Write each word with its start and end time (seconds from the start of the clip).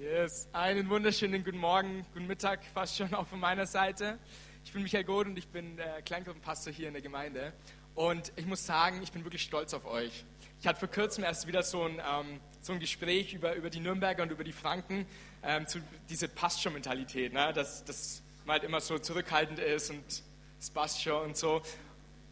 Yes, 0.00 0.46
einen 0.52 0.88
wunderschönen 0.90 1.42
guten 1.42 1.58
Morgen, 1.58 2.06
guten 2.14 2.28
Mittag, 2.28 2.64
fast 2.72 2.96
schon 2.96 3.12
auch 3.14 3.26
von 3.26 3.40
meiner 3.40 3.66
Seite. 3.66 4.16
Ich 4.64 4.72
bin 4.72 4.84
Michael 4.84 5.02
Goth 5.02 5.26
und 5.26 5.36
ich 5.36 5.48
bin 5.48 5.76
äh, 5.80 6.02
Kleingruppenpastor 6.02 6.72
hier 6.72 6.86
in 6.86 6.94
der 6.94 7.02
Gemeinde. 7.02 7.52
Und 7.96 8.32
ich 8.36 8.46
muss 8.46 8.64
sagen, 8.64 9.02
ich 9.02 9.10
bin 9.10 9.24
wirklich 9.24 9.42
stolz 9.42 9.74
auf 9.74 9.84
euch. 9.86 10.24
Ich 10.60 10.68
hatte 10.68 10.78
vor 10.78 10.88
kurzem 10.88 11.24
erst 11.24 11.48
wieder 11.48 11.64
so 11.64 11.82
ein, 11.82 11.94
ähm, 11.94 12.40
so 12.60 12.74
ein 12.74 12.78
Gespräch 12.78 13.34
über, 13.34 13.56
über 13.56 13.70
die 13.70 13.80
Nürnberger 13.80 14.22
und 14.22 14.30
über 14.30 14.44
die 14.44 14.52
Franken, 14.52 15.04
ähm, 15.42 15.66
zu 15.66 15.80
diese 16.08 16.28
passt 16.28 16.62
schon 16.62 16.74
Mentalität, 16.74 17.32
ne? 17.32 17.52
dass, 17.52 17.84
dass 17.84 18.22
man 18.44 18.54
halt 18.54 18.62
immer 18.62 18.80
so 18.80 19.00
zurückhaltend 19.00 19.58
ist 19.58 19.90
und 19.90 20.04
es 20.60 20.70
passt 20.70 21.02
schon 21.02 21.24
und 21.24 21.36
so. 21.36 21.60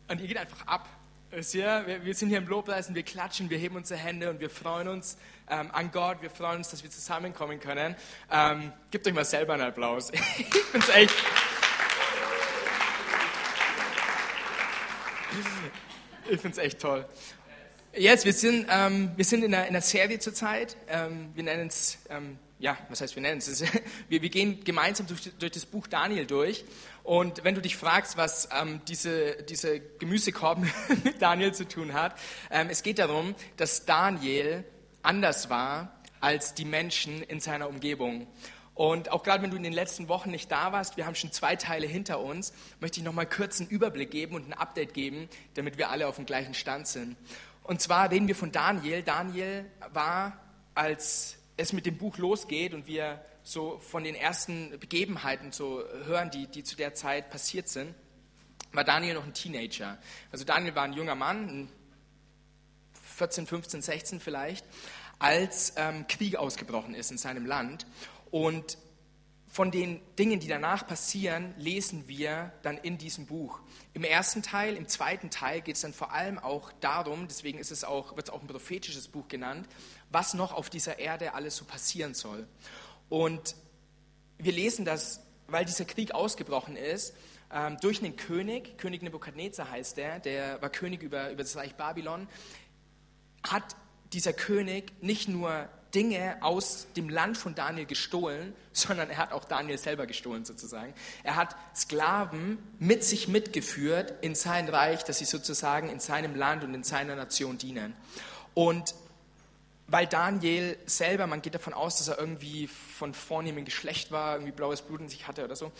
Und 0.07 0.21
ihr 0.21 0.29
geht 0.29 0.39
einfach 0.39 0.65
ab. 0.69 0.89
Ihr? 1.33 1.83
Wir, 1.87 2.05
wir 2.05 2.15
sind 2.15 2.29
hier 2.29 2.39
im 2.39 2.47
Lobpreis 2.47 2.93
wir 2.95 3.03
klatschen, 3.03 3.51
wir 3.51 3.59
heben 3.59 3.77
unsere 3.77 3.99
Hände 3.99 4.31
und 4.31 4.39
wir 4.39 4.49
freuen 4.49 4.87
uns 4.87 5.19
ähm, 5.51 5.71
an 5.73 5.91
Gott. 5.91 6.23
Wir 6.23 6.31
freuen 6.31 6.59
uns, 6.59 6.71
dass 6.71 6.83
wir 6.83 6.91
zusammenkommen 6.91 7.59
können. 7.59 7.97
Ähm, 8.31 8.73
gebt 8.93 9.07
euch 9.07 9.13
mal 9.13 9.25
selber 9.25 9.55
einen 9.55 9.63
Applaus. 9.63 10.11
ich 10.39 10.47
es 10.73 10.89
echt. 10.89 11.15
Ich 16.31 16.41
finde 16.41 16.57
es 16.57 16.59
echt 16.59 16.81
toll. 16.81 17.05
Jetzt, 17.93 18.25
wir 18.25 18.33
sind, 18.33 18.69
ähm, 18.71 19.11
wir 19.17 19.25
sind 19.25 19.43
in 19.43 19.53
einer, 19.53 19.65
in 19.65 19.71
einer 19.71 19.81
Serie 19.81 20.19
zurzeit. 20.19 20.77
Ähm, 20.89 21.31
wir 21.35 21.43
nennen 21.43 21.67
es, 21.67 21.99
ähm, 22.09 22.39
ja, 22.59 22.79
was 22.89 23.01
heißt 23.01 23.15
wir 23.15 23.23
nennen 23.23 23.39
es? 23.39 23.63
Wir, 24.09 24.23
wir 24.23 24.31
gehen 24.31 24.65
gemeinsam 24.65 25.07
durch, 25.07 25.31
durch, 25.39 25.53
das 25.53 25.67
Buch 25.67 25.87
Daniel 25.87 26.27
durch. 26.27 26.65
Und 27.03 27.45
wenn 27.45 27.55
du 27.55 27.61
dich 27.61 27.77
fragst, 27.77 28.17
was 28.17 28.49
ähm, 28.53 28.81
diese, 28.89 29.43
diese 29.43 29.81
Gemüsekorb 29.81 30.61
mit 31.05 31.21
Daniel 31.21 31.53
zu 31.53 31.69
tun 31.69 31.93
hat, 31.93 32.19
ähm, 32.51 32.69
es 32.71 32.83
geht 32.83 32.99
darum, 32.99 33.35
dass 33.57 33.85
Daniel 33.85 34.65
anders 35.03 35.51
war 35.51 36.01
als 36.21 36.55
die 36.55 36.65
Menschen 36.65 37.23
in 37.23 37.41
seiner 37.41 37.69
Umgebung. 37.69 38.27
Und 38.75 39.11
auch 39.11 39.23
gerade 39.23 39.43
wenn 39.43 39.51
du 39.51 39.57
in 39.57 39.63
den 39.63 39.73
letzten 39.73 40.09
Wochen 40.09 40.31
nicht 40.31 40.51
da 40.51 40.73
warst, 40.73 40.97
wir 40.97 41.07
haben 41.07 41.15
schon 41.15 41.33
zwei 41.33 41.57
Teile 41.57 41.87
hinter 41.87 42.21
uns, 42.21 42.53
möchte 42.81 43.01
ich 43.01 43.05
noch 43.05 43.13
mal 43.13 43.27
kurz 43.27 43.61
einen 43.61 43.71
Überblick 43.71 44.11
geben 44.11 44.35
und 44.35 44.49
ein 44.49 44.53
Update 44.53 44.93
geben, 44.93 45.29
damit 45.55 45.79
wir 45.79 45.91
alle 45.91 46.07
auf 46.07 46.17
dem 46.17 46.27
gleichen 46.27 46.55
Stand 46.55 46.87
sind. 46.87 47.17
Und 47.63 47.81
zwar 47.81 48.11
reden 48.11 48.29
wir 48.29 48.37
von 48.37 48.53
Daniel. 48.53 49.03
Daniel 49.03 49.65
war, 49.93 50.39
als 50.75 51.39
es 51.57 51.73
mit 51.73 51.87
dem 51.87 51.97
Buch 51.97 52.19
losgeht 52.19 52.75
und 52.75 52.87
wir 52.87 53.25
so 53.43 53.79
von 53.79 54.05
den 54.05 54.15
ersten 54.15 54.79
Begebenheiten 54.79 55.53
so 55.53 55.83
hören, 56.05 56.31
die, 56.31 56.47
die 56.47 56.65
zu 56.65 56.77
der 56.77 56.95
Zeit 56.95 57.31
passiert 57.31 57.69
sind, 57.69 57.95
war 58.73 58.85
Daniel 58.85 59.15
noch 59.15 59.25
ein 59.25 59.35
Teenager. 59.35 59.99
Also 60.33 60.45
Daniel 60.45 60.75
war 60.75 60.85
ein 60.85 60.93
junger 60.93 61.15
Mann, 61.15 61.69
14, 63.17 63.47
15, 63.47 63.83
16 63.83 64.21
vielleicht, 64.21 64.67
als 65.19 65.75
ähm, 65.77 66.07
Krieg 66.07 66.37
ausgebrochen 66.37 66.95
ist 66.95 67.11
in 67.11 67.19
seinem 67.19 67.47
Land. 67.47 67.87
Und 68.31 68.77
von 69.57 69.71
den 69.71 70.03
Dingen, 70.19 70.39
die 70.39 70.49
danach 70.49 70.87
passieren, 70.87 71.55
lesen 71.57 72.09
wir 72.09 72.53
dann 72.61 72.77
in 72.77 72.99
diesem 72.99 73.25
Buch. 73.25 73.61
Im 73.95 74.05
ersten 74.05 74.43
Teil, 74.43 74.77
im 74.77 74.87
zweiten 74.87 75.31
Teil 75.31 75.63
geht 75.63 75.77
es 75.77 75.81
dann 75.81 75.95
vor 75.95 76.13
allem 76.13 76.39
auch 76.39 76.73
darum, 76.83 77.27
deswegen 77.27 77.59
ist 77.59 77.71
es 77.71 77.83
auch, 77.83 78.17
wird 78.17 78.29
es 78.29 78.35
auch 78.35 78.43
ein 78.43 78.49
prophetisches 78.49 79.09
Buch 79.09 79.29
genannt, 79.29 79.67
was 80.11 80.35
noch 80.35 80.53
auf 80.53 80.69
dieser 80.69 80.99
Erde 80.99 81.33
alles 81.33 81.57
so 81.57 81.65
passieren 81.65 82.13
soll. 82.13 82.47
Und 83.09 83.57
wir 84.37 84.53
lesen 84.53 84.85
das, 84.85 85.23
weil 85.47 85.65
dieser 85.65 85.87
Krieg 85.87 86.13
ausgebrochen 86.13 86.77
ist, 86.77 87.15
ähm, 87.51 87.79
durch 87.81 88.05
einen 88.05 88.17
König, 88.17 88.77
König 88.77 89.01
Nebukadnezar 89.01 89.71
heißt 89.71 89.97
der, 89.97 90.19
der 90.21 90.61
war 90.61 90.69
König 90.69 91.03
über, 91.03 91.31
über 91.31 91.43
das 91.43 91.57
Reich 91.57 91.77
Babylon, 91.77 92.29
hat 93.43 93.75
dieser 94.13 94.35
König 94.35 94.93
nicht 95.01 95.29
nur 95.29 95.71
Dinge 95.95 96.37
aus 96.41 96.87
dem 96.97 97.09
Land 97.09 97.39
von 97.39 97.55
Daniel 97.55 97.87
gestohlen, 97.87 98.55
sondern 98.73 99.11
er 99.11 99.19
hat 99.19 99.33
auch 99.33 99.45
Daniel 99.45 99.79
selber 99.79 100.07
gestohlen 100.07 100.45
sozusagen. 100.45 100.93
Er 101.23 101.37
hat 101.37 101.57
Sklaven 101.75 102.59
mit 102.79 103.05
sich 103.05 103.29
mitgeführt 103.29 104.15
in 104.21 104.35
sein 104.35 104.69
Reich, 104.69 105.05
dass 105.05 105.19
sie 105.19 105.25
sozusagen 105.25 105.89
in 105.89 106.01
seinem 106.01 106.35
Land 106.35 106.65
und 106.65 106.75
in 106.75 106.83
seiner 106.83 107.17
Nation 107.17 107.59
dienen. 107.59 107.95
Und 108.55 108.95
weil 109.89 110.07
Daniel 110.07 110.77
selber, 110.87 111.27
man 111.27 111.43
geht 111.43 111.55
davon 111.55 111.73
aus, 111.73 111.99
dass 111.99 112.09
er 112.09 112.19
irgendwie 112.19 112.67
von 112.67 113.15
vornehmem 113.15 113.65
Geschlecht 113.65 114.11
war, 114.11 114.35
irgendwie 114.35 114.53
blaues 114.53 114.83
Blut 114.83 115.01
in 115.01 115.09
sich 115.09 115.29
hatte 115.29 115.45
oder 115.45 115.55
so, 115.55 115.71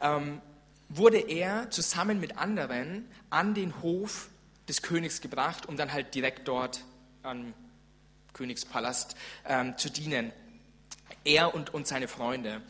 ähm, 0.00 0.40
wurde 0.88 1.18
er 1.18 1.70
zusammen 1.70 2.20
mit 2.20 2.36
anderen 2.36 3.08
an 3.30 3.54
den 3.54 3.80
Hof 3.80 4.28
des 4.68 4.82
Königs 4.82 5.20
gebracht, 5.20 5.66
um 5.66 5.76
dann 5.76 5.92
halt 5.92 6.14
direkt 6.14 6.46
dort 6.46 6.84
an 7.22 7.54
Königspalast 8.34 9.16
ähm, 9.48 9.78
zu 9.78 9.90
dienen. 9.90 10.32
Er 11.24 11.54
und, 11.54 11.72
und 11.72 11.86
seine 11.86 12.08
Freunde. 12.08 12.60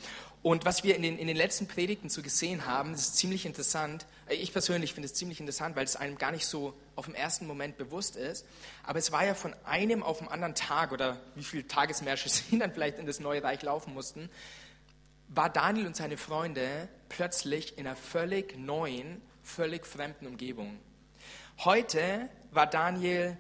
Und 0.45 0.67
was 0.67 0.85
wir 0.85 0.95
in 0.95 1.01
den, 1.01 1.19
in 1.19 1.27
den 1.27 1.39
letzten 1.39 1.67
Predigten 1.67 2.11
so 2.11 2.21
gesehen 2.21 2.67
haben, 2.67 2.93
ist 2.93 3.17
ziemlich 3.17 3.47
interessant. 3.47 4.05
Äh, 4.29 4.35
ich 4.35 4.53
persönlich 4.53 4.93
finde 4.93 5.07
es 5.07 5.15
ziemlich 5.15 5.41
interessant, 5.41 5.75
weil 5.75 5.85
es 5.85 5.97
einem 5.97 6.19
gar 6.19 6.33
nicht 6.33 6.47
so 6.47 6.75
auf 6.97 7.07
den 7.07 7.15
ersten 7.15 7.47
Moment 7.47 7.79
bewusst 7.79 8.15
ist. 8.15 8.47
Aber 8.83 8.99
es 8.99 9.11
war 9.11 9.25
ja 9.25 9.35
von 9.35 9.57
einem 9.65 10.03
auf 10.03 10.19
den 10.19 10.29
anderen 10.29 10.55
Tag 10.55 10.93
oder 10.93 11.19
wie 11.35 11.43
viele 11.43 11.67
Tagesmärsche 11.67 12.29
sie 12.31 12.59
dann 12.59 12.73
vielleicht 12.73 12.99
in 12.99 13.07
das 13.07 13.21
neue 13.21 13.43
Reich 13.43 13.63
laufen 13.63 13.95
mussten, 13.95 14.29
war 15.29 15.49
Daniel 15.49 15.87
und 15.87 15.97
seine 15.97 16.19
Freunde 16.19 16.89
plötzlich 17.09 17.79
in 17.79 17.87
einer 17.87 17.97
völlig 17.97 18.57
neuen, 18.59 19.23
völlig 19.43 19.87
fremden 19.87 20.27
Umgebung. 20.27 20.79
Heute 21.61 22.29
war 22.51 22.67
Daniel 22.67 23.39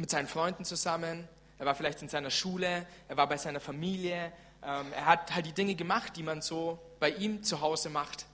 mit 0.00 0.10
seinen 0.10 0.28
Freunden 0.28 0.64
zusammen, 0.64 1.28
er 1.58 1.66
war 1.66 1.74
vielleicht 1.74 2.00
in 2.00 2.08
seiner 2.08 2.30
Schule, 2.30 2.86
er 3.08 3.16
war 3.16 3.28
bei 3.28 3.36
seiner 3.36 3.60
Familie, 3.60 4.32
ähm, 4.62 4.92
er 4.94 5.06
hat 5.06 5.34
halt 5.34 5.46
die 5.46 5.52
Dinge 5.52 5.74
gemacht, 5.74 6.16
die 6.16 6.22
man 6.22 6.42
so 6.42 6.78
bei 6.98 7.10
ihm 7.10 7.42
zu 7.42 7.60
Hause 7.60 7.90
macht. 7.90 8.26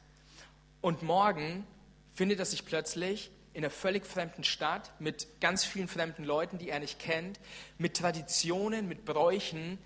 Und 0.81 1.03
morgen 1.03 1.66
findet 2.15 2.38
er 2.38 2.44
sich 2.44 2.65
plötzlich 2.65 3.31
in 3.53 3.65
einer 3.65 3.71
völlig 3.71 4.06
fremden 4.06 4.44
Stadt 4.44 4.93
mit 5.00 5.41
ganz 5.41 5.65
vielen 5.65 5.88
fremden 5.88 6.25
Leuten, 6.25 6.59
die 6.59 6.69
er 6.69 6.78
nicht 6.78 6.99
kennt, 6.99 7.41
mit 7.78 7.97
Traditionen, 7.97 8.87
mit 8.87 9.05
Bräuchen, 9.05 9.78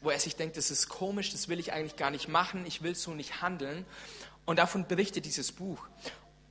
wo 0.00 0.10
er 0.10 0.20
sich 0.20 0.36
denkt, 0.36 0.56
das 0.56 0.70
ist 0.70 0.88
komisch, 0.88 1.32
das 1.32 1.48
will 1.48 1.58
ich 1.58 1.72
eigentlich 1.72 1.96
gar 1.96 2.10
nicht 2.10 2.28
machen, 2.28 2.64
ich 2.66 2.82
will 2.82 2.94
so 2.94 3.12
nicht 3.12 3.42
handeln. 3.42 3.84
Und 4.44 4.58
davon 4.58 4.86
berichtet 4.86 5.24
dieses 5.24 5.52
Buch. 5.52 5.88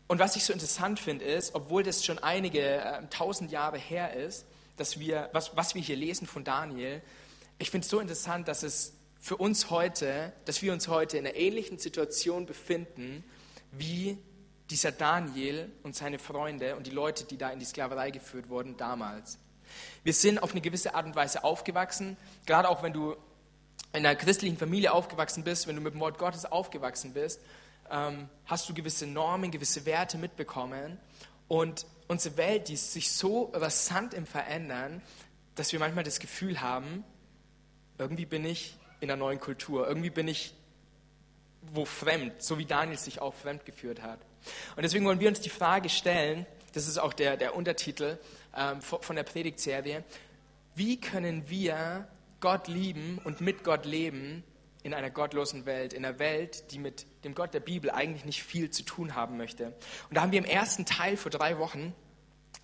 Und 0.07 0.19
was 0.19 0.35
ich 0.35 0.43
so 0.43 0.51
interessant 0.51 0.99
finde, 0.99 1.25
ist, 1.25 1.55
obwohl 1.55 1.83
das 1.83 2.03
schon 2.03 2.19
einige 2.19 2.81
äh, 2.81 3.07
tausend 3.09 3.51
Jahre 3.51 3.77
her 3.77 4.13
ist, 4.13 4.45
dass 4.77 4.99
wir, 4.99 5.29
was, 5.33 5.55
was 5.55 5.75
wir 5.75 5.81
hier 5.81 5.95
lesen 5.95 6.27
von 6.27 6.43
Daniel, 6.43 7.01
ich 7.59 7.71
finde 7.71 7.85
es 7.85 7.89
so 7.89 7.99
interessant, 7.99 8.47
dass 8.47 8.63
es 8.63 8.93
für 9.19 9.37
uns 9.37 9.69
heute, 9.69 10.31
dass 10.45 10.61
wir 10.61 10.71
uns 10.71 10.87
heute 10.87 11.17
in 11.17 11.25
einer 11.25 11.35
ähnlichen 11.35 11.79
Situation 11.79 12.45
befinden, 12.45 13.23
wie 13.71 14.17
dieser 14.69 14.91
Daniel 14.91 15.71
und 15.83 15.95
seine 15.95 16.19
Freunde 16.19 16.75
und 16.75 16.87
die 16.87 16.91
Leute, 16.91 17.23
die 17.25 17.37
da 17.37 17.49
in 17.49 17.59
die 17.59 17.65
Sklaverei 17.65 18.11
geführt 18.11 18.49
wurden 18.49 18.77
damals. 18.77 19.39
Wir 20.03 20.13
sind 20.13 20.41
auf 20.41 20.51
eine 20.51 20.61
gewisse 20.61 20.95
Art 20.95 21.05
und 21.05 21.15
Weise 21.15 21.43
aufgewachsen, 21.43 22.17
gerade 22.45 22.69
auch 22.69 22.83
wenn 22.83 22.93
du 22.93 23.13
in 23.93 24.05
einer 24.05 24.15
christlichen 24.15 24.57
Familie 24.57 24.93
aufgewachsen 24.93 25.43
bist, 25.43 25.67
wenn 25.67 25.75
du 25.75 25.81
mit 25.81 25.93
dem 25.93 25.99
Wort 25.99 26.17
Gottes 26.17 26.45
aufgewachsen 26.45 27.13
bist, 27.13 27.41
ähm, 27.89 28.29
hast 28.45 28.67
du 28.69 28.73
gewisse 28.73 29.07
Normen, 29.07 29.51
gewisse 29.51 29.85
Werte 29.85 30.17
mitbekommen. 30.17 30.99
Und 31.47 31.85
unsere 32.07 32.37
Welt, 32.37 32.69
die 32.69 32.73
ist 32.73 32.93
sich 32.93 33.11
so 33.11 33.51
rasant 33.53 34.13
im 34.13 34.25
Verändern, 34.25 35.01
dass 35.55 35.71
wir 35.71 35.79
manchmal 35.79 36.03
das 36.03 36.19
Gefühl 36.19 36.61
haben, 36.61 37.03
irgendwie 37.97 38.25
bin 38.25 38.45
ich 38.45 38.77
in 38.99 39.09
einer 39.09 39.17
neuen 39.17 39.39
Kultur, 39.39 39.87
irgendwie 39.87 40.09
bin 40.09 40.27
ich 40.27 40.53
wo 41.73 41.85
fremd, 41.85 42.41
so 42.41 42.57
wie 42.57 42.65
Daniel 42.65 42.97
sich 42.97 43.19
auch 43.19 43.33
fremd 43.33 43.65
geführt 43.65 44.01
hat. 44.01 44.19
Und 44.75 44.83
deswegen 44.83 45.05
wollen 45.05 45.19
wir 45.19 45.27
uns 45.27 45.41
die 45.41 45.49
Frage 45.49 45.89
stellen, 45.89 46.45
das 46.73 46.87
ist 46.87 46.97
auch 46.97 47.13
der, 47.13 47.37
der 47.37 47.55
Untertitel 47.55 48.17
ähm, 48.55 48.81
von 48.81 49.15
der 49.15 49.23
Predigtserie, 49.23 50.03
wie 50.75 50.99
können 50.99 51.49
wir 51.49 52.07
Gott 52.39 52.67
lieben 52.67 53.19
und 53.23 53.41
mit 53.41 53.63
Gott 53.63 53.85
leben 53.85 54.43
in 54.87 54.93
einer 54.93 55.09
gottlosen 55.09 55.65
Welt, 55.65 55.93
in 55.93 56.03
einer 56.05 56.17
Welt, 56.17 56.71
die 56.71 56.79
mit 56.79 57.05
dem 57.23 57.35
Gott 57.35 57.53
der 57.53 57.59
Bibel 57.59 57.91
eigentlich 57.91 58.25
nicht 58.25 58.41
viel 58.41 58.71
zu 58.71 58.83
tun 58.83 59.15
haben 59.15 59.37
möchte. 59.37 59.67
Und 60.09 60.15
da 60.15 60.21
haben 60.21 60.31
wir 60.31 60.39
im 60.39 60.45
ersten 60.45 60.85
Teil 60.85 61.17
vor 61.17 61.29
drei 61.29 61.59
Wochen 61.59 61.93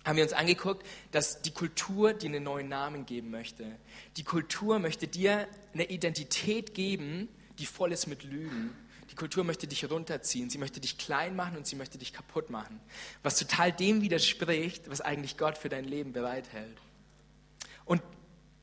haben 0.04 0.16
wir 0.16 0.24
uns 0.24 0.34
angeguckt, 0.34 0.86
dass 1.12 1.40
die 1.40 1.52
Kultur 1.52 2.12
dir 2.12 2.28
einen 2.28 2.44
neuen 2.44 2.68
Namen 2.68 3.06
geben 3.06 3.30
möchte. 3.30 3.64
Die 4.18 4.24
Kultur 4.24 4.78
möchte 4.78 5.08
dir 5.08 5.48
eine 5.72 5.84
Identität 5.84 6.74
geben, 6.74 7.28
die 7.58 7.64
voll 7.64 7.92
ist 7.92 8.06
mit 8.06 8.22
Lügen. 8.22 8.76
Die 9.10 9.14
Kultur 9.14 9.44
möchte 9.44 9.66
dich 9.66 9.90
runterziehen, 9.90 10.50
sie 10.50 10.58
möchte 10.58 10.80
dich 10.80 10.98
klein 10.98 11.36
machen 11.36 11.56
und 11.56 11.66
sie 11.66 11.76
möchte 11.76 11.98
dich 11.98 12.12
kaputt 12.12 12.50
machen. 12.50 12.80
Was 13.22 13.38
total 13.38 13.72
dem 13.72 14.02
widerspricht, 14.02 14.90
was 14.90 15.00
eigentlich 15.00 15.38
Gott 15.38 15.56
für 15.56 15.68
dein 15.68 15.84
Leben 15.84 16.12
bereithält. 16.12 16.76
Und 17.84 18.02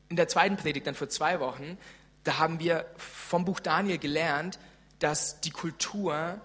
in 0.08 0.16
der 0.16 0.28
zweiten 0.28 0.56
Predigt, 0.56 0.86
dann 0.86 0.94
vor 0.94 1.08
zwei 1.08 1.40
Wochen, 1.40 1.78
da 2.24 2.38
haben 2.38 2.60
wir 2.60 2.86
vom 2.96 3.44
Buch 3.44 3.60
Daniel 3.60 3.98
gelernt, 3.98 4.58
dass 4.98 5.40
die 5.40 5.50
Kultur 5.50 6.40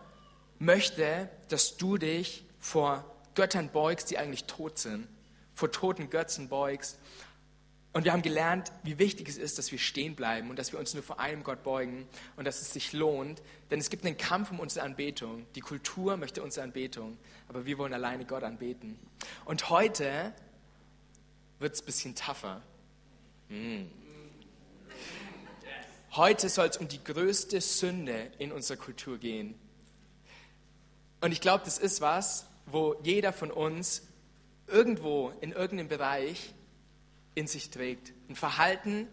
möchte, 0.60 1.30
dass 1.50 1.78
du 1.78 1.98
dich 1.98 2.46
vor 2.60 3.06
Göttern 3.36 3.70
beugst, 3.72 4.10
die 4.10 4.18
eigentlich 4.18 4.46
tot 4.46 4.80
sind, 4.80 5.08
vor 5.54 5.72
toten 5.72 6.10
Götzen 6.10 6.50
beugst. 6.50 6.98
Und 7.94 8.04
wir 8.04 8.14
haben 8.14 8.22
gelernt, 8.22 8.72
wie 8.84 9.00
wichtig 9.00 9.30
es 9.30 9.38
ist, 9.38 9.58
dass 9.58 9.72
wir 9.72 9.80
stehen 9.80 10.16
bleiben 10.16 10.50
und 10.50 10.60
dass 10.60 10.72
wir 10.72 10.80
uns 10.80 10.94
nur 10.94 11.04
vor 11.04 11.20
einem 11.20 11.44
Gott 11.44 11.64
beugen 11.64 12.08
und 12.36 12.46
dass 12.46 12.62
es 12.62 12.74
sich 12.74 12.94
lohnt. 12.94 13.42
Denn 13.72 13.80
es 13.80 13.90
gibt 13.90 14.06
einen 14.06 14.18
Kampf 14.18 14.52
um 14.52 14.60
unsere 14.60 14.86
Anbetung. 14.86 15.46
Die 15.56 15.62
Kultur 15.62 16.18
möchte 16.18 16.44
unsere 16.44 16.64
Anbetung, 16.64 17.18
aber 17.48 17.66
wir 17.66 17.78
wollen 17.78 17.94
alleine 17.94 18.26
Gott 18.26 18.44
anbeten. 18.44 19.00
Und 19.46 19.70
heute 19.70 20.34
wird 21.60 21.74
es 21.74 21.82
ein 21.82 21.86
bisschen 21.86 22.16
tougher. 22.16 22.62
Hm. 23.50 23.90
Heute 26.18 26.50
soll 26.50 26.68
es 26.68 26.78
um 26.78 26.88
die 26.88 27.04
größte 27.04 27.62
Sünde 27.62 28.32
in 28.40 28.52
unserer 28.52 28.78
Kultur 28.78 29.20
gehen. 29.20 29.54
Und 31.22 31.32
ich 31.32 31.42
glaube, 31.42 31.64
das 31.64 31.78
ist 31.78 32.02
was, 32.02 32.48
wo 32.66 32.96
jeder 33.04 33.32
von 33.32 33.52
uns 33.52 34.02
irgendwo 34.66 35.32
in 35.42 35.52
irgendeinem 35.52 35.90
Bereich 35.90 36.56
in 37.36 37.46
sich 37.46 37.70
trägt. 37.70 38.14
Ein 38.30 38.36
Verhalten, 38.36 39.08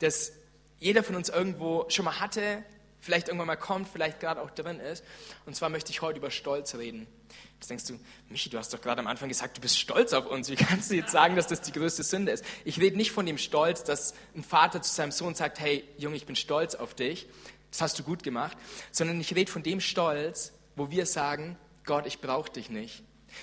das 0.00 0.32
jeder 0.80 1.04
von 1.04 1.14
uns 1.14 1.28
irgendwo 1.28 1.88
schon 1.88 2.04
mal 2.04 2.18
hatte, 2.18 2.64
vielleicht 3.00 3.28
irgendwann 3.28 3.46
mal 3.46 3.56
kommt, 3.56 3.88
vielleicht 3.88 4.20
gerade 4.20 4.40
auch 4.40 4.50
drin 4.50 4.78
ist. 4.78 5.04
Und 5.46 5.56
zwar 5.56 5.68
möchte 5.68 5.90
ich 5.90 6.02
heute 6.02 6.18
über 6.18 6.30
Stolz 6.30 6.74
reden. 6.74 7.06
Jetzt 7.54 7.68
denkst 7.68 7.84
du, 7.86 8.00
Michi, 8.28 8.48
du 8.48 8.58
hast 8.58 8.72
doch 8.72 8.80
gerade 8.80 9.00
am 9.00 9.06
Anfang 9.06 9.28
gesagt, 9.28 9.56
du 9.56 9.60
bist 9.60 9.78
stolz 9.78 10.12
auf 10.12 10.26
uns. 10.26 10.48
Wie 10.48 10.56
kannst 10.56 10.90
du 10.90 10.96
jetzt 10.96 11.12
sagen, 11.12 11.36
dass 11.36 11.46
das 11.46 11.60
die 11.60 11.72
größte 11.72 12.02
Sünde 12.02 12.32
ist? 12.32 12.44
Ich 12.64 12.80
rede 12.80 12.96
nicht 12.96 13.12
von 13.12 13.26
dem 13.26 13.38
Stolz, 13.38 13.84
dass 13.84 14.14
ein 14.34 14.42
Vater 14.42 14.80
zu 14.82 14.92
seinem 14.92 15.12
Sohn 15.12 15.34
sagt, 15.34 15.60
hey 15.60 15.84
Junge, 15.98 16.16
ich 16.16 16.26
bin 16.26 16.36
stolz 16.36 16.74
auf 16.74 16.94
dich. 16.94 17.26
Das 17.70 17.82
hast 17.82 17.98
du 17.98 18.02
gut 18.02 18.22
gemacht. 18.22 18.56
Sondern 18.92 19.20
ich 19.20 19.34
rede 19.34 19.50
von 19.50 19.62
dem 19.62 19.80
Stolz, 19.80 20.52
wo 20.76 20.90
wir 20.90 21.06
sagen, 21.06 21.56
Gott, 21.84 22.06
ich 22.06 22.20
brauche 22.20 22.50
dich 22.50 22.70
nicht. 22.70 23.02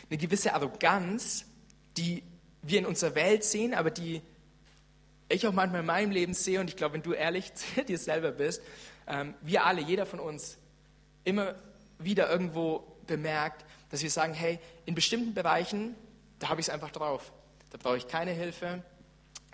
Eine 0.09 0.17
gewisse 0.17 0.53
Arroganz, 0.53 1.45
die 1.95 2.23
wir 2.61 2.79
in 2.79 2.85
unserer 2.85 3.15
Welt 3.15 3.43
sehen, 3.43 3.73
aber 3.73 3.91
die 3.91 4.21
ich 5.29 5.45
auch 5.47 5.53
manchmal 5.53 5.81
in 5.81 5.85
meinem 5.87 6.11
Leben 6.11 6.33
sehe, 6.33 6.59
und 6.59 6.69
ich 6.69 6.75
glaube, 6.75 6.95
wenn 6.95 7.03
du 7.03 7.13
ehrlich 7.13 7.53
zu 7.55 7.83
dir 7.83 7.97
selber 7.97 8.31
bist, 8.31 8.61
ähm, 9.07 9.33
wir 9.41 9.65
alle, 9.65 9.81
jeder 9.81 10.05
von 10.05 10.19
uns, 10.19 10.57
immer 11.23 11.55
wieder 11.99 12.29
irgendwo 12.29 12.97
bemerkt, 13.05 13.65
dass 13.89 14.01
wir 14.01 14.09
sagen, 14.09 14.33
hey, 14.33 14.59
in 14.85 14.95
bestimmten 14.95 15.33
Bereichen, 15.33 15.95
da 16.39 16.49
habe 16.49 16.61
ich 16.61 16.67
es 16.67 16.73
einfach 16.73 16.91
drauf. 16.91 17.31
Da 17.71 17.77
brauche 17.77 17.97
ich 17.97 18.07
keine 18.07 18.31
Hilfe. 18.31 18.83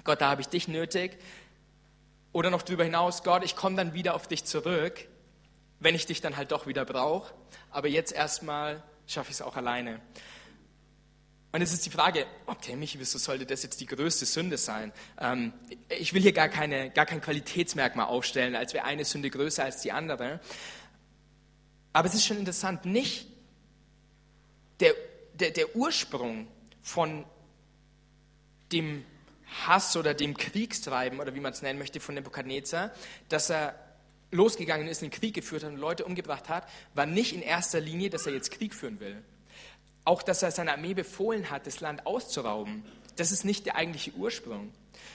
Gott, 0.04 0.22
da 0.22 0.30
habe 0.30 0.42
ich 0.42 0.48
dich 0.48 0.68
nötig. 0.68 1.18
Oder 2.32 2.50
noch 2.50 2.64
darüber 2.64 2.84
hinaus, 2.84 3.24
Gott, 3.24 3.44
ich 3.44 3.56
komme 3.56 3.76
dann 3.76 3.94
wieder 3.94 4.16
auf 4.16 4.28
dich 4.28 4.44
zurück, 4.44 5.08
wenn 5.80 5.96
ich 5.96 6.06
dich 6.06 6.20
dann 6.20 6.36
halt 6.36 6.52
doch 6.52 6.68
wieder 6.68 6.84
brauche. 6.84 7.34
Aber 7.70 7.88
jetzt 7.88 8.12
erstmal 8.12 8.84
schaffe 9.08 9.30
ich 9.30 9.38
es 9.38 9.42
auch 9.42 9.56
alleine. 9.56 10.00
Und 11.54 11.62
jetzt 11.62 11.72
ist 11.72 11.86
die 11.86 11.92
Frage, 11.92 12.26
okay, 12.48 12.76
Michi, 12.76 13.00
wieso 13.00 13.20
sollte 13.20 13.46
das 13.46 13.62
jetzt 13.62 13.80
die 13.80 13.86
größte 13.86 14.26
Sünde 14.26 14.58
sein? 14.58 14.92
Ähm, 15.20 15.54
ich 15.88 16.12
will 16.16 16.24
hier 16.24 16.34
gar, 16.34 16.50
keine, 16.50 16.90
gar 16.90 17.06
kein 17.06 17.22
Qualitätsmerkmal 17.22 18.08
aufstellen, 18.08 18.56
als 18.56 18.74
wäre 18.74 18.86
eine 18.86 19.06
Sünde 19.06 19.30
größer 19.30 19.64
als 19.64 19.82
die 19.84 19.92
andere. 19.92 20.40
Aber 21.94 22.08
es 22.08 22.16
ist 22.16 22.26
schon 22.26 22.40
interessant, 22.40 22.86
nicht 22.86 23.28
der, 24.80 24.96
der, 25.36 25.52
der 25.52 25.76
Ursprung 25.76 26.48
von 26.82 27.24
dem 28.72 29.06
Hass 29.68 29.96
oder 29.96 30.16
dem 30.16 30.36
Kriegstreiben 30.36 31.20
oder 31.20 31.36
wie 31.36 31.40
man 31.40 31.54
es 31.54 31.62
nennen 31.62 31.78
möchte 31.78 32.00
von 32.00 32.16
Nebukadnezar, 32.16 32.92
dass 33.30 33.52
er 33.52 33.76
losgegangen 34.32 34.88
ist, 34.88 35.04
einen 35.04 35.12
Krieg 35.12 35.36
geführt 35.36 35.64
hat 35.64 35.70
und 35.70 35.78
Leute 35.78 36.04
umgebracht 36.04 36.50
hat, 36.50 36.68
war 36.96 37.06
nicht 37.06 37.32
in 37.32 37.44
erster 37.44 37.80
Linie, 37.80 38.10
dass 38.10 38.26
er 38.26 38.34
jetzt 38.34 38.50
Krieg 38.50 38.74
führen 38.74 39.00
will. 39.00 39.24
Auch, 40.06 40.22
dass 40.24 40.44
er 40.44 40.52
seiner 40.52 40.74
Armee 40.74 40.94
befohlen 40.94 41.50
hat, 41.50 41.66
das 41.68 41.80
Land 41.80 42.06
auszurauben, 42.06 42.84
das 43.16 43.32
ist 43.32 43.46
nicht 43.46 43.66
der 43.66 43.76
eigentliche 43.76 44.12
Ursprung, 44.14 44.72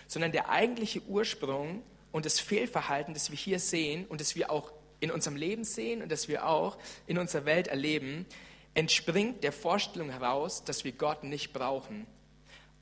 sondern 0.06 0.32
der 0.32 0.48
eigentliche 0.48 1.02
Ursprung 1.02 1.82
und 2.12 2.24
das 2.24 2.40
Fehlverhalten, 2.40 3.14
das 3.14 3.30
wir 3.30 3.36
hier 3.36 3.58
sehen 3.58 4.06
und 4.06 4.20
das 4.20 4.34
wir 4.34 4.50
auch 4.50 4.72
in 5.00 5.10
unserem 5.10 5.36
Leben 5.36 5.64
sehen 5.64 6.02
und 6.02 6.10
das 6.10 6.28
wir 6.28 6.46
auch 6.46 6.78
in 7.06 7.18
unserer 7.18 7.44
Welt 7.44 7.68
erleben, 7.68 8.26
entspringt 8.74 9.42
der 9.44 9.52
Vorstellung 9.52 10.10
heraus, 10.10 10.64
dass 10.64 10.84
wir 10.84 10.92
Gott 10.92 11.24
nicht 11.24 11.52
brauchen. 11.52 12.06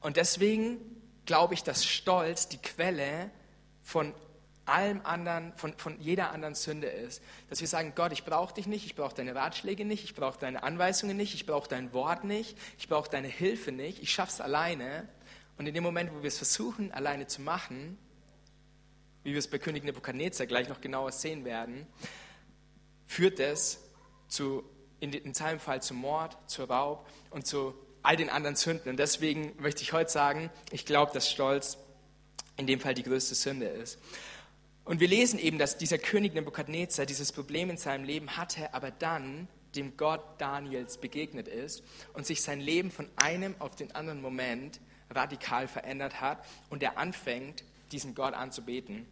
Und 0.00 0.16
deswegen 0.16 0.78
glaube 1.24 1.54
ich, 1.54 1.62
dass 1.62 1.84
Stolz 1.84 2.48
die 2.48 2.58
Quelle 2.58 3.30
von 3.82 4.14
allem 4.66 5.00
anderen, 5.04 5.52
von, 5.56 5.72
von 5.78 6.00
jeder 6.00 6.32
anderen 6.32 6.54
Sünde 6.54 6.88
ist. 6.88 7.22
Dass 7.48 7.60
wir 7.60 7.68
sagen, 7.68 7.92
Gott, 7.94 8.12
ich 8.12 8.24
brauche 8.24 8.54
dich 8.54 8.66
nicht, 8.66 8.84
ich 8.84 8.94
brauche 8.94 9.14
deine 9.14 9.34
Ratschläge 9.34 9.84
nicht, 9.84 10.04
ich 10.04 10.14
brauche 10.14 10.38
deine 10.38 10.62
Anweisungen 10.62 11.16
nicht, 11.16 11.34
ich 11.34 11.46
brauche 11.46 11.68
dein 11.68 11.92
Wort 11.92 12.24
nicht, 12.24 12.56
ich 12.78 12.88
brauche 12.88 13.08
deine 13.10 13.28
Hilfe 13.28 13.72
nicht, 13.72 14.02
ich 14.02 14.12
schaffe 14.12 14.32
es 14.32 14.40
alleine. 14.40 15.08
Und 15.58 15.66
in 15.66 15.74
dem 15.74 15.84
Moment, 15.84 16.12
wo 16.12 16.22
wir 16.22 16.28
es 16.28 16.36
versuchen, 16.36 16.92
alleine 16.92 17.26
zu 17.26 17.40
machen, 17.40 17.96
wie 19.22 19.32
wir 19.32 19.38
es 19.38 19.48
bei 19.48 19.58
König 19.58 19.84
Nebukadnezar 19.84 20.46
gleich 20.46 20.68
noch 20.68 20.80
genauer 20.80 21.12
sehen 21.12 21.44
werden, 21.44 21.86
führt 23.06 23.40
es 23.40 23.80
zu, 24.28 24.62
in, 25.00 25.12
in 25.12 25.34
seinem 25.34 25.60
Fall 25.60 25.82
zu 25.82 25.94
Mord, 25.94 26.36
zu 26.46 26.64
Raub 26.64 27.08
und 27.30 27.46
zu 27.46 27.74
all 28.02 28.16
den 28.16 28.30
anderen 28.30 28.56
Sünden. 28.56 28.90
Und 28.90 28.98
deswegen 28.98 29.54
möchte 29.58 29.82
ich 29.82 29.92
heute 29.92 30.10
sagen, 30.10 30.50
ich 30.70 30.86
glaube, 30.86 31.12
dass 31.12 31.30
Stolz 31.30 31.78
in 32.56 32.66
dem 32.66 32.80
Fall 32.80 32.94
die 32.94 33.02
größte 33.02 33.34
Sünde 33.34 33.66
ist. 33.66 33.98
Und 34.86 35.00
wir 35.00 35.08
lesen 35.08 35.40
eben, 35.40 35.58
dass 35.58 35.78
dieser 35.78 35.98
König 35.98 36.34
Nebukadnezar 36.34 37.06
dieses 37.06 37.32
Problem 37.32 37.70
in 37.70 37.76
seinem 37.76 38.04
Leben 38.04 38.36
hatte, 38.36 38.72
aber 38.72 38.92
dann 38.92 39.48
dem 39.74 39.96
Gott 39.96 40.22
Daniels 40.38 40.98
begegnet 40.98 41.48
ist 41.48 41.82
und 42.12 42.24
sich 42.24 42.40
sein 42.40 42.60
Leben 42.60 42.92
von 42.92 43.08
einem 43.16 43.56
auf 43.58 43.74
den 43.74 43.92
anderen 43.96 44.22
Moment 44.22 44.80
radikal 45.10 45.66
verändert 45.66 46.20
hat 46.20 46.44
und 46.70 46.84
er 46.84 46.98
anfängt, 46.98 47.64
diesen 47.90 48.14
Gott 48.14 48.32
anzubeten. 48.32 49.06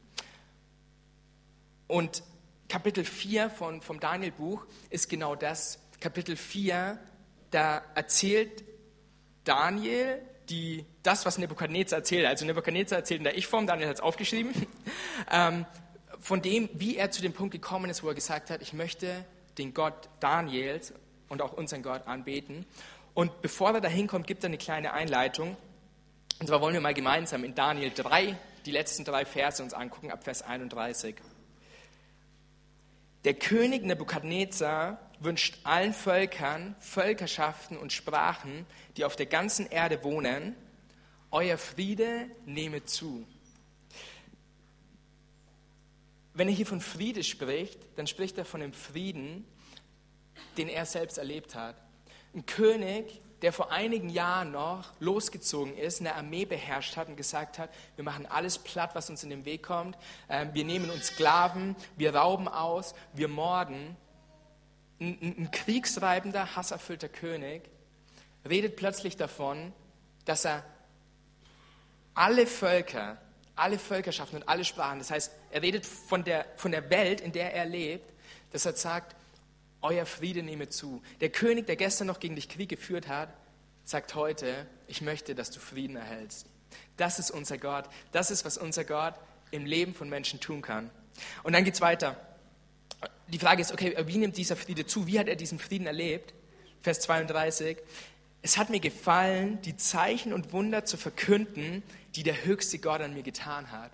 Und 1.89 2.23
Kapitel 2.69 3.05
4 3.05 3.51
von, 3.51 3.83
vom 3.83 3.99
Daniel-Buch 3.99 4.67
ist 4.91 5.09
genau 5.09 5.35
das. 5.35 5.81
Kapitel 6.01 6.37
4, 6.37 7.01
da 7.51 7.83
erzählt 7.97 8.63
Daniel 9.43 10.23
die, 10.49 10.85
das, 11.03 11.27
was 11.27 11.39
Nebukadnezar 11.39 12.01
erzählt, 12.01 12.27
also 12.27 12.45
Nebukadnezar 12.45 12.99
erzählt 12.99 13.19
in 13.19 13.25
der 13.25 13.37
Ich-Form, 13.37 13.67
Daniel 13.67 13.89
hat 13.89 13.97
es 13.97 14.01
aufgeschrieben, 14.01 14.53
ähm, 15.31 15.67
von 16.21 16.43
dem, 16.43 16.69
wie 16.73 16.97
er 16.97 17.11
zu 17.11 17.23
dem 17.23 17.33
Punkt 17.33 17.53
gekommen 17.53 17.91
ist, 17.91 18.03
wo 18.03 18.09
er 18.09 18.15
gesagt 18.15 18.51
hat, 18.51 18.63
ich 18.63 18.73
möchte 18.73 19.25
den 19.59 19.75
Gott 19.75 20.09
Daniels 20.21 20.93
und 21.29 21.43
auch 21.43 21.53
unseren 21.53 21.83
Gott 21.83 22.07
anbeten. 22.07 22.67
Und 23.15 23.43
bevor 23.43 23.73
er 23.73 23.81
dahin 23.81 24.07
kommt, 24.07 24.27
gibt 24.27 24.43
er 24.43 24.49
eine 24.49 24.59
kleine 24.59 24.93
Einleitung. 24.93 25.57
Und 26.41 26.49
zwar 26.49 26.61
wollen 26.61 26.75
wir 26.75 26.81
mal 26.81 26.95
gemeinsam 26.95 27.45
in 27.45 27.55
Daniel 27.55 27.93
3 27.95 28.37
die 28.67 28.71
letzten 28.71 29.05
drei 29.05 29.25
Verse 29.25 29.63
uns 29.63 29.75
angucken, 29.75 30.11
ab 30.11 30.25
Vers 30.25 30.43
31. 30.43 31.17
Der 33.25 33.35
König 33.35 33.85
Nebukadnezar 33.85 34.99
wünscht 35.25 35.59
allen 35.65 35.93
Völkern, 35.93 36.77
Völkerschaften 36.81 37.77
und 37.77 37.93
Sprachen, 37.93 38.67
die 38.97 39.05
auf 39.05 39.17
der 39.17 39.27
ganzen 39.27 39.67
Erde 39.67 40.05
wohnen, 40.05 40.55
euer 41.31 41.59
Friede 41.59 42.31
nehme 42.47 42.85
zu. 42.85 43.27
Wenn 46.33 46.49
er 46.49 46.55
hier 46.55 46.67
von 46.67 46.81
Friede 46.81 47.23
spricht, 47.23 47.79
dann 47.97 48.07
spricht 48.07 48.39
er 48.39 48.45
von 48.45 48.61
dem 48.61 48.73
Frieden, 48.73 49.45
den 50.57 50.69
er 50.69 50.85
selbst 50.87 51.19
erlebt 51.19 51.55
hat. 51.55 51.77
Ein 52.35 52.45
König, 52.47 53.21
der 53.43 53.53
vor 53.53 53.71
einigen 53.71 54.09
Jahren 54.09 54.53
noch 54.53 54.93
losgezogen 55.01 55.77
ist, 55.77 56.01
eine 56.01 56.15
Armee 56.15 56.45
beherrscht 56.45 56.97
hat 56.97 57.09
und 57.09 57.17
gesagt 57.17 57.59
hat, 57.59 57.71
wir 57.95 58.05
machen 58.05 58.27
alles 58.27 58.59
platt, 58.59 58.95
was 58.95 59.11
uns 59.11 59.23
in 59.23 59.31
den 59.31 59.45
Weg 59.45 59.63
kommt, 59.63 59.97
ähm, 60.29 60.51
wir 60.55 60.65
nehmen 60.65 60.91
uns 60.91 61.09
Sklaven, 61.09 61.77
wir 61.97 62.15
rauben 62.15 62.49
aus, 62.49 62.95
wir 63.13 63.29
morden 63.29 63.97
ein, 65.01 65.35
ein 65.39 65.51
kriegsreibender, 65.51 66.57
hasserfüllter 66.57 67.09
König 67.09 67.63
redet 68.49 68.77
plötzlich 68.77 69.17
davon, 69.17 69.73
dass 70.25 70.45
er 70.45 70.65
alle 72.15 72.47
Völker, 72.47 73.19
alle 73.57 73.79
Völkerschaften 73.79 74.43
und 74.43 74.49
alle 74.49 74.65
Sprachen, 74.65 74.99
das 74.99 75.11
heißt, 75.11 75.33
er 75.51 75.63
redet 75.63 75.87
von 75.87 76.25
der, 76.25 76.47
von 76.57 76.71
der 76.71 76.91
Welt, 76.91 77.21
in 77.21 77.33
der 77.33 77.55
er 77.55 77.65
lebt, 77.65 78.13
dass 78.53 78.67
er 78.67 78.75
sagt, 78.75 79.17
euer 79.81 80.07
Friede 80.07 80.43
nehme 80.43 80.69
zu. 80.69 81.03
Der 81.21 81.29
König, 81.29 81.67
der 81.67 81.77
gestern 81.77 82.07
noch 82.07 82.21
gegen 82.21 82.37
dich 82.37 82.49
Krieg 82.49 82.69
geführt 82.69 83.09
hat, 83.09 83.29
sagt 83.85 84.15
heute, 84.15 84.67
ich 84.87 85.03
möchte, 85.03 85.35
dass 85.35 85.51
du 85.51 85.61
Frieden 85.61 85.97
erhältst. 85.97 86.47
Das 86.97 87.19
ist 87.19 87.31
unser 87.31 87.59
Gott. 87.59 87.85
Das 88.13 88.31
ist, 88.31 88.45
was 88.45 88.57
unser 88.57 88.85
Gott 88.85 89.15
im 89.51 89.67
Leben 89.67 89.95
von 89.95 90.09
Menschen 90.09 90.41
tun 90.41 90.63
kann. 90.63 90.91
Und 91.43 91.53
dann 91.53 91.65
geht 91.65 91.75
es 91.75 91.81
weiter 91.81 92.17
die 93.29 93.39
Frage 93.39 93.63
ist, 93.63 93.73
okay, 93.73 93.95
wie 94.07 94.19
nimmt 94.19 94.37
dieser 94.37 94.57
Friede 94.57 94.87
zu? 94.87 95.07
Wie 95.07 95.19
hat 95.19 95.29
er 95.29 95.37
diesen 95.37 95.59
Frieden 95.59 95.87
erlebt? 95.87 96.35
Vers 96.81 97.01
32. 97.01 97.79
Es 98.43 98.59
hat 98.59 98.69
mir 98.69 98.81
gefallen, 98.81 99.61
die 99.63 99.77
Zeichen 99.77 100.33
und 100.33 100.53
Wunder 100.53 100.85
zu 100.85 100.97
verkünden, 100.97 101.83
die 102.15 102.23
der 102.23 102.45
höchste 102.45 102.79
Gott 102.79 103.01
an 103.01 103.15
mir 103.15 103.23
getan 103.23 103.73
hat. 103.73 103.91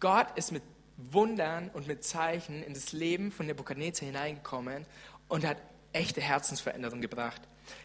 Gott 0.00 0.26
ist 0.36 0.52
mit 0.52 0.62
Wundern 0.96 1.70
und 1.72 1.86
mit 1.86 2.04
Zeichen 2.04 2.62
in 2.62 2.74
das 2.74 2.92
Leben 2.92 3.32
von 3.32 3.46
Nebukadnezar 3.46 4.06
hineingekommen 4.06 4.86
und 5.28 5.46
hat 5.46 5.58
echte 5.92 6.20
Herzensveränderung 6.20 7.00
gebracht. 7.00 7.42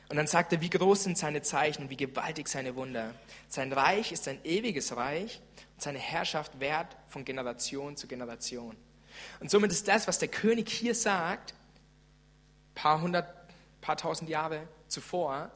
Und 0.10 0.18
dann 0.18 0.28
sagt 0.28 0.52
er, 0.52 0.62
wie 0.62 0.70
groß 0.70 1.04
sind 1.04 1.18
seine 1.18 1.42
Zeichen 1.42 1.84
und 1.84 1.90
wie 1.90 1.98
gewaltig 1.98 2.48
seine 2.48 2.76
Wunder. 2.76 3.14
Sein 3.48 3.72
Reich 3.72 4.12
ist 4.12 4.28
ein 4.28 4.44
ewiges 4.44 4.96
Reich 4.96 5.40
und 5.76 5.82
seine 5.82 6.00
Herrschaft 6.00 6.60
währt 6.60 6.98
von 7.08 7.24
Generation 7.24 7.96
zu 7.96 8.08
Generation. 8.08 8.76
Und 9.40 9.50
somit 9.52 9.72
ist 9.72 9.88
das, 9.88 10.08
was 10.08 10.20
der 10.20 10.28
König 10.28 10.70
hier 10.70 10.96
sagt, 10.96 11.54
paar 12.76 13.02
hundert, 13.02 13.34
paar 13.82 13.98
tausend 13.98 14.30
Jahre 14.30 14.68
zuvor, 14.88 15.52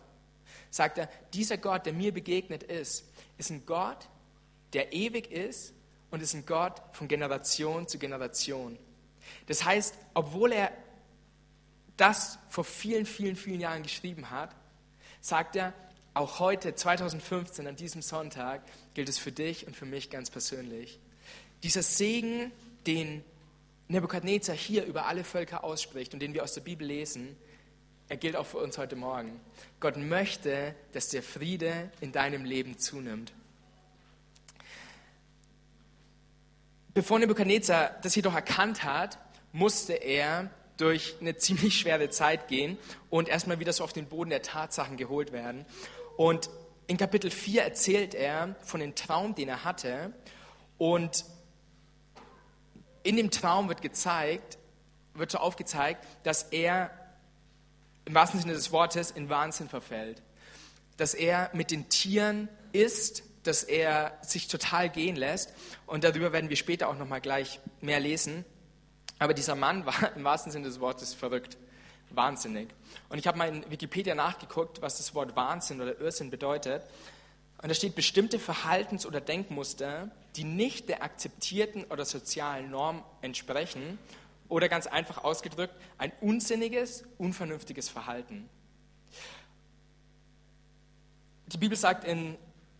sagt 0.69 0.97
er, 0.97 1.09
dieser 1.33 1.57
Gott, 1.57 1.85
der 1.85 1.93
mir 1.93 2.13
begegnet 2.13 2.63
ist, 2.63 3.05
ist 3.37 3.49
ein 3.49 3.65
Gott, 3.65 4.09
der 4.73 4.93
ewig 4.93 5.31
ist 5.31 5.73
und 6.11 6.21
ist 6.21 6.33
ein 6.33 6.45
Gott 6.45 6.81
von 6.93 7.07
Generation 7.07 7.87
zu 7.87 7.97
Generation. 7.97 8.77
Das 9.47 9.63
heißt, 9.63 9.95
obwohl 10.13 10.51
er 10.51 10.71
das 11.97 12.39
vor 12.49 12.63
vielen, 12.63 13.05
vielen, 13.05 13.35
vielen 13.35 13.61
Jahren 13.61 13.83
geschrieben 13.83 14.29
hat, 14.29 14.55
sagt 15.21 15.55
er, 15.55 15.73
auch 16.15 16.39
heute, 16.39 16.75
2015, 16.75 17.65
an 17.65 17.75
diesem 17.75 18.01
Sonntag, 18.01 18.61
gilt 18.93 19.09
es 19.09 19.17
für 19.17 19.31
dich 19.31 19.65
und 19.65 19.75
für 19.75 19.85
mich 19.85 20.09
ganz 20.09 20.29
persönlich. 20.29 20.99
Dieser 21.63 21.81
Segen, 21.81 22.51
den 22.85 23.23
Nebukadnezar 23.87 24.55
hier 24.55 24.85
über 24.85 25.05
alle 25.05 25.23
Völker 25.23 25.63
ausspricht 25.63 26.13
und 26.13 26.19
den 26.21 26.33
wir 26.33 26.43
aus 26.43 26.53
der 26.53 26.61
Bibel 26.61 26.87
lesen, 26.87 27.35
er 28.09 28.17
gilt 28.17 28.35
auch 28.35 28.45
für 28.45 28.57
uns 28.57 28.77
heute 28.77 28.95
Morgen. 28.95 29.39
Gott 29.79 29.97
möchte, 29.97 30.75
dass 30.91 31.09
der 31.09 31.23
Friede 31.23 31.91
in 32.01 32.11
deinem 32.11 32.45
Leben 32.45 32.77
zunimmt. 32.77 33.33
Bevor 36.93 37.17
Nebukadnezar 37.17 37.97
das 38.03 38.15
jedoch 38.15 38.35
erkannt 38.35 38.83
hat, 38.83 39.17
musste 39.51 39.93
er 39.93 40.49
durch 40.77 41.15
eine 41.21 41.37
ziemlich 41.37 41.79
schwere 41.79 42.09
Zeit 42.09 42.47
gehen 42.47 42.77
und 43.09 43.29
erstmal 43.29 43.59
wieder 43.59 43.73
so 43.73 43.83
auf 43.83 43.93
den 43.93 44.05
Boden 44.05 44.29
der 44.29 44.41
Tatsachen 44.41 44.97
geholt 44.97 45.31
werden. 45.31 45.65
Und 46.17 46.49
in 46.87 46.97
Kapitel 46.97 47.31
4 47.31 47.63
erzählt 47.63 48.13
er 48.13 48.55
von 48.61 48.79
dem 48.79 48.93
Traum, 48.95 49.33
den 49.35 49.49
er 49.49 49.63
hatte. 49.63 50.13
Und 50.77 51.25
in 53.03 53.17
dem 53.17 53.31
Traum 53.31 53.67
wird 53.69 53.81
gezeigt, 53.81 54.57
wird 55.13 55.31
so 55.31 55.37
aufgezeigt, 55.37 56.05
dass 56.23 56.43
er 56.43 56.89
im 58.05 58.15
wahrsten 58.15 58.39
Sinne 58.39 58.53
des 58.53 58.71
Wortes 58.71 59.11
in 59.11 59.29
Wahnsinn 59.29 59.69
verfällt. 59.69 60.21
Dass 60.97 61.13
er 61.13 61.49
mit 61.53 61.71
den 61.71 61.89
Tieren 61.89 62.49
isst, 62.71 63.23
dass 63.43 63.63
er 63.63 64.17
sich 64.21 64.47
total 64.47 64.89
gehen 64.89 65.15
lässt. 65.15 65.53
Und 65.85 66.03
darüber 66.03 66.31
werden 66.31 66.49
wir 66.49 66.57
später 66.57 66.87
auch 66.89 66.97
nochmal 66.97 67.21
gleich 67.21 67.59
mehr 67.81 67.99
lesen. 67.99 68.45
Aber 69.19 69.33
dieser 69.33 69.55
Mann 69.55 69.85
war 69.85 69.95
im 70.15 70.23
wahrsten 70.23 70.51
Sinne 70.51 70.67
des 70.67 70.79
Wortes 70.79 71.13
verrückt, 71.13 71.57
wahnsinnig. 72.09 72.69
Und 73.09 73.17
ich 73.17 73.27
habe 73.27 73.37
mal 73.37 73.49
in 73.49 73.69
Wikipedia 73.69 74.15
nachgeguckt, 74.15 74.81
was 74.81 74.97
das 74.97 75.13
Wort 75.15 75.35
Wahnsinn 75.35 75.81
oder 75.81 75.99
Irrsinn 75.99 76.29
bedeutet. 76.29 76.83
Und 77.63 77.69
da 77.69 77.75
steht 77.75 77.95
bestimmte 77.95 78.39
Verhaltens- 78.39 79.05
oder 79.05 79.21
Denkmuster, 79.21 80.11
die 80.35 80.43
nicht 80.43 80.89
der 80.89 81.01
akzeptierten 81.01 81.85
oder 81.85 82.03
sozialen 82.03 82.69
Norm 82.69 83.05
entsprechen 83.21 83.97
oder 84.49 84.67
ganz 84.67 84.85
einfach 84.85 85.23
ausgedrückt 85.23 85.73
ein 85.97 86.11
unsinniges, 86.19 87.05
unvernünftiges 87.17 87.87
Verhalten. 87.87 88.49
Die 91.47 91.57
Bibel 91.57 91.77
sagt 91.77 92.03
in 92.03 92.35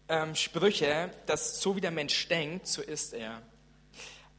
ähm, 0.10 0.36
Sprüche, 0.36 1.12
dass 1.28 1.62
so 1.62 1.78
wie 1.78 1.82
der 1.82 1.92
Mensch 1.92 2.28
denkt, 2.28 2.68
so 2.68 2.82
ist 2.82 3.14
er. 3.14 3.42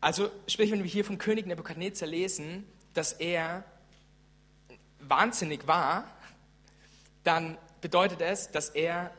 Also 0.03 0.31
sprich, 0.47 0.71
wenn 0.71 0.83
wir 0.83 0.91
hier 0.91 1.07
vom 1.07 1.17
König 1.17 1.47
Nebukadnezar 1.47 2.07
lesen, 2.07 2.67
dass 2.93 3.15
er 3.15 3.65
wahnsinnig 5.01 5.67
war, 5.67 6.07
dann 7.23 7.57
bedeutet 7.81 8.21
es, 8.21 8.51
dass 8.51 8.69
er 8.69 9.11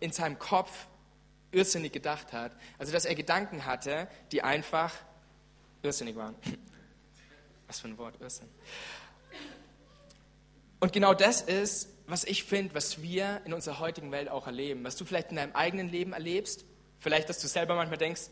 in 0.00 0.12
seinem 0.12 0.38
Kopf 0.38 0.86
irrsinnig 1.52 1.92
gedacht 1.92 2.32
hat. 2.32 2.52
Also 2.78 2.92
dass 2.92 3.04
er 3.04 3.14
Gedanken 3.14 3.66
hatte, 3.66 4.08
die 4.32 4.42
einfach 4.42 4.92
irrsinnig 5.82 6.16
waren. 6.16 6.34
Was 7.66 7.80
für 7.80 7.88
ein 7.88 7.98
Wort, 7.98 8.20
Irrsinn. 8.20 8.48
Und 10.78 10.92
genau 10.92 11.14
das 11.14 11.40
ist, 11.40 11.88
was 12.06 12.22
ich 12.22 12.44
finde, 12.44 12.76
was 12.76 13.02
wir 13.02 13.40
in 13.44 13.52
unserer 13.52 13.80
heutigen 13.80 14.12
Welt 14.12 14.28
auch 14.28 14.46
erleben. 14.46 14.84
Was 14.84 14.94
du 14.94 15.04
vielleicht 15.04 15.30
in 15.30 15.36
deinem 15.36 15.56
eigenen 15.56 15.88
Leben 15.88 16.12
erlebst. 16.12 16.64
Vielleicht, 17.00 17.28
dass 17.28 17.40
du 17.40 17.48
selber 17.48 17.74
manchmal 17.74 17.98
denkst, 17.98 18.28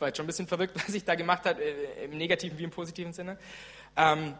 war 0.00 0.08
jetzt 0.08 0.16
schon 0.16 0.24
ein 0.24 0.28
bisschen 0.28 0.46
verrückt, 0.46 0.74
was 0.86 0.94
ich 0.94 1.04
da 1.04 1.14
gemacht 1.14 1.44
habe, 1.44 1.62
äh, 1.62 2.04
im 2.04 2.16
negativen 2.16 2.58
wie 2.58 2.64
im 2.64 2.70
positiven 2.70 3.12
Sinne. 3.12 3.38
Ähm, 3.96 4.34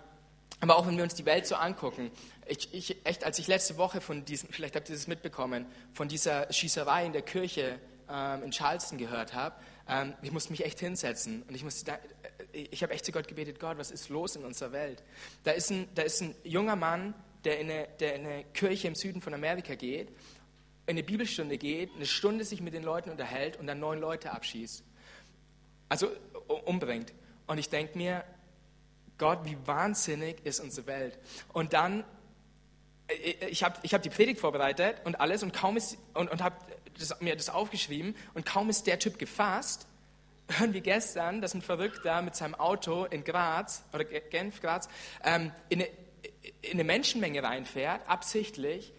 aber 0.61 0.77
auch 0.77 0.87
wenn 0.87 0.97
wir 0.97 1.05
uns 1.05 1.15
die 1.15 1.25
Welt 1.25 1.47
so 1.47 1.55
angucken, 1.55 2.11
ich, 2.47 2.73
ich, 2.75 2.97
echt, 3.05 3.25
als 3.25 3.39
ich 3.39 3.47
letzte 3.47 3.77
Woche 3.77 4.01
von 4.01 4.25
diesen, 4.25 4.51
vielleicht 4.51 4.77
habt 4.77 4.89
ihr 4.89 4.95
das 4.95 5.07
mitbekommen, 5.07 5.67
von 5.93 6.09
dieser 6.09 6.53
Schießerei 6.53 7.07
in 7.07 7.13
der 7.13 7.23
Kirche 7.23 7.79
ähm, 8.09 8.43
in 8.43 8.51
Charleston 8.51 8.99
gehört 8.99 9.35
habe, 9.35 9.55
ähm, 9.89 10.15
ich 10.23 10.33
musste 10.33 10.51
mich 10.51 10.65
echt 10.65 10.81
hinsetzen 10.81 11.43
und 11.43 11.55
ich 11.55 11.65
musste 11.65 11.93
äh, 11.93 11.97
ich 12.53 12.83
habe 12.83 12.93
echt 12.93 13.05
zu 13.05 13.13
Gott 13.13 13.29
gebetet, 13.29 13.61
Gott, 13.61 13.79
was 13.79 13.91
ist 13.91 14.09
los 14.09 14.37
in 14.37 14.45
unserer 14.45 14.73
Welt? 14.73 15.03
Da 15.45 15.53
ist 15.53 15.71
ein, 15.71 15.89
da 15.95 16.03
ist 16.03 16.21
ein 16.21 16.35
junger 16.45 16.77
Mann, 16.77 17.15
der 17.45 17.59
in, 17.61 17.71
eine, 17.71 17.89
der 18.01 18.17
in 18.17 18.27
eine 18.27 18.45
Kirche 18.53 18.89
im 18.89 18.95
Süden 18.95 19.21
von 19.21 19.33
Amerika 19.33 19.75
geht, 19.75 20.09
in 20.87 20.97
eine 20.97 21.03
Bibelstunde 21.03 21.57
geht, 21.57 21.95
eine 21.95 22.07
Stunde 22.07 22.45
sich 22.45 22.61
mit 22.61 22.75
den 22.75 22.83
Leuten 22.83 23.11
unterhält 23.11 23.57
und 23.59 23.67
dann 23.67 23.79
neun 23.79 24.01
Leute 24.01 24.33
abschießt. 24.33 24.83
Also 25.89 26.09
umbringt. 26.65 27.13
Und 27.47 27.59
ich 27.59 27.69
denke 27.69 27.97
mir, 27.97 28.25
Gott, 29.21 29.45
wie 29.45 29.57
wahnsinnig 29.67 30.45
ist 30.45 30.59
unsere 30.59 30.89
Welt. 30.89 31.19
Und 31.53 31.73
dann, 31.75 32.05
äh, 33.07 33.15
äh, 33.15 33.49
ich 33.49 33.63
habe 33.63 33.79
ich 33.83 33.95
hab 33.95 34.03
die 34.03 34.11
Predigt 34.11 34.41
vorbereitet 34.41 34.97
und 35.05 35.21
alles 35.21 35.45
und 35.45 35.53
kaum 35.53 35.77
ist, 35.77 35.97
und, 36.15 36.29
und 36.29 36.43
habe 36.43 36.57
mir 37.21 37.37
das 37.37 37.51
aufgeschrieben 37.51 38.17
und 38.35 38.45
kaum 38.45 38.69
ist 38.69 38.89
der 38.89 38.99
Typ 38.99 39.19
gefasst, 39.19 39.87
hören 40.49 40.73
wir 40.73 40.81
gestern, 40.81 41.41
dass 41.41 41.55
ein 41.55 41.63
Verrückter 41.63 42.23
mit 42.23 42.35
seinem 42.35 42.57
Auto 42.57 43.05
in 43.05 43.23
Graz, 43.23 43.85
oder 43.93 44.05
Genf, 44.05 44.61
Graz, 44.61 44.89
ähm, 45.23 45.53
in, 45.69 45.83
eine, 45.83 45.91
in 46.63 46.73
eine 46.73 46.85
Menschenmenge 46.85 47.43
reinfährt, 47.43 48.09
absichtlich, 48.09 48.93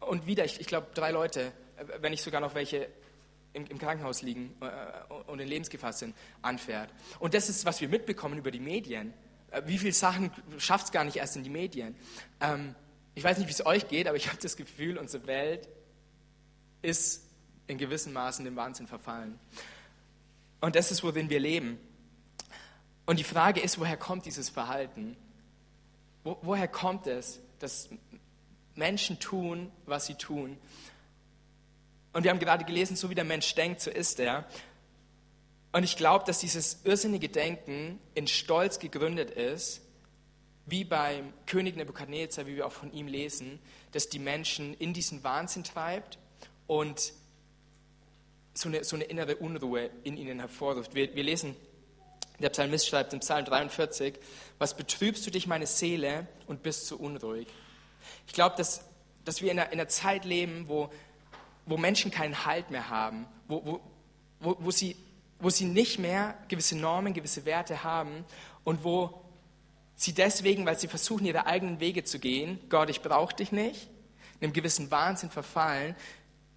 und 0.00 0.26
wieder, 0.26 0.44
ich, 0.44 0.60
ich 0.60 0.66
glaube, 0.66 0.88
drei 0.94 1.12
Leute, 1.12 1.52
äh, 1.76 1.84
wenn 2.00 2.10
nicht 2.10 2.22
sogar 2.22 2.40
noch 2.40 2.54
welche 2.54 2.88
im, 3.54 3.66
im 3.66 3.78
Krankenhaus 3.78 4.20
liegen 4.22 4.54
äh, 4.60 5.30
und 5.30 5.40
in 5.40 5.48
Lebensgefahr 5.48 5.92
sind, 5.92 6.14
anfährt. 6.42 6.90
Und 7.18 7.34
das 7.34 7.48
ist, 7.48 7.64
was 7.64 7.80
wir 7.80 7.88
mitbekommen 7.88 8.38
über 8.38 8.50
die 8.50 8.60
Medien. 8.60 9.14
Äh, 9.54 9.62
wie 9.66 9.78
viele 9.78 9.92
Sachen 9.92 10.30
schafft 10.58 10.86
es 10.86 10.92
gar 10.92 11.04
nicht 11.04 11.16
erst 11.16 11.36
in 11.36 11.44
die 11.44 11.50
Medien? 11.50 11.94
Ähm, 12.40 12.74
ich 13.14 13.22
weiß 13.22 13.38
nicht, 13.38 13.46
wie 13.46 13.52
es 13.52 13.64
euch 13.64 13.88
geht, 13.88 14.08
aber 14.08 14.16
ich 14.16 14.28
habe 14.28 14.38
das 14.40 14.56
Gefühl, 14.56 14.98
unsere 14.98 15.26
Welt 15.26 15.68
ist 16.82 17.22
in 17.66 17.78
gewissem 17.78 18.12
Maßen 18.12 18.44
dem 18.44 18.56
Wahnsinn 18.56 18.86
verfallen. 18.86 19.38
Und 20.60 20.76
das 20.76 20.90
ist, 20.90 21.02
worin 21.02 21.30
wir 21.30 21.40
leben. 21.40 21.78
Und 23.06 23.18
die 23.18 23.24
Frage 23.24 23.60
ist, 23.60 23.78
woher 23.78 23.96
kommt 23.96 24.26
dieses 24.26 24.48
Verhalten? 24.48 25.16
Wo, 26.24 26.38
woher 26.42 26.68
kommt 26.68 27.06
es, 27.06 27.40
dass 27.58 27.88
Menschen 28.74 29.20
tun, 29.20 29.70
was 29.86 30.06
sie 30.06 30.14
tun? 30.14 30.58
Und 32.12 32.24
wir 32.24 32.30
haben 32.30 32.38
gerade 32.38 32.64
gelesen, 32.64 32.96
so 32.96 33.10
wie 33.10 33.14
der 33.14 33.24
Mensch 33.24 33.54
denkt, 33.54 33.80
so 33.80 33.90
ist 33.90 34.20
er. 34.20 34.46
Und 35.74 35.82
ich 35.82 35.96
glaube, 35.96 36.24
dass 36.24 36.38
dieses 36.38 36.84
irrsinnige 36.84 37.28
Denken 37.28 37.98
in 38.14 38.28
Stolz 38.28 38.78
gegründet 38.78 39.32
ist, 39.32 39.80
wie 40.66 40.84
beim 40.84 41.32
König 41.46 41.74
Nebukadnezar, 41.74 42.46
wie 42.46 42.54
wir 42.54 42.66
auch 42.66 42.72
von 42.72 42.92
ihm 42.92 43.08
lesen, 43.08 43.58
dass 43.90 44.08
die 44.08 44.20
Menschen 44.20 44.74
in 44.74 44.92
diesen 44.92 45.24
Wahnsinn 45.24 45.64
treibt 45.64 46.18
und 46.68 47.12
so 48.54 48.68
eine, 48.68 48.84
so 48.84 48.94
eine 48.94 49.06
innere 49.06 49.34
Unruhe 49.34 49.90
in 50.04 50.16
ihnen 50.16 50.38
hervorruft. 50.38 50.94
Wir, 50.94 51.12
wir 51.16 51.24
lesen, 51.24 51.56
der 52.38 52.50
Psalmist 52.50 52.86
schreibt 52.86 53.12
im 53.12 53.18
Psalm 53.18 53.44
43, 53.44 54.14
was 54.58 54.76
betrübst 54.76 55.26
du 55.26 55.32
dich, 55.32 55.48
meine 55.48 55.66
Seele, 55.66 56.28
und 56.46 56.62
bist 56.62 56.86
so 56.86 56.94
unruhig. 56.96 57.48
Ich 58.28 58.32
glaube, 58.32 58.54
dass, 58.56 58.84
dass 59.24 59.42
wir 59.42 59.50
in 59.50 59.58
einer, 59.58 59.72
in 59.72 59.80
einer 59.80 59.88
Zeit 59.88 60.24
leben, 60.24 60.68
wo 60.68 60.90
wo 61.66 61.76
Menschen 61.76 62.10
keinen 62.10 62.44
Halt 62.44 62.70
mehr 62.70 62.88
haben, 62.90 63.26
wo, 63.48 63.64
wo, 63.64 63.80
wo, 64.40 64.56
wo, 64.58 64.70
sie, 64.70 64.96
wo 65.44 65.50
sie 65.50 65.66
nicht 65.66 65.98
mehr 65.98 66.36
gewisse 66.48 66.76
Normen, 66.76 67.12
gewisse 67.12 67.44
Werte 67.44 67.84
haben 67.84 68.24
und 68.64 68.82
wo 68.82 69.22
sie 69.94 70.14
deswegen, 70.14 70.64
weil 70.64 70.78
sie 70.78 70.88
versuchen, 70.88 71.26
ihre 71.26 71.46
eigenen 71.46 71.80
Wege 71.80 72.02
zu 72.02 72.18
gehen, 72.18 72.58
Gott, 72.70 72.88
ich 72.88 73.02
brauche 73.02 73.36
dich 73.36 73.52
nicht, 73.52 73.88
in 74.40 74.46
einem 74.46 74.52
gewissen 74.54 74.90
Wahnsinn 74.90 75.30
verfallen, 75.30 75.94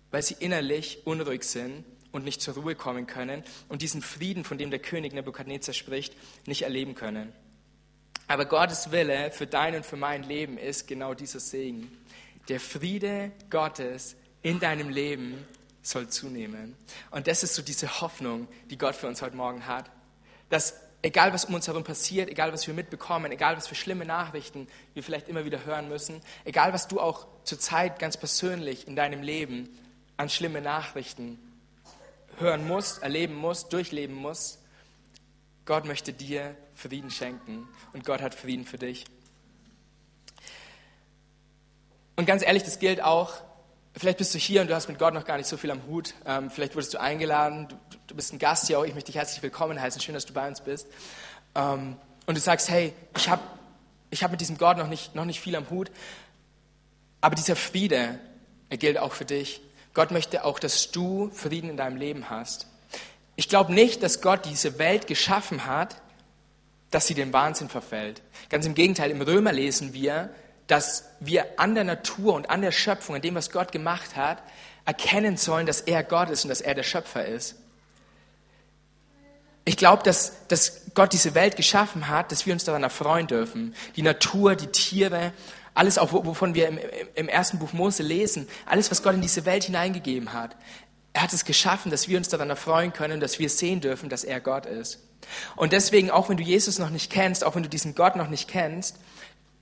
weil 0.09 0.23
sie 0.23 0.37
innerlich 0.39 1.05
unruhig 1.05 1.43
sind 1.43 1.83
und 2.13 2.23
nicht 2.23 2.41
zur 2.41 2.55
Ruhe 2.55 2.75
kommen 2.75 3.07
können 3.07 3.43
und 3.67 3.81
diesen 3.81 4.01
Frieden, 4.01 4.45
von 4.45 4.57
dem 4.57 4.71
der 4.71 4.79
König 4.79 5.13
Nebukadnezar 5.13 5.73
spricht, 5.73 6.15
nicht 6.45 6.61
erleben 6.61 6.95
können. 6.95 7.33
Aber 8.27 8.45
Gottes 8.45 8.91
Wille 8.91 9.31
für 9.31 9.47
dein 9.47 9.75
und 9.75 9.85
für 9.85 9.97
mein 9.97 10.23
Leben 10.23 10.57
ist 10.57 10.87
genau 10.87 11.13
dieser 11.13 11.41
Segen. 11.41 11.91
Der 12.47 12.61
Friede 12.61 13.31
Gottes 13.49 14.15
in 14.41 14.59
deinem 14.59 14.89
Leben 14.89 15.45
soll 15.87 16.09
zunehmen. 16.09 16.75
Und 17.11 17.27
das 17.27 17.43
ist 17.43 17.55
so 17.55 17.61
diese 17.61 18.01
Hoffnung, 18.01 18.47
die 18.69 18.77
Gott 18.77 18.95
für 18.95 19.07
uns 19.07 19.21
heute 19.21 19.35
Morgen 19.35 19.65
hat, 19.67 19.89
dass 20.49 20.75
egal 21.01 21.33
was 21.33 21.45
um 21.45 21.53
uns 21.53 21.67
herum 21.67 21.83
passiert, 21.83 22.29
egal 22.29 22.51
was 22.51 22.67
wir 22.67 22.73
mitbekommen, 22.73 23.31
egal 23.31 23.55
was 23.55 23.67
für 23.67 23.75
schlimme 23.75 24.05
Nachrichten 24.05 24.67
wir 24.93 25.03
vielleicht 25.03 25.29
immer 25.29 25.45
wieder 25.45 25.65
hören 25.65 25.89
müssen, 25.89 26.21
egal 26.43 26.73
was 26.73 26.87
du 26.87 26.99
auch 26.99 27.27
zurzeit 27.43 27.99
ganz 27.99 28.17
persönlich 28.17 28.87
in 28.87 28.95
deinem 28.95 29.21
Leben 29.21 29.69
an 30.17 30.29
schlimme 30.29 30.61
Nachrichten 30.61 31.39
hören 32.39 32.67
musst, 32.67 33.01
erleben 33.03 33.35
musst, 33.35 33.73
durchleben 33.73 34.15
musst, 34.15 34.59
Gott 35.65 35.85
möchte 35.85 36.13
dir 36.13 36.55
Frieden 36.75 37.11
schenken 37.11 37.67
und 37.93 38.05
Gott 38.05 38.21
hat 38.21 38.35
Frieden 38.35 38.65
für 38.65 38.77
dich. 38.77 39.05
Und 42.15 42.25
ganz 42.25 42.43
ehrlich, 42.43 42.63
das 42.63 42.79
gilt 42.79 43.01
auch, 43.01 43.35
vielleicht 43.97 44.17
bist 44.17 44.33
du 44.33 44.37
hier 44.37 44.61
und 44.61 44.69
du 44.69 44.75
hast 44.75 44.87
mit 44.87 44.99
Gott 44.99 45.13
noch 45.13 45.25
gar 45.25 45.37
nicht 45.37 45.47
so 45.47 45.57
viel 45.57 45.71
am 45.71 45.85
Hut. 45.87 46.13
Ähm, 46.25 46.49
vielleicht 46.49 46.75
wurdest 46.75 46.93
du 46.93 46.99
eingeladen, 46.99 47.67
du, 47.67 47.75
du, 48.07 48.15
bist 48.15 48.33
ein 48.33 48.39
Gast 48.39 48.67
hier 48.67 48.79
auch. 48.79 48.85
Ich 48.85 48.93
möchte 48.93 49.11
dich 49.11 49.17
herzlich 49.17 49.41
willkommen 49.41 49.81
heißen. 49.81 50.01
Schön, 50.01 50.13
dass 50.13 50.25
du 50.25 50.33
bei 50.33 50.47
uns 50.47 50.61
bist. 50.61 50.87
Ähm, 51.55 51.97
und 52.25 52.35
du 52.35 52.41
sagst, 52.41 52.69
hey, 52.69 52.93
ich 53.15 53.29
habe 53.29 53.41
ich 54.09 54.23
hab 54.23 54.31
mit 54.31 54.41
diesem 54.41 54.57
Gott 54.57 54.77
noch 54.77 54.87
nicht, 54.87 55.15
noch 55.15 55.25
nicht 55.25 55.39
viel 55.39 55.55
am 55.55 55.69
Hut. 55.69 55.91
Aber 57.21 57.35
dieser 57.35 57.55
Friede, 57.55 58.19
er 58.69 58.77
gilt 58.77 58.97
auch 58.97 59.13
für 59.13 59.25
dich. 59.25 59.61
Gott 59.93 60.11
möchte 60.11 60.45
auch, 60.45 60.59
dass 60.59 60.91
du 60.91 61.31
Frieden 61.33 61.69
in 61.69 61.77
deinem 61.77 61.97
Leben 61.97 62.29
hast. 62.29 62.67
Ich 63.35 63.49
glaube 63.49 63.73
nicht, 63.73 64.03
dass 64.03 64.21
Gott 64.21 64.45
diese 64.45 64.79
Welt 64.79 65.07
geschaffen 65.07 65.65
hat, 65.65 65.95
dass 66.91 67.07
sie 67.07 67.15
dem 67.15 67.33
Wahnsinn 67.33 67.69
verfällt. 67.69 68.21
Ganz 68.49 68.65
im 68.65 68.75
Gegenteil, 68.75 69.11
im 69.11 69.21
Römer 69.21 69.51
lesen 69.51 69.93
wir, 69.93 70.29
dass 70.67 71.05
wir 71.19 71.59
an 71.59 71.75
der 71.75 71.85
Natur 71.85 72.33
und 72.33 72.49
an 72.49 72.61
der 72.61 72.71
Schöpfung, 72.71 73.15
an 73.15 73.21
dem, 73.21 73.35
was 73.35 73.51
Gott 73.51 73.71
gemacht 73.71 74.15
hat, 74.15 74.43
erkennen 74.85 75.37
sollen, 75.37 75.65
dass 75.65 75.81
er 75.81 76.03
Gott 76.03 76.29
ist 76.29 76.43
und 76.43 76.49
dass 76.49 76.61
er 76.61 76.75
der 76.75 76.83
Schöpfer 76.83 77.25
ist. 77.25 77.55
Ich 79.65 79.75
glaube, 79.75 80.03
dass, 80.03 80.47
dass 80.47 80.83
Gott 80.93 81.11
diese 81.11 81.35
Welt 81.35 81.57
geschaffen 81.57 82.07
hat, 82.07 82.31
dass 82.31 82.45
wir 82.45 82.53
uns 82.53 82.63
daran 82.63 82.83
erfreuen 82.83 83.27
dürfen. 83.27 83.75
Die 83.97 84.01
Natur, 84.01 84.55
die 84.55 84.67
Tiere, 84.67 85.33
alles 85.73 85.97
auch, 85.97 86.13
wovon 86.13 86.55
wir 86.55 86.69
im, 86.69 86.79
im 87.15 87.27
ersten 87.27 87.59
Buch 87.59 87.73
Mose 87.73 88.01
lesen, 88.01 88.47
alles, 88.65 88.89
was 88.91 89.03
Gott 89.03 89.13
in 89.13 89.21
diese 89.21 89.45
Welt 89.45 89.65
hineingegeben 89.65 90.31
hat. 90.31 90.55
Er 91.11 91.23
hat 91.23 91.33
es 91.33 91.43
geschaffen, 91.43 91.91
dass 91.91 92.07
wir 92.07 92.17
uns 92.17 92.29
daran 92.29 92.49
erfreuen 92.49 92.93
können, 92.93 93.19
dass 93.19 93.39
wir 93.39 93.49
sehen 93.49 93.81
dürfen, 93.81 94.07
dass 94.07 94.23
er 94.23 94.39
Gott 94.39 94.65
ist. 94.65 94.99
Und 95.55 95.73
deswegen, 95.73 96.11
auch 96.11 96.29
wenn 96.29 96.37
du 96.37 96.43
Jesus 96.43 96.79
noch 96.79 96.89
nicht 96.89 97.11
kennst, 97.11 97.43
auch 97.43 97.55
wenn 97.55 97.63
du 97.63 97.69
diesen 97.69 97.93
Gott 97.93 98.15
noch 98.15 98.29
nicht 98.29 98.47
kennst, 98.47 98.97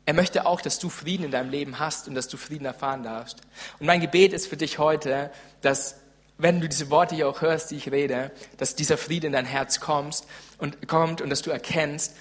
er 0.05 0.13
möchte 0.13 0.45
auch, 0.45 0.61
dass 0.61 0.77
du 0.79 0.89
Frieden 0.89 1.25
in 1.25 1.31
deinem 1.31 1.49
Leben 1.49 1.79
hast 1.79 2.07
und 2.07 2.15
dass 2.15 2.27
du 2.27 2.37
Frieden 2.37 2.65
erfahren 2.65 3.03
darfst. 3.03 3.41
Und 3.79 3.87
mein 3.87 4.01
Gebet 4.01 4.33
ist 4.33 4.47
für 4.47 4.57
dich 4.57 4.77
heute, 4.77 5.31
dass 5.61 5.95
wenn 6.37 6.61
du 6.61 6.67
diese 6.67 6.89
Worte 6.89 7.15
hier 7.15 7.27
auch 7.27 7.41
hörst, 7.41 7.71
die 7.71 7.77
ich 7.77 7.91
rede, 7.91 8.31
dass 8.57 8.75
dieser 8.75 8.97
Friede 8.97 9.27
in 9.27 9.33
dein 9.33 9.45
Herz 9.45 9.79
kommst 9.79 10.27
und 10.57 10.87
kommt 10.87 11.21
und 11.21 11.29
dass 11.29 11.41
du 11.41 11.49
erkennst, 11.49 12.15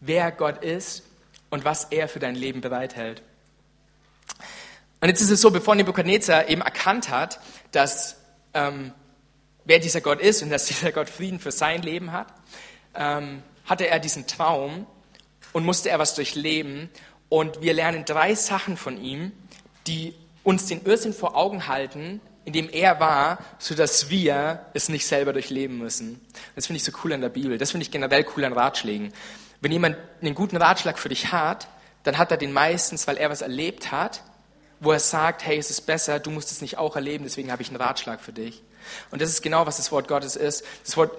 wer 0.00 0.30
Gott 0.30 0.62
ist 0.62 1.02
und 1.50 1.64
was 1.64 1.84
er 1.84 2.08
für 2.08 2.18
dein 2.18 2.34
Leben 2.34 2.60
bereithält. 2.60 3.22
Und 5.00 5.08
jetzt 5.08 5.20
ist 5.20 5.30
es 5.30 5.40
so, 5.40 5.50
bevor 5.50 5.74
Nebuchadnezzar 5.74 6.48
eben 6.48 6.62
erkannt 6.62 7.08
hat, 7.08 7.40
dass 7.72 8.16
ähm, 8.52 8.92
wer 9.64 9.78
dieser 9.78 10.00
Gott 10.00 10.20
ist 10.20 10.42
und 10.42 10.50
dass 10.50 10.66
dieser 10.66 10.92
Gott 10.92 11.08
Frieden 11.08 11.40
für 11.40 11.52
sein 11.52 11.82
Leben 11.82 12.12
hat, 12.12 12.28
ähm, 12.94 13.42
hatte 13.64 13.88
er 13.88 13.98
diesen 13.98 14.26
Traum 14.26 14.86
und 15.52 15.64
musste 15.64 15.88
er 15.88 15.98
was 15.98 16.14
durchleben 16.14 16.90
und 17.34 17.62
wir 17.62 17.74
lernen 17.74 18.04
drei 18.04 18.36
Sachen 18.36 18.76
von 18.76 18.96
ihm, 18.96 19.32
die 19.88 20.14
uns 20.44 20.66
den 20.66 20.84
Irrsinn 20.84 21.12
vor 21.12 21.34
Augen 21.34 21.66
halten, 21.66 22.20
in 22.44 22.52
dem 22.52 22.68
er 22.68 23.00
war, 23.00 23.38
sodass 23.58 24.08
wir 24.08 24.64
es 24.72 24.88
nicht 24.88 25.04
selber 25.04 25.32
durchleben 25.32 25.76
müssen. 25.76 26.24
Das 26.54 26.66
finde 26.68 26.76
ich 26.76 26.84
so 26.84 26.92
cool 27.02 27.12
an 27.12 27.22
der 27.22 27.30
Bibel. 27.30 27.58
Das 27.58 27.72
finde 27.72 27.82
ich 27.82 27.90
generell 27.90 28.24
cool 28.36 28.44
an 28.44 28.52
Ratschlägen. 28.52 29.12
Wenn 29.60 29.72
jemand 29.72 29.96
einen 30.22 30.36
guten 30.36 30.56
Ratschlag 30.56 30.96
für 30.96 31.08
dich 31.08 31.32
hat, 31.32 31.66
dann 32.04 32.18
hat 32.18 32.30
er 32.30 32.36
den 32.36 32.52
meistens, 32.52 33.08
weil 33.08 33.16
er 33.16 33.30
was 33.30 33.42
erlebt 33.42 33.90
hat, 33.90 34.22
wo 34.78 34.92
er 34.92 35.00
sagt, 35.00 35.44
hey, 35.44 35.58
es 35.58 35.70
ist 35.70 35.80
besser, 35.80 36.20
du 36.20 36.30
musst 36.30 36.52
es 36.52 36.60
nicht 36.60 36.78
auch 36.78 36.94
erleben, 36.94 37.24
deswegen 37.24 37.50
habe 37.50 37.62
ich 37.62 37.68
einen 37.68 37.82
Ratschlag 37.82 38.20
für 38.20 38.32
dich. 38.32 38.62
Und 39.10 39.20
das 39.20 39.30
ist 39.30 39.42
genau, 39.42 39.66
was 39.66 39.78
das 39.78 39.90
Wort 39.90 40.06
Gottes 40.06 40.36
ist. 40.36 40.64
Das 40.84 40.96
Wort, 40.96 41.10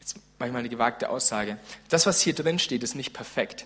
jetzt 0.00 0.16
mache 0.38 0.48
ich 0.48 0.52
mal 0.52 0.58
eine 0.58 0.68
gewagte 0.68 1.08
Aussage. 1.08 1.56
Das, 1.88 2.04
was 2.04 2.20
hier 2.20 2.34
drin 2.34 2.58
steht, 2.58 2.82
ist 2.82 2.94
nicht 2.94 3.14
perfekt. 3.14 3.64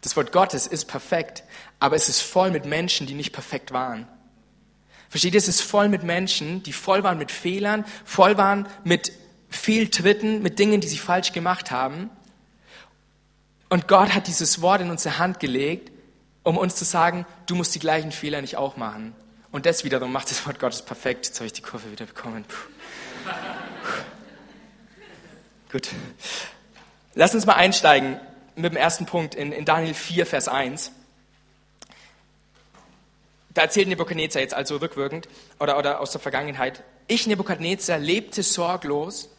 Das 0.00 0.16
Wort 0.16 0.32
Gottes 0.32 0.66
ist 0.66 0.86
perfekt, 0.86 1.42
aber 1.80 1.96
es 1.96 2.08
ist 2.08 2.20
voll 2.20 2.50
mit 2.50 2.64
Menschen, 2.64 3.06
die 3.06 3.14
nicht 3.14 3.32
perfekt 3.32 3.72
waren. 3.72 4.06
Versteht 5.08 5.34
ihr, 5.34 5.38
es 5.38 5.48
ist 5.48 5.62
voll 5.62 5.88
mit 5.88 6.02
Menschen, 6.02 6.62
die 6.62 6.72
voll 6.72 7.02
waren 7.02 7.18
mit 7.18 7.32
Fehlern, 7.32 7.84
voll 8.04 8.36
waren 8.36 8.68
mit 8.84 9.12
Fehltritten, 9.48 10.42
mit 10.42 10.58
Dingen, 10.58 10.80
die 10.80 10.88
sie 10.88 10.98
falsch 10.98 11.32
gemacht 11.32 11.70
haben. 11.70 12.10
Und 13.70 13.88
Gott 13.88 14.14
hat 14.14 14.26
dieses 14.26 14.60
Wort 14.60 14.80
in 14.80 14.90
unsere 14.90 15.18
Hand 15.18 15.40
gelegt, 15.40 15.90
um 16.42 16.56
uns 16.56 16.76
zu 16.76 16.84
sagen, 16.84 17.26
du 17.46 17.54
musst 17.54 17.74
die 17.74 17.78
gleichen 17.78 18.12
Fehler 18.12 18.40
nicht 18.40 18.56
auch 18.56 18.76
machen. 18.76 19.14
Und 19.50 19.66
das 19.66 19.82
wiederum 19.84 20.12
macht 20.12 20.30
das 20.30 20.46
Wort 20.46 20.60
Gottes 20.60 20.82
perfekt. 20.82 21.26
Jetzt 21.26 21.38
habe 21.40 21.46
ich 21.46 21.52
die 21.54 21.62
Kurve 21.62 21.90
wieder 21.90 22.04
bekommen. 22.04 22.44
Gut. 25.72 25.88
Lass 27.14 27.34
uns 27.34 27.46
mal 27.46 27.54
einsteigen 27.54 28.20
mit 28.58 28.72
dem 28.72 28.76
ersten 28.76 29.06
Punkt 29.06 29.34
in, 29.34 29.52
in 29.52 29.64
Daniel 29.64 29.94
4, 29.94 30.26
Vers 30.26 30.48
1. 30.48 30.92
Da 33.54 33.62
erzählt 33.62 33.88
Nebukadnezar 33.88 34.42
jetzt 34.42 34.54
also 34.54 34.76
rückwirkend 34.76 35.28
oder, 35.58 35.78
oder 35.78 36.00
aus 36.00 36.12
der 36.12 36.20
Vergangenheit, 36.20 36.82
ich, 37.06 37.26
Nebukadnezar, 37.26 37.98
lebte 37.98 38.42
sorglos, 38.42 39.30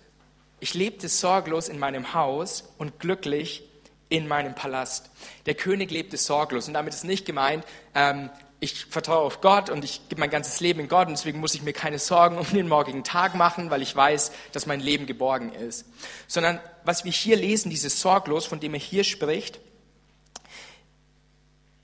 ich 0.59 0.73
lebte 0.73 1.07
sorglos 1.07 1.69
in 1.69 1.79
meinem 1.79 2.13
Haus 2.13 2.73
und 2.77 2.99
glücklich 2.99 3.63
in 4.09 4.27
meinem 4.27 4.55
Palast. 4.55 5.09
Der 5.45 5.53
König 5.53 5.91
lebte 5.91 6.17
sorglos 6.17 6.67
und 6.67 6.73
damit 6.73 6.93
ist 6.93 7.03
nicht 7.03 7.25
gemeint, 7.25 7.63
ähm, 7.95 8.29
ich 8.61 8.85
vertraue 8.85 9.19
auf 9.19 9.39
Gott 9.39 9.69
und 9.69 9.85
ich 9.85 10.09
gebe 10.09 10.19
mein 10.19 10.29
ganzes 10.29 10.59
Leben 10.59 10.81
in 10.81 10.89
Gott 10.89 11.07
und 11.07 11.13
deswegen 11.13 11.39
muss 11.39 11.53
ich 11.53 11.61
mir 11.61 11.71
keine 11.71 11.97
Sorgen 11.97 12.37
um 12.37 12.45
den 12.51 12.67
morgigen 12.67 13.03
Tag 13.03 13.35
machen, 13.35 13.69
weil 13.69 13.81
ich 13.81 13.95
weiß, 13.95 14.31
dass 14.51 14.65
mein 14.65 14.81
Leben 14.81 15.05
geborgen 15.05 15.53
ist. 15.53 15.85
Sondern 16.27 16.59
was 16.89 17.05
wir 17.05 17.11
hier 17.11 17.37
lesen, 17.37 17.69
dieses 17.69 18.01
Sorglos, 18.01 18.47
von 18.47 18.59
dem 18.59 18.73
er 18.73 18.79
hier 18.79 19.03
spricht, 19.03 19.59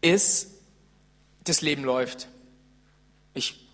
ist, 0.01 0.47
das 1.43 1.61
Leben 1.61 1.83
läuft. 1.83 2.27
Ich 3.35 3.67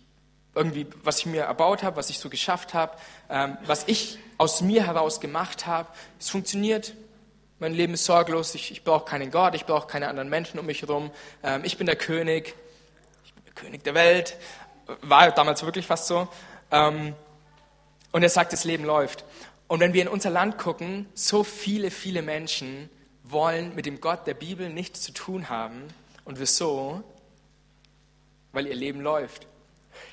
irgendwie, 0.53 0.87
was 1.05 1.19
ich 1.19 1.27
mir 1.27 1.43
erbaut 1.43 1.83
habe, 1.83 1.95
was 1.95 2.09
ich 2.09 2.19
so 2.19 2.29
geschafft 2.29 2.73
habe, 2.73 2.97
ähm, 3.29 3.57
was 3.65 3.85
ich 3.87 4.19
aus 4.37 4.59
mir 4.59 4.85
heraus 4.85 5.21
gemacht 5.21 5.67
habe, 5.67 5.87
es 6.19 6.29
funktioniert. 6.29 6.95
Mein 7.59 7.73
Leben 7.73 7.93
ist 7.93 8.03
sorglos, 8.03 8.53
ich, 8.53 8.69
ich 8.69 8.83
brauche 8.83 9.05
keinen 9.05 9.31
Gott, 9.31 9.55
ich 9.55 9.65
brauche 9.65 9.87
keine 9.87 10.09
anderen 10.09 10.27
Menschen 10.27 10.59
um 10.59 10.65
mich 10.65 10.81
herum. 10.81 11.11
Ähm, 11.43 11.63
ich 11.63 11.77
bin 11.77 11.87
der 11.87 11.95
König, 11.95 12.55
König 13.55 13.85
der 13.85 13.93
Welt, 13.93 14.35
war 15.01 15.31
damals 15.31 15.63
wirklich 15.63 15.87
fast 15.87 16.07
so. 16.07 16.27
Ähm, 16.71 17.15
und 18.11 18.21
er 18.21 18.29
sagt, 18.29 18.51
das 18.51 18.65
Leben 18.65 18.83
läuft. 18.83 19.23
Und 19.71 19.79
wenn 19.79 19.93
wir 19.93 20.01
in 20.01 20.09
unser 20.09 20.31
Land 20.31 20.57
gucken, 20.57 21.07
so 21.13 21.45
viele, 21.45 21.91
viele 21.91 22.21
Menschen 22.21 22.89
wollen 23.23 23.73
mit 23.73 23.85
dem 23.85 24.01
Gott 24.01 24.27
der 24.27 24.33
Bibel 24.33 24.69
nichts 24.69 24.99
zu 24.99 25.13
tun 25.13 25.47
haben. 25.47 25.83
Und 26.25 26.41
wieso? 26.41 27.05
Weil 28.51 28.67
ihr 28.67 28.75
Leben 28.75 28.99
läuft. 28.99 29.47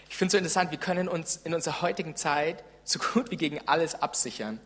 Ich 0.08 0.16
finde 0.16 0.28
es 0.28 0.32
so 0.32 0.38
interessant, 0.38 0.70
wir 0.70 0.78
können 0.78 1.08
uns 1.08 1.38
in 1.38 1.54
unserer 1.54 1.82
heutigen 1.82 2.14
Zeit 2.14 2.62
so 2.84 3.00
gut 3.00 3.32
wie 3.32 3.36
gegen 3.36 3.58
alles 3.66 3.96
absichern. 4.00 4.60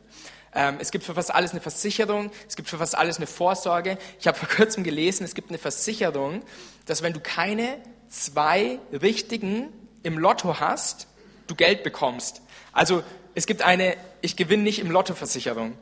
Ähm, 0.55 0.76
es 0.78 0.90
gibt 0.90 1.05
für 1.05 1.14
fast 1.14 1.35
alles 1.35 1.52
eine 1.52 1.62
Versicherung, 1.62 2.31
es 2.46 2.55
gibt 2.55 2.68
für 2.68 2.76
fast 2.76 2.94
alles 2.94 3.16
eine 3.16 3.26
Vorsorge. 3.26 3.96
Ich 4.20 4.26
habe 4.26 4.37
vor 4.37 4.50
kurzem 4.50 4.85
gelesen, 4.85 5.24
es 5.24 5.35
gibt 5.35 5.48
eine 5.48 5.59
Versicherung, 5.59 6.42
dass 6.85 7.00
wenn 7.00 7.14
du 7.14 7.20
keine 7.20 7.78
zwei 8.11 8.78
richtigen 8.92 9.72
im 10.02 10.18
Lotto 10.18 10.61
hast, 10.61 11.07
du 11.46 11.55
Geld 11.55 11.83
bekommst. 11.83 12.42
Also 12.72 13.02
es 13.34 13.46
gibt 13.46 13.62
eine, 13.62 13.96
ich 14.20 14.36
gewinne 14.36 14.62
nicht 14.62 14.78
im 14.78 14.90
Lotto-Versicherung. 14.90 15.76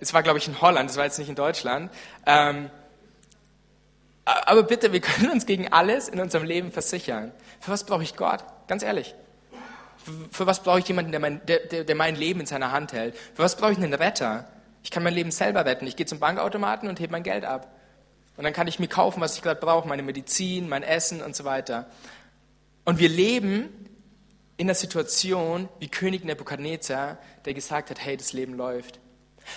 Es 0.00 0.12
war, 0.12 0.22
glaube 0.22 0.38
ich, 0.38 0.48
in 0.48 0.60
Holland, 0.60 0.90
das 0.90 0.96
war 0.96 1.04
jetzt 1.04 1.18
nicht 1.18 1.28
in 1.28 1.34
Deutschland. 1.34 1.90
Ähm, 2.26 2.70
aber 4.24 4.64
bitte, 4.64 4.92
wir 4.92 5.00
können 5.02 5.30
uns 5.30 5.46
gegen 5.46 5.72
alles 5.72 6.08
in 6.08 6.20
unserem 6.20 6.44
Leben 6.44 6.72
versichern. 6.72 7.32
Für 7.60 7.70
was 7.70 7.84
brauche 7.84 8.02
ich 8.02 8.16
Gott? 8.16 8.44
Ganz 8.66 8.82
ehrlich. 8.82 9.14
Für, 10.04 10.12
für 10.30 10.46
was 10.46 10.62
brauche 10.62 10.80
ich 10.80 10.88
jemanden, 10.88 11.12
der 11.12 11.20
mein, 11.20 11.40
der, 11.46 11.84
der 11.84 11.94
mein 11.94 12.16
Leben 12.16 12.40
in 12.40 12.46
seiner 12.46 12.72
Hand 12.72 12.92
hält? 12.92 13.16
Für 13.16 13.42
was 13.42 13.56
brauche 13.56 13.72
ich 13.72 13.78
einen 13.78 13.94
Retter? 13.94 14.48
Ich 14.82 14.90
kann 14.90 15.02
mein 15.02 15.14
Leben 15.14 15.30
selber 15.30 15.64
retten. 15.64 15.86
Ich 15.86 15.96
gehe 15.96 16.06
zum 16.06 16.18
Bankautomaten 16.18 16.88
und 16.88 17.00
hebe 17.00 17.12
mein 17.12 17.22
Geld 17.22 17.44
ab. 17.44 17.72
Und 18.36 18.44
dann 18.44 18.52
kann 18.52 18.66
ich 18.66 18.78
mir 18.78 18.88
kaufen, 18.88 19.20
was 19.20 19.36
ich 19.36 19.42
gerade 19.42 19.60
brauche, 19.60 19.88
meine 19.88 20.02
Medizin, 20.02 20.68
mein 20.68 20.82
Essen 20.82 21.22
und 21.22 21.34
so 21.34 21.44
weiter. 21.44 21.86
Und 22.84 22.98
wir 22.98 23.08
leben 23.08 23.85
in 24.56 24.66
der 24.66 24.76
Situation 24.76 25.68
wie 25.78 25.88
König 25.88 26.24
Nebukadnezar, 26.24 27.18
der 27.44 27.54
gesagt 27.54 27.90
hat, 27.90 28.04
hey, 28.04 28.16
das 28.16 28.32
Leben 28.32 28.54
läuft. 28.54 29.00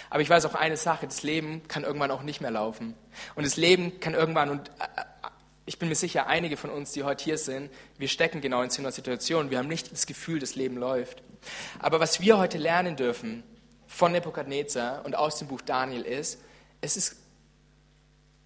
Aber 0.10 0.22
ich 0.22 0.30
weiß 0.30 0.46
auch 0.46 0.56
eine 0.56 0.78
Sache, 0.78 1.08
das 1.08 1.24
Leben 1.24 1.68
kann 1.68 1.84
irgendwann 1.84 2.12
auch 2.12 2.22
nicht 2.22 2.42
mehr 2.42 2.52
laufen. 2.52 2.96
Und 3.36 3.46
das 3.46 3.58
Leben 3.58 4.00
kann 4.00 4.14
irgendwann, 4.14 4.50
und 4.50 4.70
äh, 4.70 4.84
äh, 4.84 5.30
ich 5.66 5.80
bin 5.80 5.90
mir 5.90 5.96
sicher, 5.96 6.28
einige 6.28 6.58
von 6.58 6.70
uns, 6.70 6.92
die 6.92 7.04
heute 7.04 7.24
hier 7.24 7.38
sind, 7.38 7.72
wir 7.98 8.08
stecken 8.08 8.42
genau 8.42 8.62
in 8.62 8.70
so 8.70 8.82
einer 8.82 8.92
Situation. 8.92 9.52
Wir 9.52 9.58
haben 9.58 9.68
nicht 9.68 9.92
das 9.92 10.06
Gefühl, 10.06 10.40
das 10.40 10.56
Leben 10.56 10.78
läuft. 10.78 11.24
Aber 11.80 12.00
was 12.00 12.22
wir 12.22 12.38
heute 12.38 12.58
lernen 12.58 12.96
dürfen 12.96 13.44
von 13.88 14.12
Nebukadnezar 14.12 15.06
und 15.06 15.16
aus 15.16 15.40
dem 15.40 15.48
Buch 15.48 15.62
Daniel 15.62 16.02
ist, 16.02 16.42
es 16.82 16.98
ist 16.98 17.16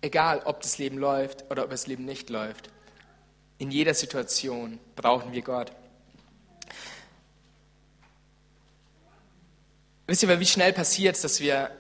egal, 0.02 0.42
ob 0.46 0.62
das 0.62 0.78
Leben 0.78 0.98
läuft 0.98 1.50
oder 1.50 1.64
ob 1.64 1.70
das 1.70 1.88
Leben 1.88 2.06
nicht 2.06 2.30
läuft. 2.30 2.70
In 3.58 3.72
jeder 3.72 3.94
Situation 3.94 4.80
brauchen 4.96 5.32
wir 5.32 5.42
Gott. 5.42 5.72
Wisst 10.06 10.24
ihr, 10.24 10.40
wie 10.40 10.46
schnell 10.46 10.74
passiert 10.74 11.16
es, 11.16 11.22
dass 11.22 11.40
wir, 11.40 11.72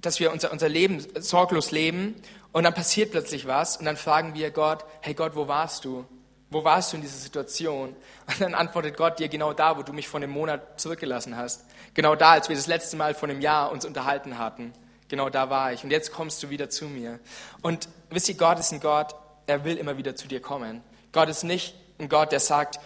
dass 0.00 0.20
wir 0.20 0.32
unser, 0.32 0.52
unser 0.52 0.68
Leben 0.68 1.04
sorglos 1.18 1.70
leben 1.70 2.14
und 2.52 2.64
dann 2.64 2.74
passiert 2.74 3.10
plötzlich 3.12 3.46
was 3.46 3.78
und 3.78 3.86
dann 3.86 3.96
fragen 3.96 4.34
wir 4.34 4.50
Gott, 4.50 4.84
hey 5.00 5.14
Gott, 5.14 5.34
wo 5.34 5.48
warst 5.48 5.84
du? 5.84 6.04
Wo 6.50 6.64
warst 6.64 6.92
du 6.92 6.96
in 6.96 7.02
dieser 7.02 7.16
Situation? 7.16 7.94
Und 8.26 8.40
dann 8.40 8.54
antwortet 8.54 8.96
Gott 8.96 9.18
dir 9.18 9.28
genau 9.28 9.52
da, 9.52 9.76
wo 9.78 9.82
du 9.82 9.92
mich 9.92 10.08
vor 10.08 10.20
einem 10.20 10.30
Monat 10.30 10.80
zurückgelassen 10.80 11.36
hast. 11.36 11.64
Genau 11.94 12.16
da, 12.16 12.32
als 12.32 12.48
wir 12.48 12.56
das 12.56 12.66
letzte 12.66 12.96
Mal 12.96 13.14
vor 13.14 13.28
einem 13.28 13.40
Jahr 13.40 13.70
uns 13.70 13.84
unterhalten 13.84 14.38
hatten. 14.38 14.72
Genau 15.08 15.30
da 15.30 15.48
war 15.48 15.72
ich. 15.72 15.84
Und 15.84 15.90
jetzt 15.90 16.12
kommst 16.12 16.42
du 16.42 16.50
wieder 16.50 16.68
zu 16.68 16.84
mir. 16.86 17.18
Und 17.62 17.88
wisst 18.10 18.28
ihr, 18.28 18.36
Gott 18.36 18.58
ist 18.58 18.72
ein 18.72 18.80
Gott, 18.80 19.14
er 19.46 19.64
will 19.64 19.76
immer 19.76 19.96
wieder 19.96 20.16
zu 20.16 20.28
dir 20.28 20.40
kommen. 20.40 20.82
Gott 21.12 21.28
ist 21.30 21.44
nicht 21.44 21.74
ein 21.98 22.10
Gott, 22.10 22.32
der 22.32 22.40
sagt, 22.40 22.78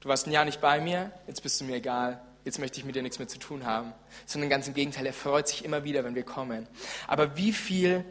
du 0.00 0.08
warst 0.08 0.26
ein 0.26 0.32
Jahr 0.32 0.46
nicht 0.46 0.60
bei 0.62 0.80
mir, 0.80 1.12
jetzt 1.26 1.42
bist 1.42 1.60
du 1.60 1.64
mir 1.64 1.76
egal 1.76 2.20
jetzt 2.44 2.58
möchte 2.58 2.78
ich 2.78 2.84
mit 2.84 2.94
dir 2.94 3.02
nichts 3.02 3.18
mehr 3.18 3.28
zu 3.28 3.38
tun 3.38 3.64
haben. 3.64 3.92
Sondern 4.26 4.50
ganz 4.50 4.68
im 4.68 4.74
Gegenteil, 4.74 5.06
er 5.06 5.12
freut 5.12 5.48
sich 5.48 5.64
immer 5.64 5.84
wieder, 5.84 6.04
wenn 6.04 6.14
wir 6.14 6.22
kommen. 6.22 6.66
Aber 7.06 7.36
wie 7.36 7.52
viel 7.52 8.04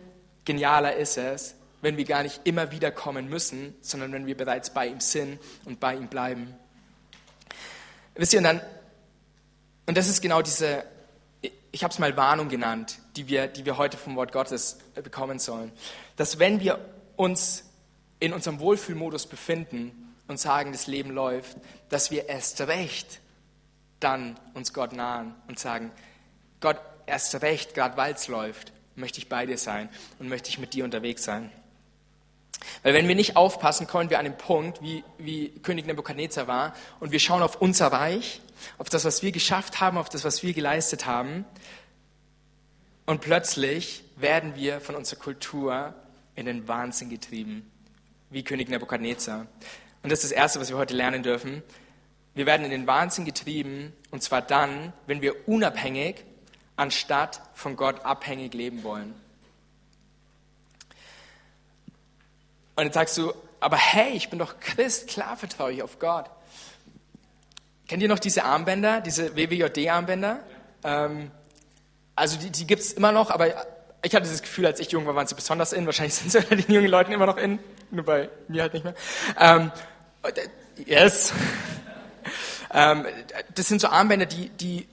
genialer 0.46 0.96
ist 0.96 1.18
es, 1.18 1.56
wenn 1.82 1.98
wir 1.98 2.06
gar 2.06 2.24
nicht 2.24 2.42
immer 2.44 2.72
wieder 2.72 2.92
kommen 2.92 3.30
müssen, 3.30 3.76
sondern 3.82 4.12
wenn 4.12 4.26
wir 4.26 4.36
bereits 4.36 4.72
bei 4.74 4.88
ihm 4.88 5.00
sind 5.00 5.40
und 5.66 5.80
bei 5.80 5.96
ihm 5.96 6.08
bleiben. 6.08 6.54
Wisst 8.16 8.34
ihr, 8.34 8.40
und 8.40 8.44
dann, 8.44 8.62
und 9.86 9.98
das 9.98 10.10
ist 10.10 10.22
genau 10.22 10.42
diese, 10.42 10.84
ich 11.72 11.84
habe 11.84 11.92
es 11.92 12.00
mal 12.00 12.18
Warnung 12.18 12.50
genannt, 12.50 13.00
die 13.16 13.28
wir, 13.28 13.48
die 13.48 13.66
wir 13.66 13.78
heute 13.78 13.98
vom 13.98 14.16
Wort 14.16 14.32
Gottes 14.32 14.80
bekommen 14.96 15.40
sollen. 15.40 15.72
Dass 16.18 16.40
wenn 16.40 16.60
wir 16.60 16.80
uns 17.16 17.64
in 18.20 18.34
unserem 18.34 18.60
Wohlfühlmodus 18.60 19.28
befinden 19.28 20.16
und 20.28 20.40
sagen, 20.40 20.72
das 20.74 20.88
Leben 20.88 21.12
läuft, 21.12 21.58
dass 21.90 22.12
wir 22.12 22.28
erst 22.28 22.62
recht 22.62 23.22
dann 24.00 24.40
uns 24.54 24.74
Gott 24.74 24.94
nahen 24.94 25.36
und 25.48 25.60
sagen, 25.60 25.92
Gott, 26.60 26.80
erst 27.06 27.42
recht, 27.42 27.74
gerade 27.74 27.98
weil 27.98 28.14
es 28.14 28.28
läuft, 28.28 28.72
möchte 28.96 29.20
ich 29.20 29.30
bei 29.30 29.46
dir 29.46 29.58
sein 29.58 29.90
und 30.20 30.30
möchte 30.30 30.50
ich 30.50 30.60
mit 30.60 30.74
dir 30.74 30.84
unterwegs 30.84 31.24
sein. 31.24 31.52
Weil 32.84 32.94
wenn 32.94 33.08
wir 33.08 33.16
nicht 33.16 33.36
aufpassen, 33.36 33.88
kommen 33.88 34.10
wir 34.10 34.20
an 34.20 34.26
den 34.26 34.38
Punkt, 34.38 34.82
wie, 34.82 35.04
wie 35.18 35.50
König 35.64 35.86
Nebukadnezar 35.86 36.48
war, 36.48 36.76
und 37.00 37.12
wir 37.12 37.20
schauen 37.20 37.42
auf 37.42 37.62
unser 37.62 37.88
Reich, 37.88 38.42
auf 38.78 38.90
das, 38.90 39.06
was 39.06 39.24
wir 39.24 39.32
geschafft 39.32 39.80
haben, 39.80 39.98
auf 39.98 40.10
das, 40.10 40.24
was 40.24 40.44
wir 40.44 40.54
geleistet 40.54 41.06
haben, 41.06 41.46
und 43.06 43.22
plötzlich 43.22 44.04
werden 44.18 44.56
wir 44.56 44.82
von 44.82 44.96
unserer 44.96 45.20
Kultur 45.20 45.96
in 46.36 46.46
den 46.46 46.68
Wahnsinn 46.68 47.10
getrieben, 47.10 47.70
wie 48.30 48.44
König 48.44 48.70
Nebukadnezar. 48.70 49.48
Und 50.04 50.12
das 50.12 50.24
ist 50.24 50.32
das 50.32 50.38
Erste, 50.38 50.60
was 50.60 50.70
wir 50.70 50.78
heute 50.78 50.94
lernen 50.94 51.24
dürfen. 51.24 51.64
Wir 52.40 52.46
werden 52.46 52.64
in 52.64 52.72
den 52.72 52.88
Wahnsinn 52.88 53.26
getrieben, 53.26 53.92
und 54.12 54.24
zwar 54.24 54.42
dann, 54.42 54.94
wenn 55.08 55.22
wir 55.22 55.50
unabhängig 55.50 56.24
anstatt 56.78 57.42
von 57.54 57.76
Gott 57.76 58.06
abhängig 58.06 58.54
leben 58.54 58.84
wollen. 58.84 59.14
Und 62.78 62.86
jetzt 62.86 62.94
sagst 62.94 63.18
du, 63.18 63.34
aber 63.60 63.76
hey, 63.76 64.14
ich 64.14 64.30
bin 64.30 64.40
doch 64.40 64.58
Christ, 64.62 65.10
klar 65.10 65.36
vertraue 65.36 65.74
ich 65.74 65.84
auf 65.84 66.00
Gott. 66.00 66.30
Kennt 67.90 68.02
ihr 68.02 68.08
noch 68.08 68.20
diese 68.20 68.46
Armbänder, 68.46 69.02
diese 69.02 69.36
WWJD-Armbänder? 69.36 70.40
Ähm, 70.86 71.32
also 72.16 72.40
die, 72.40 72.52
die 72.52 72.66
gibt 72.66 72.84
es 72.84 72.94
immer 72.94 73.12
noch, 73.12 73.32
aber 73.32 73.48
ich 74.02 74.16
hatte 74.16 74.30
das 74.30 74.42
Gefühl, 74.42 74.66
als 74.66 74.80
ich 74.80 74.94
jung 74.94 75.06
war, 75.06 75.14
waren 75.14 75.28
sie 75.28 75.36
besonders 75.36 75.74
in. 75.74 75.86
Wahrscheinlich 75.86 76.14
sind 76.14 76.32
sie 76.32 76.40
bei 76.40 76.56
den 76.56 76.74
jungen 76.74 76.88
Leuten 76.88 77.12
immer 77.12 77.26
noch 77.26 77.36
in, 77.36 77.60
nur 77.92 78.06
bei 78.06 78.30
mir 78.48 78.62
halt 78.62 78.76
nicht 78.76 78.86
mehr. 78.86 78.96
Ähm, 79.38 79.74
yes. 80.86 81.34
Ähm, 82.72 83.06
das 83.56 83.68
sind 83.68 83.82
so 83.82 83.88
Armbänder, 83.88 84.26
die, 84.26 84.50
die 84.50 84.88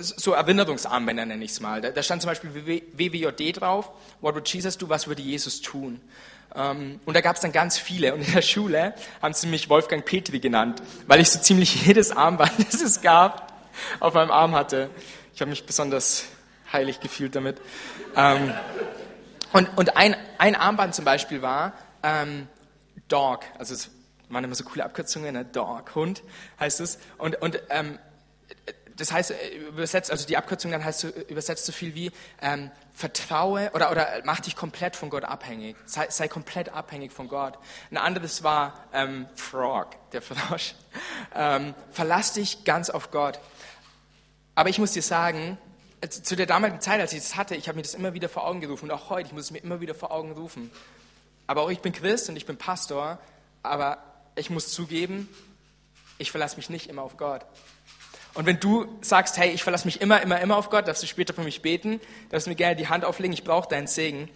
so 0.00 0.32
Erinnerungsarmbänder 0.32 1.26
nenne 1.26 1.44
ich 1.44 1.52
es 1.52 1.60
mal. 1.60 1.80
Da, 1.80 2.02
stand 2.02 2.22
zum 2.22 2.30
Beispiel 2.30 2.54
WWJD 2.54 3.60
drauf, 3.60 3.90
What 4.20 4.34
would 4.34 4.48
Jesus 4.48 4.78
do, 4.78 4.88
was 4.88 5.08
würde 5.08 5.22
Jesus 5.22 5.60
tun? 5.60 6.00
Ähm, 6.54 7.00
und 7.04 7.14
da 7.14 7.20
gab 7.20 7.36
es 7.36 7.42
dann 7.42 7.52
ganz 7.52 7.78
viele. 7.78 8.14
Und 8.14 8.20
in 8.20 8.32
der 8.32 8.42
Schule 8.42 8.94
haben 9.20 9.34
sie 9.34 9.46
mich 9.48 9.68
Wolfgang 9.68 10.04
Petri 10.04 10.38
genannt, 10.38 10.82
weil 11.06 11.20
ich 11.20 11.30
so 11.30 11.40
ziemlich 11.40 11.86
jedes 11.86 12.12
Armband, 12.12 12.52
das 12.58 12.80
es 12.80 13.00
gab, 13.00 13.52
auf 13.98 14.14
meinem 14.14 14.30
Arm 14.30 14.54
hatte. 14.54 14.90
Ich 15.34 15.40
habe 15.40 15.50
mich 15.50 15.64
besonders 15.64 16.26
heilig 16.72 17.00
gefühlt 17.00 17.34
damit. 17.34 17.60
Ähm, 18.16 18.52
und 19.52 19.68
und 19.76 19.96
ein, 19.96 20.16
ein 20.38 20.54
Armband 20.54 20.94
zum 20.94 21.04
Beispiel 21.04 21.42
war 21.42 21.72
ähm, 22.02 22.46
Dog, 23.08 23.40
also 23.58 23.74
es 23.74 23.90
waren 24.32 24.44
immer 24.44 24.54
so 24.54 24.64
coole 24.64 24.84
Abkürzungen, 24.84 25.34
ne? 25.34 25.44
Dog, 25.44 25.94
Hund 25.94 26.22
heißt 26.58 26.80
es. 26.80 26.98
Und, 27.18 27.40
und 27.42 27.60
ähm, 27.70 27.98
das 28.96 29.12
heißt, 29.12 29.30
äh, 29.32 29.56
übersetzt, 29.68 30.10
also 30.10 30.26
die 30.26 30.36
Abkürzung 30.36 30.70
dann 30.70 30.84
heißt 30.84 31.04
übersetzt 31.28 31.66
so 31.66 31.72
viel 31.72 31.94
wie 31.94 32.10
ähm, 32.40 32.70
vertraue 32.92 33.70
oder, 33.74 33.90
oder 33.90 34.08
mach 34.24 34.40
dich 34.40 34.56
komplett 34.56 34.96
von 34.96 35.10
Gott 35.10 35.24
abhängig. 35.24 35.76
Sei, 35.86 36.08
sei 36.10 36.28
komplett 36.28 36.70
abhängig 36.70 37.12
von 37.12 37.28
Gott. 37.28 37.58
Ein 37.90 37.96
anderes 37.96 38.42
war 38.42 38.84
ähm, 38.92 39.26
Frog, 39.34 39.88
der 40.12 40.22
Frosch. 40.22 40.74
Ähm, 41.34 41.74
verlass 41.90 42.34
dich 42.34 42.64
ganz 42.64 42.90
auf 42.90 43.10
Gott. 43.10 43.40
Aber 44.54 44.68
ich 44.68 44.78
muss 44.78 44.92
dir 44.92 45.00
sagen, 45.00 45.56
zu 46.06 46.36
der 46.36 46.44
damaligen 46.44 46.80
Zeit, 46.82 47.00
als 47.00 47.14
ich 47.14 47.20
das 47.20 47.36
hatte, 47.36 47.54
ich 47.54 47.68
habe 47.68 47.76
mir 47.76 47.82
das 47.82 47.94
immer 47.94 48.12
wieder 48.12 48.28
vor 48.28 48.46
Augen 48.46 48.60
gerufen 48.60 48.90
und 48.90 48.90
auch 48.90 49.08
heute, 49.08 49.28
ich 49.28 49.32
muss 49.32 49.44
es 49.44 49.50
mir 49.50 49.60
immer 49.60 49.80
wieder 49.80 49.94
vor 49.94 50.10
Augen 50.10 50.32
rufen. 50.32 50.70
Aber 51.46 51.62
auch 51.62 51.70
ich 51.70 51.80
bin 51.80 51.94
Christ 51.94 52.28
und 52.28 52.36
ich 52.36 52.44
bin 52.44 52.58
Pastor, 52.58 53.18
aber 53.62 54.11
ich 54.34 54.50
muss 54.50 54.68
zugeben, 54.72 55.28
ich 56.18 56.30
verlasse 56.30 56.56
mich 56.56 56.70
nicht 56.70 56.88
immer 56.88 57.02
auf 57.02 57.16
Gott. 57.16 57.44
Und 58.34 58.46
wenn 58.46 58.58
du 58.60 58.86
sagst, 59.02 59.36
hey, 59.36 59.50
ich 59.50 59.62
verlasse 59.62 59.86
mich 59.86 60.00
immer, 60.00 60.22
immer, 60.22 60.40
immer 60.40 60.56
auf 60.56 60.70
Gott, 60.70 60.88
darfst 60.88 61.02
du 61.02 61.06
später 61.06 61.34
für 61.34 61.42
mich 61.42 61.60
beten, 61.60 62.00
darfst 62.30 62.46
du 62.46 62.50
mir 62.50 62.56
gerne 62.56 62.76
die 62.76 62.88
Hand 62.88 63.04
auflegen, 63.04 63.32
ich 63.32 63.44
brauche 63.44 63.68
deinen 63.68 63.86
Segen. 63.86 64.30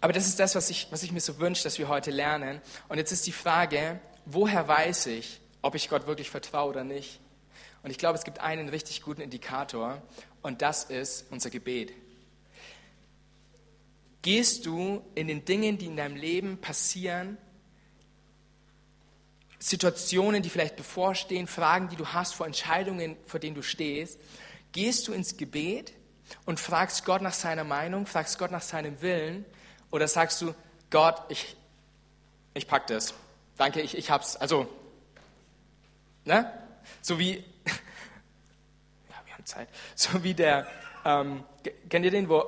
Aber 0.00 0.12
das 0.12 0.26
ist 0.28 0.38
das, 0.38 0.54
was 0.54 0.70
ich, 0.70 0.86
was 0.90 1.02
ich 1.02 1.10
mir 1.10 1.20
so 1.20 1.40
wünsche, 1.40 1.64
dass 1.64 1.78
wir 1.78 1.88
heute 1.88 2.12
lernen. 2.12 2.60
Und 2.88 2.98
jetzt 2.98 3.10
ist 3.10 3.26
die 3.26 3.32
Frage, 3.32 3.98
woher 4.24 4.68
weiß 4.68 5.06
ich, 5.06 5.40
ob 5.62 5.74
ich 5.74 5.88
Gott 5.88 6.06
wirklich 6.06 6.30
vertraue 6.30 6.70
oder 6.70 6.84
nicht? 6.84 7.18
Und 7.82 7.90
ich 7.90 7.98
glaube, 7.98 8.18
es 8.18 8.24
gibt 8.24 8.40
einen 8.40 8.68
richtig 8.68 9.02
guten 9.02 9.20
Indikator 9.20 10.00
und 10.42 10.62
das 10.62 10.84
ist 10.84 11.26
unser 11.30 11.50
Gebet. 11.50 11.92
Gehst 14.22 14.66
du 14.66 15.04
in 15.14 15.28
den 15.28 15.44
Dingen, 15.44 15.78
die 15.78 15.86
in 15.86 15.96
deinem 15.96 16.16
Leben 16.16 16.58
passieren, 16.60 17.38
Situationen, 19.66 20.44
die 20.44 20.48
vielleicht 20.48 20.76
bevorstehen, 20.76 21.48
Fragen, 21.48 21.88
die 21.88 21.96
du 21.96 22.06
hast, 22.06 22.34
vor 22.34 22.46
Entscheidungen, 22.46 23.16
vor 23.26 23.40
denen 23.40 23.56
du 23.56 23.62
stehst, 23.62 24.20
gehst 24.70 25.08
du 25.08 25.12
ins 25.12 25.36
Gebet 25.36 25.92
und 26.44 26.60
fragst 26.60 27.04
Gott 27.04 27.20
nach 27.20 27.32
seiner 27.32 27.64
Meinung, 27.64 28.06
fragst 28.06 28.38
Gott 28.38 28.52
nach 28.52 28.62
seinem 28.62 29.02
Willen 29.02 29.44
oder 29.90 30.06
sagst 30.06 30.40
du, 30.40 30.54
Gott, 30.90 31.20
ich, 31.30 31.56
ich 32.54 32.68
pack 32.68 32.86
das. 32.86 33.12
Danke, 33.56 33.80
ich, 33.80 33.98
ich 33.98 34.08
hab's. 34.08 34.36
Also, 34.36 34.68
ne? 36.24 36.48
So 37.02 37.18
wie, 37.18 37.32
ja, 37.34 39.20
wir 39.24 39.34
haben 39.34 39.46
Zeit. 39.46 39.68
So 39.96 40.22
wie 40.22 40.34
der, 40.34 40.68
ähm, 41.04 41.42
kennt 41.88 42.04
ihr 42.04 42.12
den, 42.12 42.28
wo, 42.28 42.44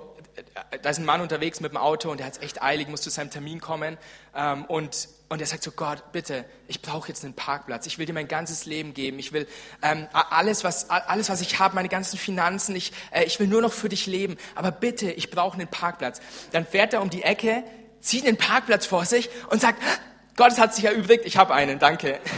da 0.83 0.89
ist 0.89 0.99
ein 0.99 1.05
Mann 1.05 1.21
unterwegs 1.21 1.59
mit 1.59 1.73
dem 1.73 1.79
Auto 1.79 2.13
und 2.13 2.19
der 2.19 2.29
hat 2.29 2.35
es 2.35 2.43
echt 2.43 2.63
eilig, 2.63 2.87
muss 2.87 3.03
zu 3.03 3.11
seinem 3.11 3.33
Termin 3.33 3.61
kommen 3.61 3.99
ähm, 4.37 4.65
und 4.67 5.09
und 5.31 5.43
er 5.43 5.47
sagt 5.47 5.63
so, 5.63 5.73
Gott, 5.73 6.11
bitte, 6.13 6.47
ich 6.69 6.81
brauche 6.81 7.09
jetzt 7.09 7.23
einen 7.23 7.35
Parkplatz. 7.35 7.87
Ich 7.87 7.99
will 7.99 8.07
dir 8.07 8.15
mein 8.15 8.29
ganzes 8.29 8.65
Leben 8.65 8.95
geben. 8.95 9.19
Ich 9.19 9.33
will 9.35 9.47
ähm, 9.83 10.09
alles, 10.13 10.65
was, 10.65 10.89
alles, 10.89 11.29
was 11.29 11.43
ich 11.43 11.59
habe, 11.59 11.75
meine 11.75 11.91
ganzen 11.91 12.19
Finanzen, 12.19 12.75
ich, 12.75 12.93
äh, 13.11 13.25
ich 13.25 13.39
will 13.39 13.47
nur 13.47 13.61
noch 13.61 13.75
für 13.75 13.91
dich 13.91 14.07
leben. 14.07 14.39
Aber 14.55 14.71
bitte, 14.71 15.11
ich 15.13 15.31
brauche 15.31 15.59
einen 15.59 15.69
Parkplatz. 15.69 16.23
Dann 16.53 16.65
fährt 16.65 16.95
er 16.95 17.03
um 17.03 17.11
die 17.11 17.25
Ecke, 17.25 17.63
zieht 18.01 18.27
einen 18.27 18.39
Parkplatz 18.39 18.87
vor 18.87 19.05
sich 19.05 19.29
und 19.51 19.61
sagt, 19.61 19.83
Gott, 20.37 20.53
es 20.53 20.59
hat 20.59 20.75
sich 20.75 20.87
erübrigt, 20.87 21.27
ich 21.27 21.37
habe 21.37 21.53
einen, 21.53 21.79
danke. 21.79 22.21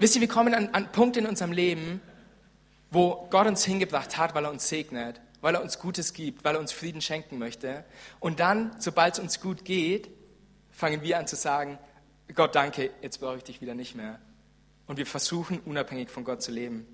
Wisst 0.00 0.16
ihr, 0.16 0.20
wir 0.20 0.28
kommen 0.28 0.54
an, 0.54 0.70
an 0.72 0.90
Punkte 0.90 1.20
in 1.20 1.26
unserem 1.26 1.52
Leben, 1.52 2.00
wo 2.90 3.28
Gott 3.30 3.46
uns 3.46 3.64
hingebracht 3.64 4.18
hat, 4.18 4.34
weil 4.34 4.44
er 4.44 4.50
uns 4.50 4.68
segnet 4.68 5.20
weil 5.40 5.54
er 5.54 5.62
uns 5.62 5.78
Gutes 5.78 6.12
gibt, 6.12 6.44
weil 6.44 6.54
er 6.54 6.60
uns 6.60 6.72
Frieden 6.72 7.00
schenken 7.00 7.38
möchte. 7.38 7.84
Und 8.20 8.40
dann, 8.40 8.74
sobald 8.78 9.14
es 9.14 9.20
uns 9.20 9.40
gut 9.40 9.64
geht, 9.64 10.10
fangen 10.70 11.02
wir 11.02 11.18
an 11.18 11.26
zu 11.26 11.36
sagen, 11.36 11.78
Gott 12.34 12.54
danke, 12.54 12.90
jetzt 13.02 13.18
brauche 13.20 13.36
ich 13.36 13.44
dich 13.44 13.60
wieder 13.60 13.74
nicht 13.74 13.94
mehr. 13.94 14.18
Und 14.86 14.96
wir 14.96 15.06
versuchen, 15.06 15.60
unabhängig 15.60 16.10
von 16.10 16.24
Gott 16.24 16.42
zu 16.42 16.50
leben. 16.50 16.86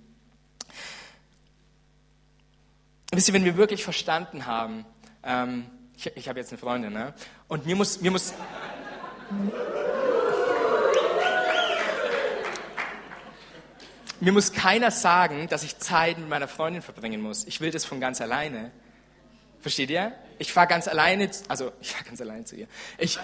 Wisst 3.12 3.28
ihr, 3.28 3.34
wenn 3.34 3.44
wir 3.44 3.56
wirklich 3.56 3.84
verstanden 3.84 4.46
haben, 4.46 4.84
ähm, 5.22 5.66
ich, 5.96 6.06
ich 6.16 6.28
habe 6.28 6.38
jetzt 6.38 6.50
eine 6.50 6.58
Freundin, 6.58 6.92
ne? 6.92 7.14
und 7.46 7.66
mir 7.66 7.76
muss, 7.76 8.00
mir 8.00 8.10
muss, 8.10 8.34
mir 14.20 14.32
muss 14.32 14.52
keiner 14.52 14.90
sagen, 14.90 15.48
dass 15.48 15.62
ich 15.62 15.78
Zeit 15.78 16.18
mit 16.18 16.28
meiner 16.28 16.48
Freundin 16.48 16.82
verbringen 16.82 17.20
muss. 17.20 17.44
Ich 17.44 17.60
will 17.60 17.70
das 17.70 17.84
von 17.84 18.00
ganz 18.00 18.20
alleine. 18.20 18.70
Versteht 19.60 19.90
ihr? 19.90 20.12
Ich 20.38 20.52
fahre 20.52 20.66
ganz 20.66 20.88
alleine, 20.88 21.30
also 21.48 21.72
ich 21.80 21.92
fahre 21.92 22.04
ganz 22.04 22.20
alleine 22.20 22.44
zu 22.44 22.56
ihr. 22.56 22.66
Ich, 22.98 23.18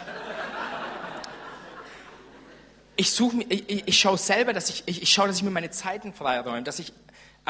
ich 2.97 3.11
suche, 3.11 3.43
ich, 3.49 3.89
ich, 3.89 3.99
schaue 3.99 4.19
selber, 4.19 4.53
dass 4.53 4.69
ich, 4.69 4.83
ich, 4.87 5.03
ich 5.03 5.11
schaue, 5.11 5.27
dass 5.27 5.37
ich 5.37 5.43
mir 5.43 5.51
meine 5.51 5.71
Zeiten 5.71 6.13
freiräume, 6.13 6.63
dass 6.63 6.79
ich 6.79 6.93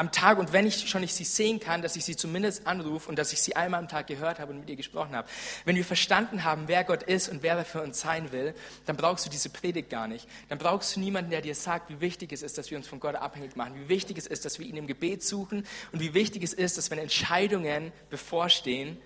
am 0.01 0.11
Tag 0.11 0.39
und 0.39 0.51
wenn 0.51 0.65
ich 0.65 0.89
schon 0.89 1.01
nicht 1.01 1.13
sie 1.13 1.23
sehen 1.23 1.59
kann, 1.59 1.83
dass 1.83 1.95
ich 1.95 2.03
sie 2.03 2.15
zumindest 2.15 2.65
anrufe 2.65 3.07
und 3.07 3.19
dass 3.19 3.33
ich 3.33 3.41
sie 3.43 3.55
einmal 3.55 3.79
am 3.79 3.87
Tag 3.87 4.07
gehört 4.07 4.39
habe 4.39 4.51
und 4.51 4.61
mit 4.61 4.69
ihr 4.71 4.75
gesprochen 4.75 5.15
habe. 5.15 5.27
Wenn 5.63 5.75
wir 5.75 5.85
verstanden 5.85 6.43
haben, 6.43 6.63
wer 6.65 6.83
Gott 6.83 7.03
ist 7.03 7.29
und 7.29 7.43
wer 7.43 7.55
er 7.55 7.65
für 7.65 7.83
uns 7.83 7.99
sein 7.99 8.31
will, 8.31 8.55
dann 8.87 8.97
brauchst 8.97 9.27
du 9.27 9.29
diese 9.29 9.51
Predigt 9.51 9.91
gar 9.91 10.07
nicht. 10.07 10.27
Dann 10.49 10.57
brauchst 10.57 10.95
du 10.95 10.99
niemanden, 10.99 11.29
der 11.29 11.41
dir 11.41 11.53
sagt, 11.53 11.91
wie 11.91 12.01
wichtig 12.01 12.33
es 12.33 12.41
ist, 12.41 12.57
dass 12.57 12.71
wir 12.71 12.79
uns 12.79 12.87
von 12.87 12.99
Gott 12.99 13.13
abhängig 13.13 13.55
machen, 13.55 13.75
wie 13.75 13.89
wichtig 13.89 14.17
es 14.17 14.25
ist, 14.25 14.43
dass 14.43 14.57
wir 14.57 14.65
ihn 14.65 14.75
im 14.75 14.87
Gebet 14.87 15.21
suchen 15.23 15.67
und 15.91 15.99
wie 15.99 16.15
wichtig 16.15 16.41
es 16.41 16.53
ist, 16.53 16.79
dass 16.79 16.89
wenn 16.89 16.97
Entscheidungen 16.97 17.91
bevorstehen, 18.09 18.97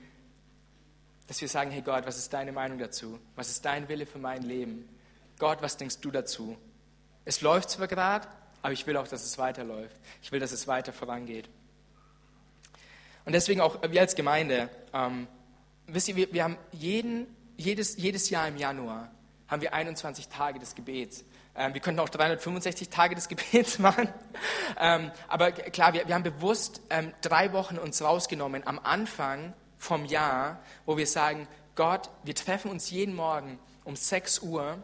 dass 1.27 1.41
wir 1.41 1.49
sagen, 1.49 1.71
hey 1.71 1.81
Gott, 1.81 2.05
was 2.05 2.17
ist 2.17 2.31
deine 2.31 2.53
Meinung 2.53 2.79
dazu? 2.79 3.19
Was 3.35 3.49
ist 3.49 3.65
dein 3.65 3.89
Wille 3.89 4.05
für 4.05 4.19
mein 4.19 4.43
Leben? 4.43 4.87
Gott, 5.39 5.61
was 5.61 5.75
denkst 5.75 5.99
du 5.99 6.09
dazu? 6.09 6.55
Es 7.25 7.41
läuft 7.41 7.69
zwar 7.69 7.89
gerade, 7.89 8.29
aber 8.65 8.73
ich 8.73 8.87
will 8.87 8.97
auch, 8.97 9.07
dass 9.07 9.23
es 9.23 9.37
weiterläuft. 9.37 9.95
Ich 10.23 10.31
will, 10.31 10.39
dass 10.39 10.51
es 10.51 10.67
weiter 10.67 10.91
vorangeht. 10.91 11.47
Und 13.23 13.33
deswegen 13.33 13.61
auch 13.61 13.77
wir 13.87 14.01
als 14.01 14.15
Gemeinde, 14.15 14.71
ähm, 14.91 15.27
wisst 15.85 16.07
ihr, 16.07 16.15
wir, 16.15 16.33
wir 16.33 16.43
haben 16.43 16.57
jeden, 16.71 17.27
jedes, 17.57 17.95
jedes 17.97 18.31
Jahr 18.31 18.47
im 18.47 18.57
Januar 18.57 19.11
haben 19.47 19.61
wir 19.61 19.75
21 19.75 20.29
Tage 20.29 20.57
des 20.57 20.73
Gebets. 20.73 21.25
Ähm, 21.55 21.75
wir 21.75 21.81
könnten 21.81 21.99
auch 21.99 22.09
365 22.09 22.89
Tage 22.89 23.13
des 23.13 23.27
Gebets 23.29 23.77
machen. 23.77 24.09
Ähm, 24.79 25.11
aber 25.27 25.51
klar, 25.51 25.93
wir, 25.93 26.07
wir 26.07 26.15
haben 26.15 26.23
bewusst 26.23 26.81
ähm, 26.89 27.13
drei 27.21 27.53
Wochen 27.53 27.77
uns 27.77 28.01
rausgenommen 28.01 28.65
am 28.65 28.79
Anfang 28.79 29.53
vom 29.77 30.05
Jahr, 30.05 30.59
wo 30.87 30.97
wir 30.97 31.05
sagen, 31.05 31.47
Gott, 31.75 32.09
wir 32.23 32.33
treffen 32.33 32.71
uns 32.71 32.89
jeden 32.89 33.13
Morgen 33.13 33.59
um 33.83 33.95
6 33.95 34.39
Uhr 34.39 34.79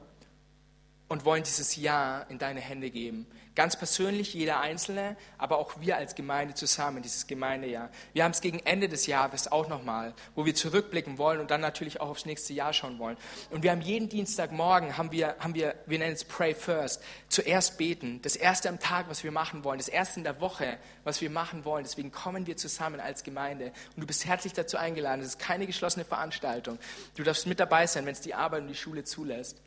und 1.07 1.25
wollen 1.25 1.41
dieses 1.41 1.77
Jahr 1.77 2.29
in 2.29 2.37
deine 2.37 2.59
Hände 2.59 2.91
geben. 2.91 3.25
Ganz 3.53 3.75
persönlich, 3.75 4.33
jeder 4.33 4.61
Einzelne, 4.61 5.17
aber 5.37 5.57
auch 5.57 5.81
wir 5.81 5.97
als 5.97 6.15
Gemeinde 6.15 6.53
zusammen, 6.53 7.01
dieses 7.01 7.27
Gemeindejahr. 7.27 7.89
Wir 8.13 8.23
haben 8.23 8.31
es 8.31 8.39
gegen 8.39 8.59
Ende 8.59 8.87
des 8.87 9.07
Jahres 9.07 9.51
auch 9.51 9.67
nochmal, 9.67 10.13
wo 10.35 10.45
wir 10.45 10.55
zurückblicken 10.55 11.17
wollen 11.17 11.41
und 11.41 11.51
dann 11.51 11.59
natürlich 11.59 11.99
auch 11.99 12.07
aufs 12.07 12.25
nächste 12.25 12.53
Jahr 12.53 12.71
schauen 12.71 12.97
wollen. 12.97 13.17
Und 13.49 13.63
wir 13.63 13.71
haben 13.71 13.81
jeden 13.81 14.07
Dienstagmorgen, 14.07 14.97
haben 14.97 15.11
wir, 15.11 15.35
haben 15.39 15.53
wir, 15.53 15.75
wir 15.85 15.99
nennen 15.99 16.13
es 16.13 16.23
Pray 16.23 16.55
First, 16.55 17.03
zuerst 17.27 17.77
beten. 17.77 18.21
Das 18.21 18.37
erste 18.37 18.69
am 18.69 18.79
Tag, 18.79 19.09
was 19.09 19.21
wir 19.25 19.33
machen 19.33 19.65
wollen, 19.65 19.79
das 19.79 19.89
erste 19.89 20.21
in 20.21 20.23
der 20.23 20.39
Woche, 20.39 20.77
was 21.03 21.19
wir 21.19 21.29
machen 21.29 21.65
wollen. 21.65 21.83
Deswegen 21.83 22.09
kommen 22.09 22.47
wir 22.47 22.55
zusammen 22.55 23.01
als 23.01 23.21
Gemeinde. 23.21 23.73
Und 23.97 24.01
du 24.01 24.07
bist 24.07 24.25
herzlich 24.25 24.53
dazu 24.53 24.77
eingeladen. 24.77 25.19
Es 25.19 25.27
ist 25.27 25.39
keine 25.39 25.67
geschlossene 25.67 26.05
Veranstaltung. 26.05 26.79
Du 27.17 27.23
darfst 27.23 27.45
mit 27.47 27.59
dabei 27.59 27.85
sein, 27.85 28.05
wenn 28.05 28.13
es 28.13 28.21
die 28.21 28.33
Arbeit 28.33 28.61
und 28.61 28.69
die 28.69 28.75
Schule 28.75 29.03
zulässt. 29.03 29.61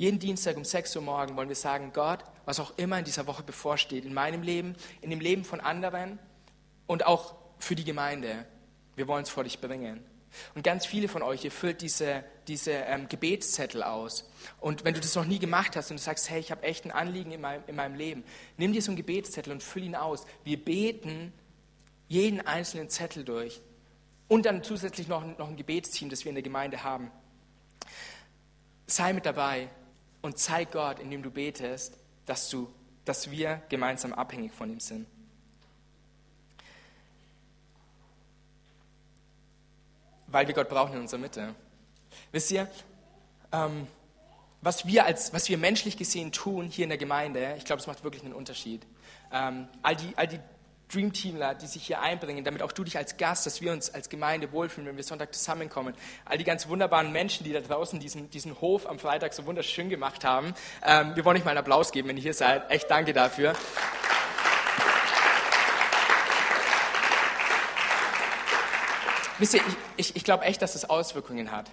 Jeden 0.00 0.18
Dienstag 0.18 0.56
um 0.56 0.64
6 0.64 0.96
Uhr 0.96 1.02
morgen 1.02 1.36
wollen 1.36 1.50
wir 1.50 1.56
sagen, 1.56 1.90
Gott, 1.92 2.24
was 2.46 2.58
auch 2.58 2.72
immer 2.78 2.98
in 2.98 3.04
dieser 3.04 3.26
Woche 3.26 3.42
bevorsteht, 3.42 4.06
in 4.06 4.14
meinem 4.14 4.40
Leben, 4.40 4.74
in 5.02 5.10
dem 5.10 5.20
Leben 5.20 5.44
von 5.44 5.60
anderen 5.60 6.18
und 6.86 7.04
auch 7.04 7.34
für 7.58 7.74
die 7.74 7.84
Gemeinde, 7.84 8.46
wir 8.96 9.06
wollen 9.08 9.24
es 9.24 9.28
vor 9.28 9.44
dich 9.44 9.60
bringen. 9.60 10.02
Und 10.54 10.64
ganz 10.64 10.86
viele 10.86 11.06
von 11.06 11.20
euch, 11.20 11.44
ihr 11.44 11.52
füllt 11.52 11.82
diese, 11.82 12.24
diese 12.48 12.70
ähm, 12.70 13.10
Gebetszettel 13.10 13.82
aus. 13.82 14.26
Und 14.58 14.86
wenn 14.86 14.94
du 14.94 15.00
das 15.00 15.14
noch 15.16 15.26
nie 15.26 15.38
gemacht 15.38 15.76
hast 15.76 15.90
und 15.90 15.98
du 15.98 16.02
sagst, 16.02 16.30
hey, 16.30 16.40
ich 16.40 16.50
habe 16.50 16.62
echt 16.62 16.86
ein 16.86 16.92
Anliegen 16.92 17.32
in 17.32 17.42
meinem, 17.42 17.62
in 17.66 17.76
meinem 17.76 17.94
Leben, 17.94 18.24
nimm 18.56 18.72
dir 18.72 18.80
so 18.80 18.92
einen 18.92 18.96
Gebetszettel 18.96 19.52
und 19.52 19.62
füll 19.62 19.82
ihn 19.82 19.96
aus. 19.96 20.24
Wir 20.44 20.64
beten 20.64 21.30
jeden 22.08 22.40
einzelnen 22.40 22.88
Zettel 22.88 23.22
durch. 23.22 23.60
Und 24.28 24.46
dann 24.46 24.64
zusätzlich 24.64 25.08
noch, 25.08 25.22
noch 25.36 25.50
ein 25.50 25.56
Gebetsteam, 25.56 26.08
das 26.08 26.24
wir 26.24 26.30
in 26.30 26.36
der 26.36 26.42
Gemeinde 26.42 26.84
haben. 26.84 27.10
Sei 28.86 29.12
mit 29.12 29.26
dabei 29.26 29.68
und 30.22 30.38
zeig 30.38 30.72
Gott, 30.72 30.98
indem 30.98 31.22
du 31.22 31.30
betest, 31.30 31.96
dass, 32.26 32.48
du, 32.50 32.72
dass 33.04 33.30
wir 33.30 33.62
gemeinsam 33.68 34.12
abhängig 34.12 34.52
von 34.52 34.70
ihm 34.70 34.80
sind. 34.80 35.06
Weil 40.26 40.46
wir 40.46 40.54
Gott 40.54 40.68
brauchen 40.68 40.94
in 40.94 41.00
unserer 41.00 41.20
Mitte. 41.20 41.54
Wisst 42.30 42.50
ihr, 42.52 42.70
ähm, 43.52 43.86
was, 44.60 44.86
wir 44.86 45.04
als, 45.04 45.32
was 45.32 45.48
wir 45.48 45.58
menschlich 45.58 45.96
gesehen 45.96 46.32
tun 46.32 46.66
hier 46.66 46.84
in 46.84 46.90
der 46.90 46.98
Gemeinde, 46.98 47.54
ich 47.56 47.64
glaube, 47.64 47.80
es 47.80 47.86
macht 47.86 48.04
wirklich 48.04 48.22
einen 48.24 48.34
Unterschied. 48.34 48.86
Ähm, 49.32 49.66
all, 49.82 49.96
die, 49.96 50.12
all 50.16 50.28
die 50.28 50.38
Dreamteamler, 50.92 51.54
die 51.54 51.66
sich 51.66 51.86
hier 51.86 52.00
einbringen, 52.00 52.44
damit 52.44 52.62
auch 52.62 52.72
du 52.72 52.84
dich 52.84 52.96
als 52.96 53.16
Gast, 53.16 53.46
dass 53.46 53.60
wir 53.60 53.72
uns 53.72 53.92
als 53.92 54.08
Gemeinde 54.08 54.52
wohlfühlen, 54.52 54.88
wenn 54.88 54.96
wir 54.96 55.04
Sonntag 55.04 55.34
zusammenkommen. 55.34 55.94
All 56.24 56.38
die 56.38 56.44
ganz 56.44 56.68
wunderbaren 56.68 57.12
Menschen, 57.12 57.44
die 57.44 57.52
da 57.52 57.60
draußen 57.60 58.00
diesen, 58.00 58.30
diesen 58.30 58.60
Hof 58.60 58.88
am 58.88 58.98
Freitag 58.98 59.32
so 59.32 59.46
wunderschön 59.46 59.88
gemacht 59.88 60.24
haben. 60.24 60.54
Ähm, 60.84 61.14
wir 61.14 61.24
wollen 61.24 61.36
euch 61.36 61.44
mal 61.44 61.52
einen 61.52 61.58
Applaus 61.58 61.92
geben, 61.92 62.08
wenn 62.08 62.16
ihr 62.16 62.22
hier 62.22 62.34
seid. 62.34 62.70
Echt 62.70 62.90
danke 62.90 63.12
dafür. 63.12 63.54
Wisst 69.38 69.54
ihr, 69.54 69.62
ich, 69.66 69.76
ich, 69.96 70.16
ich 70.16 70.24
glaube 70.24 70.44
echt, 70.44 70.60
dass 70.60 70.74
das 70.74 70.90
Auswirkungen 70.90 71.50
hat. 71.50 71.70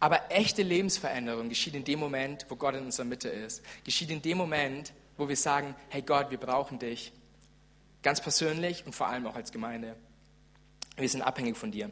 Aber 0.00 0.30
echte 0.30 0.62
Lebensveränderung 0.62 1.48
geschieht 1.48 1.74
in 1.74 1.84
dem 1.84 1.98
Moment, 1.98 2.46
wo 2.48 2.56
Gott 2.56 2.74
in 2.74 2.84
unserer 2.84 3.06
Mitte 3.06 3.28
ist. 3.28 3.62
Geschieht 3.84 4.10
in 4.10 4.22
dem 4.22 4.38
Moment, 4.38 4.92
wo 5.16 5.28
wir 5.28 5.36
sagen, 5.36 5.74
hey 5.88 6.02
Gott, 6.02 6.30
wir 6.30 6.38
brauchen 6.38 6.78
dich. 6.78 7.12
Ganz 8.06 8.20
persönlich 8.20 8.86
und 8.86 8.94
vor 8.94 9.08
allem 9.08 9.26
auch 9.26 9.34
als 9.34 9.50
Gemeinde. 9.50 9.96
Wir 10.96 11.08
sind 11.08 11.22
abhängig 11.22 11.56
von 11.56 11.72
dir. 11.72 11.90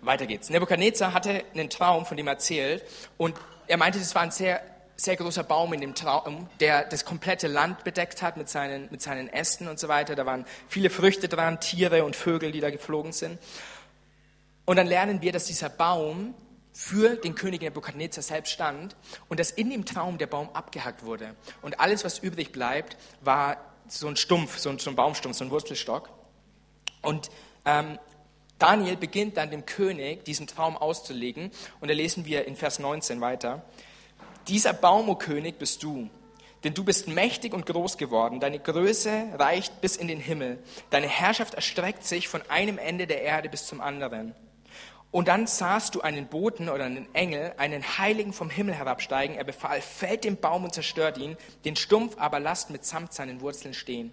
Weiter 0.00 0.24
geht's. 0.24 0.50
Nebukadnezar 0.50 1.14
hatte 1.14 1.42
einen 1.52 1.68
Traum, 1.68 2.06
von 2.06 2.16
dem 2.16 2.28
er 2.28 2.34
erzählt, 2.34 2.84
und 3.16 3.34
er 3.66 3.76
meinte, 3.76 3.98
das 3.98 4.14
war 4.14 4.22
ein 4.22 4.30
sehr, 4.30 4.62
sehr 4.94 5.16
großer 5.16 5.42
Baum 5.42 5.72
in 5.72 5.80
dem 5.80 5.96
Traum, 5.96 6.48
der 6.60 6.84
das 6.84 7.04
komplette 7.04 7.48
Land 7.48 7.82
bedeckt 7.82 8.22
hat 8.22 8.36
mit 8.36 8.48
seinen, 8.48 8.88
mit 8.92 9.02
seinen 9.02 9.28
Ästen 9.28 9.66
und 9.66 9.80
so 9.80 9.88
weiter. 9.88 10.14
Da 10.14 10.26
waren 10.26 10.44
viele 10.68 10.90
Früchte 10.90 11.26
dran, 11.26 11.58
Tiere 11.58 12.04
und 12.04 12.14
Vögel, 12.14 12.52
die 12.52 12.60
da 12.60 12.70
geflogen 12.70 13.10
sind. 13.10 13.40
Und 14.64 14.76
dann 14.76 14.86
lernen 14.86 15.22
wir, 15.22 15.32
dass 15.32 15.46
dieser 15.46 15.70
Baum 15.70 16.34
für 16.72 17.16
den 17.16 17.34
König 17.34 17.62
Nebukadnezar 17.62 18.22
selbst 18.22 18.52
stand 18.52 18.94
und 19.28 19.40
dass 19.40 19.50
in 19.50 19.70
dem 19.70 19.86
Traum 19.86 20.18
der 20.18 20.28
Baum 20.28 20.50
abgehackt 20.50 21.04
wurde. 21.04 21.34
Und 21.62 21.80
alles, 21.80 22.04
was 22.04 22.20
übrig 22.20 22.52
bleibt, 22.52 22.96
war 23.22 23.56
so 23.88 24.08
ein 24.08 24.16
Stumpf, 24.16 24.58
so 24.58 24.70
ein, 24.70 24.78
so 24.78 24.90
ein 24.90 24.96
Baumstumpf, 24.96 25.36
so 25.36 25.44
ein 25.44 25.50
Wurzelstock. 25.50 26.10
Und 27.02 27.30
ähm, 27.64 27.98
Daniel 28.58 28.96
beginnt 28.96 29.36
dann 29.36 29.50
dem 29.50 29.66
König 29.66 30.24
diesen 30.24 30.46
Traum 30.46 30.76
auszulegen. 30.76 31.50
Und 31.80 31.88
da 31.88 31.94
lesen 31.94 32.24
wir 32.24 32.46
in 32.46 32.56
Vers 32.56 32.78
19 32.78 33.20
weiter. 33.20 33.62
Dieser 34.48 34.72
Baum, 34.72 35.08
o 35.08 35.14
König, 35.14 35.58
bist 35.58 35.82
du. 35.82 36.08
Denn 36.64 36.72
du 36.72 36.84
bist 36.84 37.06
mächtig 37.06 37.52
und 37.52 37.66
groß 37.66 37.98
geworden. 37.98 38.40
Deine 38.40 38.58
Größe 38.58 39.26
reicht 39.38 39.80
bis 39.80 39.96
in 39.96 40.08
den 40.08 40.20
Himmel. 40.20 40.58
Deine 40.90 41.08
Herrschaft 41.08 41.54
erstreckt 41.54 42.04
sich 42.04 42.28
von 42.28 42.42
einem 42.48 42.78
Ende 42.78 43.06
der 43.06 43.22
Erde 43.22 43.48
bis 43.48 43.66
zum 43.66 43.80
anderen. 43.80 44.34
Und 45.16 45.28
dann 45.28 45.46
sahst 45.46 45.94
du 45.94 46.02
einen 46.02 46.26
Boten 46.26 46.68
oder 46.68 46.84
einen 46.84 47.08
Engel, 47.14 47.54
einen 47.56 47.82
Heiligen 47.96 48.34
vom 48.34 48.50
Himmel 48.50 48.74
herabsteigen. 48.74 49.34
Er 49.34 49.44
befahl, 49.44 49.80
fällt 49.80 50.24
den 50.24 50.36
Baum 50.36 50.64
und 50.64 50.74
zerstört 50.74 51.16
ihn, 51.16 51.38
den 51.64 51.74
Stumpf 51.74 52.18
aber 52.18 52.38
lasst 52.38 52.68
mitsamt 52.68 53.14
seinen 53.14 53.40
Wurzeln 53.40 53.72
stehen. 53.72 54.12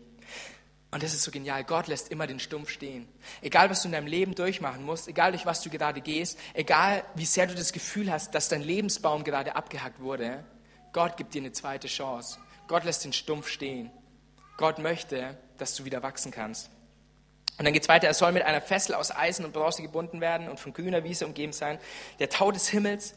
Und 0.91 1.03
das 1.03 1.13
ist 1.13 1.23
so 1.23 1.29
genial. 1.29 1.65
Gott 1.65 1.87
lässt 1.87 2.09
immer 2.09 2.25
den 2.25 2.39
Stumpf 2.39 2.69
stehen. 2.69 3.09
Egal, 3.41 3.69
was 3.69 3.81
du 3.81 3.89
in 3.89 3.91
deinem 3.91 4.07
Leben 4.07 4.33
durchmachen 4.33 4.85
musst, 4.85 5.09
egal 5.09 5.33
durch 5.33 5.45
was 5.45 5.61
du 5.61 5.69
gerade 5.69 5.99
gehst, 5.99 6.39
egal 6.53 7.03
wie 7.15 7.25
sehr 7.25 7.47
du 7.47 7.53
das 7.53 7.73
Gefühl 7.73 8.09
hast, 8.09 8.33
dass 8.33 8.47
dein 8.47 8.61
Lebensbaum 8.61 9.25
gerade 9.25 9.57
abgehackt 9.57 9.99
wurde, 9.99 10.45
Gott 10.93 11.17
gibt 11.17 11.33
dir 11.33 11.41
eine 11.41 11.51
zweite 11.51 11.89
Chance. 11.89 12.39
Gott 12.69 12.85
lässt 12.85 13.03
den 13.03 13.11
Stumpf 13.11 13.49
stehen. 13.49 13.91
Gott 14.55 14.79
möchte, 14.79 15.37
dass 15.57 15.75
du 15.75 15.83
wieder 15.83 16.01
wachsen 16.01 16.31
kannst. 16.31 16.69
Und 17.58 17.65
dann 17.65 17.73
geht 17.73 17.84
es 17.84 17.89
weiter, 17.89 18.08
er 18.08 18.13
soll 18.13 18.32
mit 18.32 18.43
einer 18.43 18.62
Fessel 18.62 18.95
aus 18.95 19.15
Eisen 19.15 19.45
und 19.45 19.53
Bronze 19.53 19.82
gebunden 19.82 20.21
werden 20.21 20.49
und 20.49 20.60
von 20.60 20.73
grüner 20.73 21.03
Wiese 21.03 21.25
umgeben 21.25 21.53
sein. 21.53 21.77
Der 22.19 22.29
Tau 22.29 22.51
des 22.51 22.67
Himmels 22.69 23.13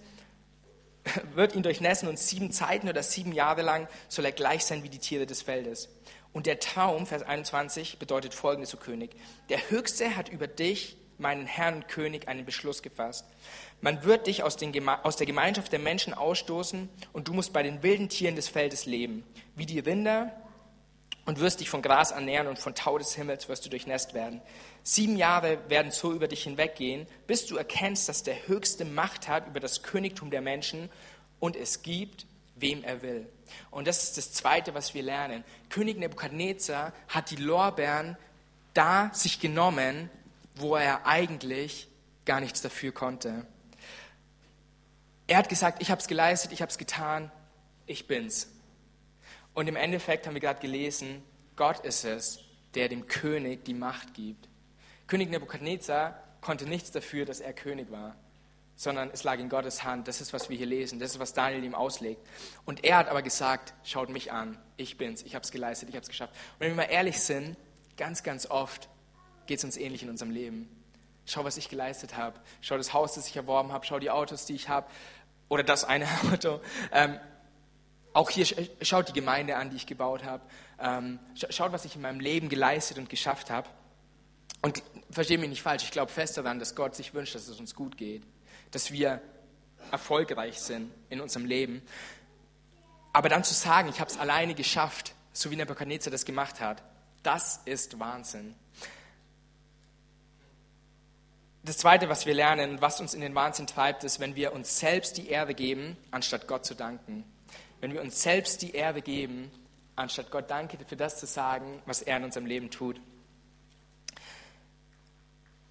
wird 1.34 1.54
ihn 1.54 1.62
durchnässen 1.62 2.08
und 2.08 2.18
sieben 2.18 2.52
Zeiten 2.52 2.88
oder 2.88 3.02
sieben 3.02 3.32
Jahre 3.32 3.62
lang 3.62 3.88
soll 4.08 4.24
er 4.24 4.32
gleich 4.32 4.64
sein 4.64 4.82
wie 4.82 4.88
die 4.88 4.98
Tiere 4.98 5.26
des 5.26 5.42
Feldes. 5.42 5.88
Und 6.32 6.46
der 6.46 6.60
Traum, 6.60 7.06
Vers 7.06 7.22
21, 7.22 7.98
bedeutet 7.98 8.34
folgendes, 8.34 8.74
o 8.74 8.76
König. 8.76 9.16
Der 9.48 9.70
Höchste 9.70 10.16
hat 10.16 10.28
über 10.28 10.46
dich, 10.46 10.98
meinen 11.16 11.46
Herrn 11.46 11.76
und 11.76 11.88
König, 11.88 12.28
einen 12.28 12.44
Beschluss 12.44 12.82
gefasst. 12.82 13.24
Man 13.80 14.04
wird 14.04 14.26
dich 14.26 14.42
aus, 14.42 14.58
den, 14.58 14.86
aus 14.86 15.16
der 15.16 15.26
Gemeinschaft 15.26 15.72
der 15.72 15.78
Menschen 15.78 16.12
ausstoßen 16.12 16.90
und 17.14 17.28
du 17.28 17.32
musst 17.32 17.54
bei 17.54 17.62
den 17.62 17.82
wilden 17.82 18.10
Tieren 18.10 18.36
des 18.36 18.48
Feldes 18.48 18.84
leben, 18.84 19.24
wie 19.54 19.64
die 19.64 19.78
Rinder 19.78 20.30
und 21.26 21.40
wirst 21.40 21.60
dich 21.60 21.68
von 21.68 21.82
Gras 21.82 22.12
ernähren 22.12 22.46
und 22.46 22.58
von 22.58 22.74
Tau 22.74 22.96
des 22.98 23.14
Himmels 23.14 23.48
wirst 23.48 23.66
du 23.66 23.68
durchnässt 23.68 24.14
werden. 24.14 24.40
Sieben 24.84 25.16
Jahre 25.16 25.58
werden 25.68 25.90
so 25.90 26.12
über 26.12 26.28
dich 26.28 26.44
hinweggehen, 26.44 27.06
bis 27.26 27.46
du 27.46 27.56
erkennst, 27.56 28.08
dass 28.08 28.22
der 28.22 28.46
Höchste 28.46 28.84
Macht 28.84 29.28
hat 29.28 29.48
über 29.48 29.60
das 29.60 29.82
Königtum 29.82 30.30
der 30.30 30.40
Menschen 30.40 30.88
und 31.40 31.56
es 31.56 31.82
gibt, 31.82 32.26
wem 32.54 32.84
er 32.84 33.02
will. 33.02 33.28
Und 33.70 33.86
das 33.86 34.04
ist 34.04 34.16
das 34.16 34.32
Zweite, 34.32 34.74
was 34.74 34.94
wir 34.94 35.02
lernen. 35.02 35.44
König 35.68 35.98
Nebukadnezar 35.98 36.92
hat 37.08 37.30
die 37.30 37.36
Lorbeeren 37.36 38.16
da 38.72 39.10
sich 39.12 39.40
genommen, 39.40 40.10
wo 40.54 40.76
er 40.76 41.06
eigentlich 41.06 41.88
gar 42.24 42.40
nichts 42.40 42.62
dafür 42.62 42.92
konnte. 42.92 43.46
Er 45.26 45.38
hat 45.38 45.48
gesagt, 45.48 45.82
ich 45.82 45.90
habe 45.90 46.00
es 46.00 46.06
geleistet, 46.06 46.52
ich 46.52 46.62
habe 46.62 46.70
es 46.70 46.78
getan, 46.78 47.32
ich 47.86 48.06
bin's. 48.06 48.48
Und 49.56 49.68
im 49.68 49.76
Endeffekt 49.76 50.26
haben 50.26 50.34
wir 50.34 50.42
gerade 50.42 50.60
gelesen, 50.60 51.22
Gott 51.56 51.80
ist 51.80 52.04
es, 52.04 52.40
der 52.74 52.90
dem 52.90 53.06
König 53.06 53.64
die 53.64 53.72
Macht 53.72 54.12
gibt. 54.12 54.50
König 55.06 55.30
Nebukadnezar 55.30 56.22
konnte 56.42 56.68
nichts 56.68 56.90
dafür, 56.90 57.24
dass 57.24 57.40
er 57.40 57.54
König 57.54 57.90
war, 57.90 58.16
sondern 58.74 59.08
es 59.14 59.24
lag 59.24 59.38
in 59.38 59.48
Gottes 59.48 59.82
Hand. 59.82 60.08
Das 60.08 60.20
ist, 60.20 60.34
was 60.34 60.50
wir 60.50 60.58
hier 60.58 60.66
lesen. 60.66 60.98
Das 60.98 61.12
ist, 61.12 61.20
was 61.20 61.32
Daniel 61.32 61.64
ihm 61.64 61.74
auslegt. 61.74 62.20
Und 62.66 62.84
er 62.84 62.98
hat 62.98 63.08
aber 63.08 63.22
gesagt, 63.22 63.72
schaut 63.82 64.10
mich 64.10 64.30
an, 64.30 64.58
ich 64.76 64.98
bin's, 64.98 65.22
ich 65.22 65.34
habe 65.34 65.42
es 65.42 65.50
geleistet, 65.50 65.88
ich 65.88 65.94
habe 65.94 66.02
es 66.02 66.10
geschafft. 66.10 66.34
Und 66.34 66.60
wenn 66.60 66.68
wir 66.72 66.76
mal 66.76 66.90
ehrlich 66.90 67.18
sind, 67.18 67.56
ganz, 67.96 68.22
ganz 68.22 68.44
oft 68.44 68.90
geht 69.46 69.56
es 69.56 69.64
uns 69.64 69.78
ähnlich 69.78 70.02
in 70.02 70.10
unserem 70.10 70.32
Leben. 70.32 70.68
Schau, 71.24 71.44
was 71.44 71.56
ich 71.56 71.70
geleistet 71.70 72.14
habe. 72.14 72.38
Schau 72.60 72.76
das 72.76 72.92
Haus, 72.92 73.14
das 73.14 73.26
ich 73.26 73.36
erworben 73.38 73.72
habe. 73.72 73.86
Schau 73.86 74.00
die 74.00 74.10
Autos, 74.10 74.44
die 74.44 74.54
ich 74.54 74.68
habe. 74.68 74.86
Oder 75.48 75.62
das 75.62 75.84
eine 75.84 76.06
Auto. 76.30 76.60
Ähm, 76.92 77.18
auch 78.16 78.30
hier 78.30 78.46
schaut 78.80 79.08
die 79.08 79.12
Gemeinde 79.12 79.56
an, 79.56 79.68
die 79.68 79.76
ich 79.76 79.86
gebaut 79.86 80.24
habe. 80.24 80.42
Ähm, 80.80 81.18
schaut, 81.50 81.72
was 81.72 81.84
ich 81.84 81.96
in 81.96 82.02
meinem 82.02 82.18
Leben 82.18 82.48
geleistet 82.48 82.96
und 82.96 83.10
geschafft 83.10 83.50
habe. 83.50 83.68
Und 84.62 84.82
verstehe 85.10 85.36
mich 85.36 85.50
nicht 85.50 85.62
falsch, 85.62 85.84
ich 85.84 85.90
glaube 85.90 86.10
fest 86.10 86.38
daran, 86.38 86.58
dass 86.58 86.74
Gott 86.74 86.96
sich 86.96 87.12
wünscht, 87.12 87.34
dass 87.34 87.46
es 87.46 87.60
uns 87.60 87.74
gut 87.74 87.98
geht, 87.98 88.22
dass 88.70 88.90
wir 88.90 89.20
erfolgreich 89.92 90.58
sind 90.58 90.90
in 91.10 91.20
unserem 91.20 91.44
Leben. 91.44 91.82
Aber 93.12 93.28
dann 93.28 93.44
zu 93.44 93.52
sagen, 93.52 93.90
ich 93.90 94.00
habe 94.00 94.10
es 94.10 94.18
alleine 94.18 94.54
geschafft, 94.54 95.14
so 95.32 95.50
wie 95.50 95.56
Nebuchadnezzar 95.56 96.10
das 96.10 96.24
gemacht 96.24 96.58
hat, 96.60 96.82
das 97.22 97.60
ist 97.66 97.98
Wahnsinn. 97.98 98.54
Das 101.64 101.76
Zweite, 101.76 102.08
was 102.08 102.24
wir 102.24 102.32
lernen 102.32 102.80
was 102.80 102.98
uns 102.98 103.12
in 103.12 103.20
den 103.20 103.34
Wahnsinn 103.34 103.66
treibt, 103.66 104.04
ist, 104.04 104.20
wenn 104.20 104.36
wir 104.36 104.54
uns 104.54 104.78
selbst 104.78 105.18
die 105.18 105.28
Ehre 105.28 105.52
geben, 105.52 105.98
anstatt 106.10 106.48
Gott 106.48 106.64
zu 106.64 106.74
danken. 106.74 107.24
Wenn 107.86 107.94
wir 107.94 108.00
uns 108.00 108.20
selbst 108.20 108.62
die 108.62 108.72
Ehre 108.72 109.00
geben, 109.00 109.48
anstatt 109.94 110.32
Gott 110.32 110.50
Danke 110.50 110.76
für 110.88 110.96
das 110.96 111.20
zu 111.20 111.26
sagen, 111.26 111.80
was 111.86 112.02
er 112.02 112.16
in 112.16 112.24
unserem 112.24 112.44
Leben 112.44 112.68
tut. 112.68 113.00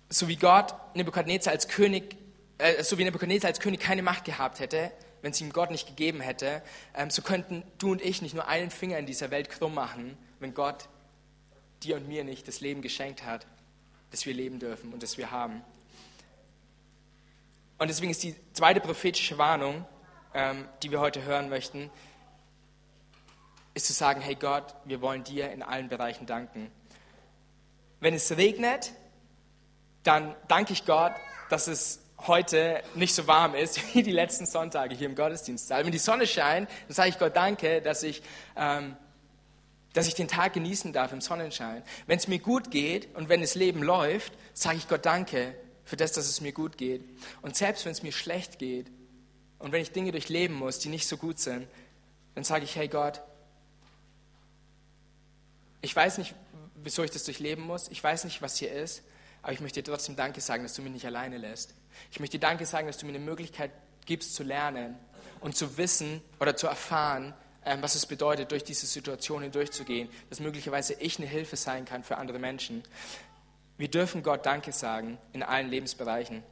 So 0.07 0.29
wie 0.29 0.37
Gott 0.37 0.73
Nebukadnezar 0.95 1.51
als 1.51 1.67
König, 1.67 2.15
äh, 2.57 2.81
so 2.83 2.97
wie 2.97 3.03
Nebukadnezar 3.03 3.49
als 3.49 3.59
König 3.59 3.81
keine 3.81 4.01
Macht 4.01 4.23
gehabt 4.23 4.61
hätte, 4.61 4.93
wenn 5.23 5.31
es 5.31 5.41
ihm 5.41 5.51
Gott 5.51 5.71
nicht 5.71 5.87
gegeben 5.87 6.21
hätte, 6.21 6.61
ähm, 6.93 7.09
so 7.09 7.21
könnten 7.21 7.63
du 7.79 7.91
und 7.91 8.01
ich 8.01 8.21
nicht 8.21 8.33
nur 8.33 8.47
einen 8.47 8.71
Finger 8.71 8.97
in 8.97 9.05
dieser 9.05 9.29
Welt 9.29 9.49
krumm 9.49 9.73
machen, 9.73 10.17
wenn 10.39 10.53
Gott 10.53 10.87
dir 11.83 11.97
und 11.97 12.07
mir 12.07 12.23
nicht 12.23 12.47
das 12.47 12.61
Leben 12.61 12.81
geschenkt 12.81 13.25
hat, 13.25 13.45
das 14.11 14.25
wir 14.25 14.33
leben 14.33 14.59
dürfen 14.59 14.93
und 14.93 15.03
das 15.03 15.17
wir 15.17 15.31
haben. 15.31 15.61
Und 17.77 17.89
deswegen 17.89 18.11
ist 18.11 18.23
die 18.23 18.35
zweite 18.53 18.79
prophetische 18.79 19.37
Warnung, 19.37 19.85
ähm, 20.35 20.67
die 20.83 20.91
wir 20.91 20.99
heute 20.99 21.23
hören 21.23 21.49
möchten, 21.49 21.89
ist 23.73 23.87
zu 23.87 23.93
sagen, 23.93 24.21
hey 24.21 24.35
Gott, 24.35 24.75
wir 24.85 25.01
wollen 25.01 25.23
dir 25.23 25.51
in 25.51 25.63
allen 25.63 25.89
Bereichen 25.89 26.25
danken. 26.25 26.69
Wenn 27.99 28.13
es 28.13 28.35
regnet, 28.37 28.91
dann 30.03 30.35
danke 30.47 30.73
ich 30.73 30.85
Gott, 30.85 31.13
dass 31.49 31.67
es 31.67 32.01
heute 32.27 32.83
nicht 32.95 33.15
so 33.15 33.27
warm 33.27 33.55
ist 33.55 33.79
wie 33.95 34.03
die 34.03 34.11
letzten 34.11 34.45
Sonntage 34.45 34.93
hier 34.95 35.07
im 35.07 35.15
Gottesdienst. 35.15 35.69
Wenn 35.69 35.91
die 35.91 35.97
Sonne 35.97 36.27
scheint, 36.27 36.69
dann 36.87 36.95
sage 36.95 37.09
ich 37.09 37.19
Gott 37.19 37.35
danke, 37.35 37.81
dass 37.81 38.03
ich, 38.03 38.21
ähm, 38.55 38.95
dass 39.93 40.07
ich 40.07 40.15
den 40.15 40.27
Tag 40.27 40.53
genießen 40.53 40.91
darf 40.93 41.13
im 41.13 41.21
Sonnenschein. 41.21 41.81
Wenn 42.07 42.17
es 42.17 42.27
mir 42.27 42.39
gut 42.39 42.71
geht 42.71 43.15
und 43.15 43.29
wenn 43.29 43.41
das 43.41 43.55
Leben 43.55 43.81
läuft, 43.81 44.33
sage 44.53 44.77
ich 44.77 44.87
Gott 44.87 45.05
danke 45.05 45.55
für 45.85 45.95
das, 45.95 46.11
dass 46.11 46.27
es 46.27 46.41
mir 46.41 46.51
gut 46.51 46.77
geht. 46.77 47.03
Und 47.41 47.55
selbst 47.55 47.85
wenn 47.85 47.91
es 47.93 48.03
mir 48.03 48.11
schlecht 48.11 48.59
geht 48.59 48.91
und 49.65 49.71
wenn 49.71 49.81
ich 49.81 49.91
Dinge 49.91 50.11
durchleben 50.11 50.55
muss, 50.55 50.77
die 50.77 50.89
nicht 50.89 51.07
so 51.07 51.17
gut 51.17 51.39
sind, 51.39 51.67
dann 52.35 52.43
sage 52.43 52.65
ich, 52.65 52.75
hey 52.75 52.87
Gott, 52.87 53.23
ich 55.81 55.95
weiß 55.95 56.19
nicht, 56.19 56.35
wieso 56.75 57.01
ich 57.01 57.09
das 57.09 57.23
durchleben 57.23 57.65
muss. 57.65 57.87
Ich 57.87 58.03
weiß 58.03 58.25
nicht, 58.25 58.43
was 58.43 58.57
hier 58.57 58.71
ist. 58.71 59.01
Aber 59.41 59.53
ich 59.53 59.61
möchte 59.61 59.81
dir 59.81 59.91
trotzdem 59.91 60.15
Danke 60.15 60.39
sagen, 60.39 60.61
dass 60.61 60.75
du 60.75 60.83
mich 60.83 60.93
nicht 60.93 61.07
alleine 61.07 61.39
lässt. 61.39 61.73
Ich 62.11 62.19
möchte 62.19 62.37
dir 62.37 62.47
Danke 62.47 62.67
sagen, 62.67 62.85
dass 62.85 62.99
du 62.99 63.07
mir 63.07 63.13
eine 63.13 63.25
Möglichkeit 63.25 63.71
gibst 64.05 64.35
zu 64.35 64.43
lernen 64.43 64.99
und 65.39 65.57
zu 65.57 65.79
wissen 65.79 66.21
oder 66.39 66.55
zu 66.55 66.67
erfahren, 66.67 67.33
ähm, 67.65 67.81
was 67.81 67.95
es 67.95 68.05
bedeutet, 68.05 68.51
durch 68.51 68.63
diese 68.63 68.85
Situationen 68.85 69.51
durchzugehen. 69.51 70.09
Dass 70.29 70.41
möglicherweise 70.41 70.93
ich 70.93 71.17
eine 71.17 71.27
Hilfe 71.27 71.55
sein 71.55 71.85
kann 71.85 72.03
für 72.03 72.17
andere 72.17 72.37
Menschen. 72.37 72.83
Wir 73.79 73.87
dürfen 73.87 74.21
Gott 74.21 74.45
Danke 74.45 74.71
sagen 74.71 75.17
in 75.33 75.41
allen 75.41 75.71
Lebensbereichen. 75.71 76.43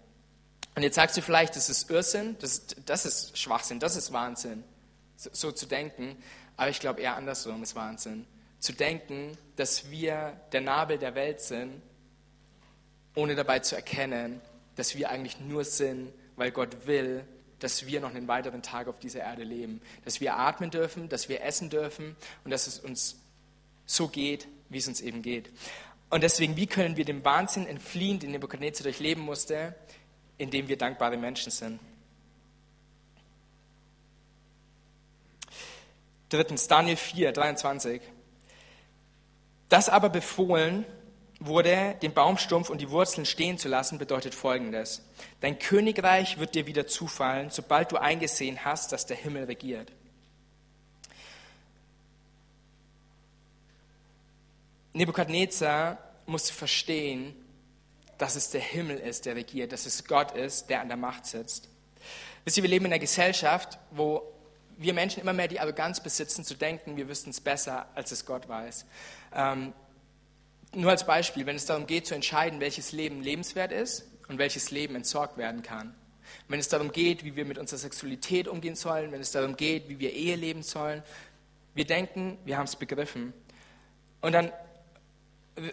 Und 0.76 0.84
jetzt 0.84 0.96
sagst 0.96 1.16
du 1.18 1.22
vielleicht, 1.22 1.56
das 1.56 1.70
ist 1.70 1.90
Irrsinn, 1.90 2.36
das, 2.40 2.66
das 2.86 3.06
ist 3.06 3.38
Schwachsinn, 3.38 3.80
das 3.80 3.96
ist 3.96 4.12
Wahnsinn, 4.12 4.64
so, 5.16 5.30
so 5.34 5.52
zu 5.52 5.66
denken. 5.66 6.18
Aber 6.58 6.70
ich 6.70 6.80
glaube 6.80 7.02
eher 7.02 7.16
andersrum 7.16 7.62
ist 7.64 7.76
Wahnsinn 7.76 8.26
zu 8.64 8.72
denken, 8.72 9.38
dass 9.58 9.92
wir 9.92 10.40
der 10.54 10.62
Nabel 10.62 10.98
der 10.98 11.16
Welt 11.16 11.42
sind, 11.42 11.82
ohne 13.14 13.36
dabei 13.36 13.60
zu 13.60 13.76
erkennen, 13.76 14.40
dass 14.78 14.96
wir 14.96 15.10
eigentlich 15.10 15.40
nur 15.42 15.66
sind, 15.66 16.14
weil 16.38 16.52
Gott 16.52 16.88
will, 16.88 17.26
dass 17.60 17.86
wir 17.86 18.00
noch 18.00 18.16
einen 18.16 18.30
weiteren 18.30 18.62
Tag 18.62 18.88
auf 18.88 19.00
dieser 19.00 19.20
Erde 19.20 19.44
leben, 19.44 19.82
dass 20.06 20.22
wir 20.22 20.38
atmen 20.38 20.72
dürfen, 20.72 21.10
dass 21.10 21.28
wir 21.28 21.44
essen 21.44 21.70
dürfen 21.70 22.16
und 22.46 22.52
dass 22.52 22.68
es 22.68 22.80
uns 22.80 23.18
so 23.86 24.08
geht, 24.08 24.48
wie 24.70 24.78
es 24.78 24.88
uns 24.88 25.02
eben 25.02 25.22
geht. 25.22 25.50
Und 26.10 26.24
deswegen, 26.24 26.56
wie 26.56 26.68
können 26.68 26.96
wir 26.96 27.06
dem 27.06 27.26
Wahnsinn 27.26 27.68
entfliehen, 27.68 28.20
den 28.20 28.32
Nebuchadnezzar 28.32 28.84
durchleben 28.84 29.24
musste, 29.24 29.76
indem 30.38 30.68
wir 30.68 30.78
dankbare 30.78 31.18
Menschen 31.18 31.52
sind? 31.52 31.80
Drittens, 36.30 36.68
Daniel 36.68 36.98
4, 36.98 37.32
23. 37.32 38.02
Das 39.70 39.90
aber 39.90 40.10
befohlen 40.10 40.86
wurde, 41.40 41.96
den 42.02 42.14
Baumstumpf 42.14 42.70
und 42.70 42.80
die 42.80 42.90
Wurzeln 42.90 43.26
stehen 43.26 43.58
zu 43.58 43.68
lassen, 43.68 43.98
bedeutet 43.98 44.34
Folgendes. 44.34 45.04
Dein 45.42 45.60
Königreich 45.60 46.40
wird 46.40 46.56
dir 46.56 46.66
wieder 46.66 46.88
zufallen, 46.88 47.50
sobald 47.50 47.92
du 47.92 47.98
eingesehen 47.98 48.66
hast, 48.66 48.92
dass 48.92 49.06
der 49.06 49.18
Himmel 49.18 49.46
regiert. 49.46 49.92
Nebukadnezar 54.94 55.98
musste 56.26 56.54
verstehen, 56.54 57.36
dass 58.18 58.36
es 58.36 58.50
der 58.50 58.62
Himmel 58.62 58.98
ist, 58.98 59.26
der 59.26 59.36
regiert, 59.36 59.72
dass 59.72 59.86
es 59.86 60.06
Gott 60.06 60.32
ist, 60.32 60.70
der 60.70 60.82
an 60.82 60.88
der 60.88 60.98
Macht 60.98 61.26
sitzt. 61.26 61.70
Wisst 62.46 62.58
ihr, 62.58 62.64
wir 62.64 62.70
leben 62.70 62.86
in 62.86 62.92
einer 62.92 63.00
Gesellschaft, 63.00 63.80
wo 63.92 64.24
wir 64.78 64.94
Menschen 64.94 65.22
immer 65.22 65.34
mehr 65.34 65.48
die 65.48 65.60
Arroganz 65.60 66.02
besitzen, 66.02 66.44
zu 66.44 66.56
denken, 66.56 66.98
wir 66.98 67.08
wüssten 67.08 67.30
es 67.30 67.40
besser, 67.40 67.88
als 67.96 68.12
es 68.12 68.26
Gott 68.26 68.50
weiß. 68.50 68.86
Ähm, 69.34 69.74
nur 70.76 70.92
als 70.92 71.06
Beispiel, 71.06 71.46
wenn 71.46 71.56
es 71.56 71.66
darum 71.66 71.86
geht 71.86 72.08
zu 72.08 72.16
entscheiden, 72.16 72.60
welches 72.60 72.92
Leben 72.92 73.22
lebenswert 73.22 73.72
ist 73.72 74.08
und 74.28 74.40
welches 74.40 74.72
Leben 74.72 74.96
entsorgt 74.96 75.38
werden 75.38 75.62
kann. 75.62 75.94
Wenn 76.48 76.60
es 76.60 76.68
darum 76.68 76.92
geht, 76.92 77.24
wie 77.24 77.36
wir 77.36 77.46
mit 77.46 77.58
unserer 77.58 77.80
Sexualität 77.80 78.48
umgehen 78.48 78.76
sollen, 78.76 79.12
wenn 79.12 79.22
es 79.22 79.32
darum 79.32 79.56
geht, 79.56 79.90
wie 79.90 80.00
wir 80.00 80.12
Ehe 80.14 80.36
leben 80.36 80.64
sollen, 80.64 81.04
wir 81.76 81.86
denken, 81.86 82.38
wir 82.46 82.58
haben 82.58 82.66
es 82.66 82.76
begriffen. 82.76 83.34
Und 84.22 84.32
dann 84.32 84.52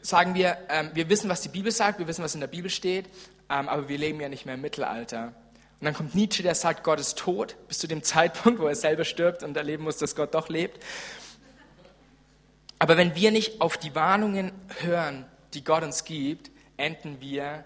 sagen 0.02 0.34
wir, 0.34 0.56
ähm, 0.68 0.90
wir 0.94 1.08
wissen, 1.08 1.30
was 1.30 1.40
die 1.40 1.48
Bibel 1.48 1.72
sagt, 1.72 1.98
wir 1.98 2.06
wissen, 2.06 2.22
was 2.22 2.34
in 2.34 2.40
der 2.40 2.48
Bibel 2.48 2.70
steht, 2.70 3.06
ähm, 3.48 3.68
aber 3.68 3.88
wir 3.88 3.98
leben 3.98 4.20
ja 4.20 4.28
nicht 4.28 4.46
mehr 4.46 4.54
im 4.54 4.60
Mittelalter. 4.60 5.34
Und 5.80 5.86
dann 5.86 5.94
kommt 5.94 6.14
Nietzsche, 6.14 6.42
der 6.42 6.54
sagt, 6.54 6.84
Gott 6.84 7.00
ist 7.00 7.18
tot, 7.18 7.56
bis 7.68 7.78
zu 7.78 7.86
dem 7.86 8.02
Zeitpunkt, 8.02 8.60
wo 8.60 8.66
er 8.66 8.74
selber 8.74 9.04
stirbt 9.04 9.42
und 9.42 9.56
erleben 9.56 9.84
muss, 9.84 9.96
dass 9.96 10.14
Gott 10.14 10.34
doch 10.34 10.48
lebt. 10.48 10.84
Aber 12.78 12.96
wenn 12.96 13.14
wir 13.14 13.30
nicht 13.30 13.60
auf 13.60 13.76
die 13.76 13.94
Warnungen 13.94 14.52
hören, 14.80 15.26
die 15.54 15.64
Gott 15.64 15.82
uns 15.82 16.04
gibt, 16.04 16.50
enden 16.76 17.20
wir 17.20 17.64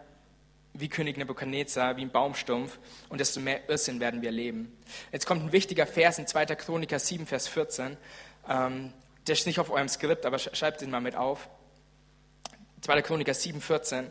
wie 0.72 0.88
König 0.88 1.16
Nebuchadnezzar, 1.16 1.96
wie 1.96 2.02
ein 2.02 2.10
Baumstumpf 2.10 2.78
und 3.08 3.20
desto 3.20 3.38
mehr 3.38 3.68
Irrsinn 3.68 4.00
werden 4.00 4.22
wir 4.22 4.30
erleben. 4.30 4.76
Jetzt 5.12 5.24
kommt 5.24 5.42
ein 5.42 5.52
wichtiger 5.52 5.86
Vers 5.86 6.18
in 6.18 6.26
2. 6.26 6.46
Chroniker 6.46 6.98
7, 6.98 7.26
Vers 7.26 7.46
14. 7.46 7.96
Ähm, 8.48 8.92
der 9.26 9.32
ist 9.34 9.46
nicht 9.46 9.60
auf 9.60 9.70
eurem 9.70 9.88
Skript, 9.88 10.26
aber 10.26 10.38
schreibt 10.38 10.82
ihn 10.82 10.90
mal 10.90 11.00
mit 11.00 11.14
auf. 11.14 11.48
2. 12.84 13.00
Chroniker 13.00 13.32
7, 13.32 13.62
14. 13.62 14.10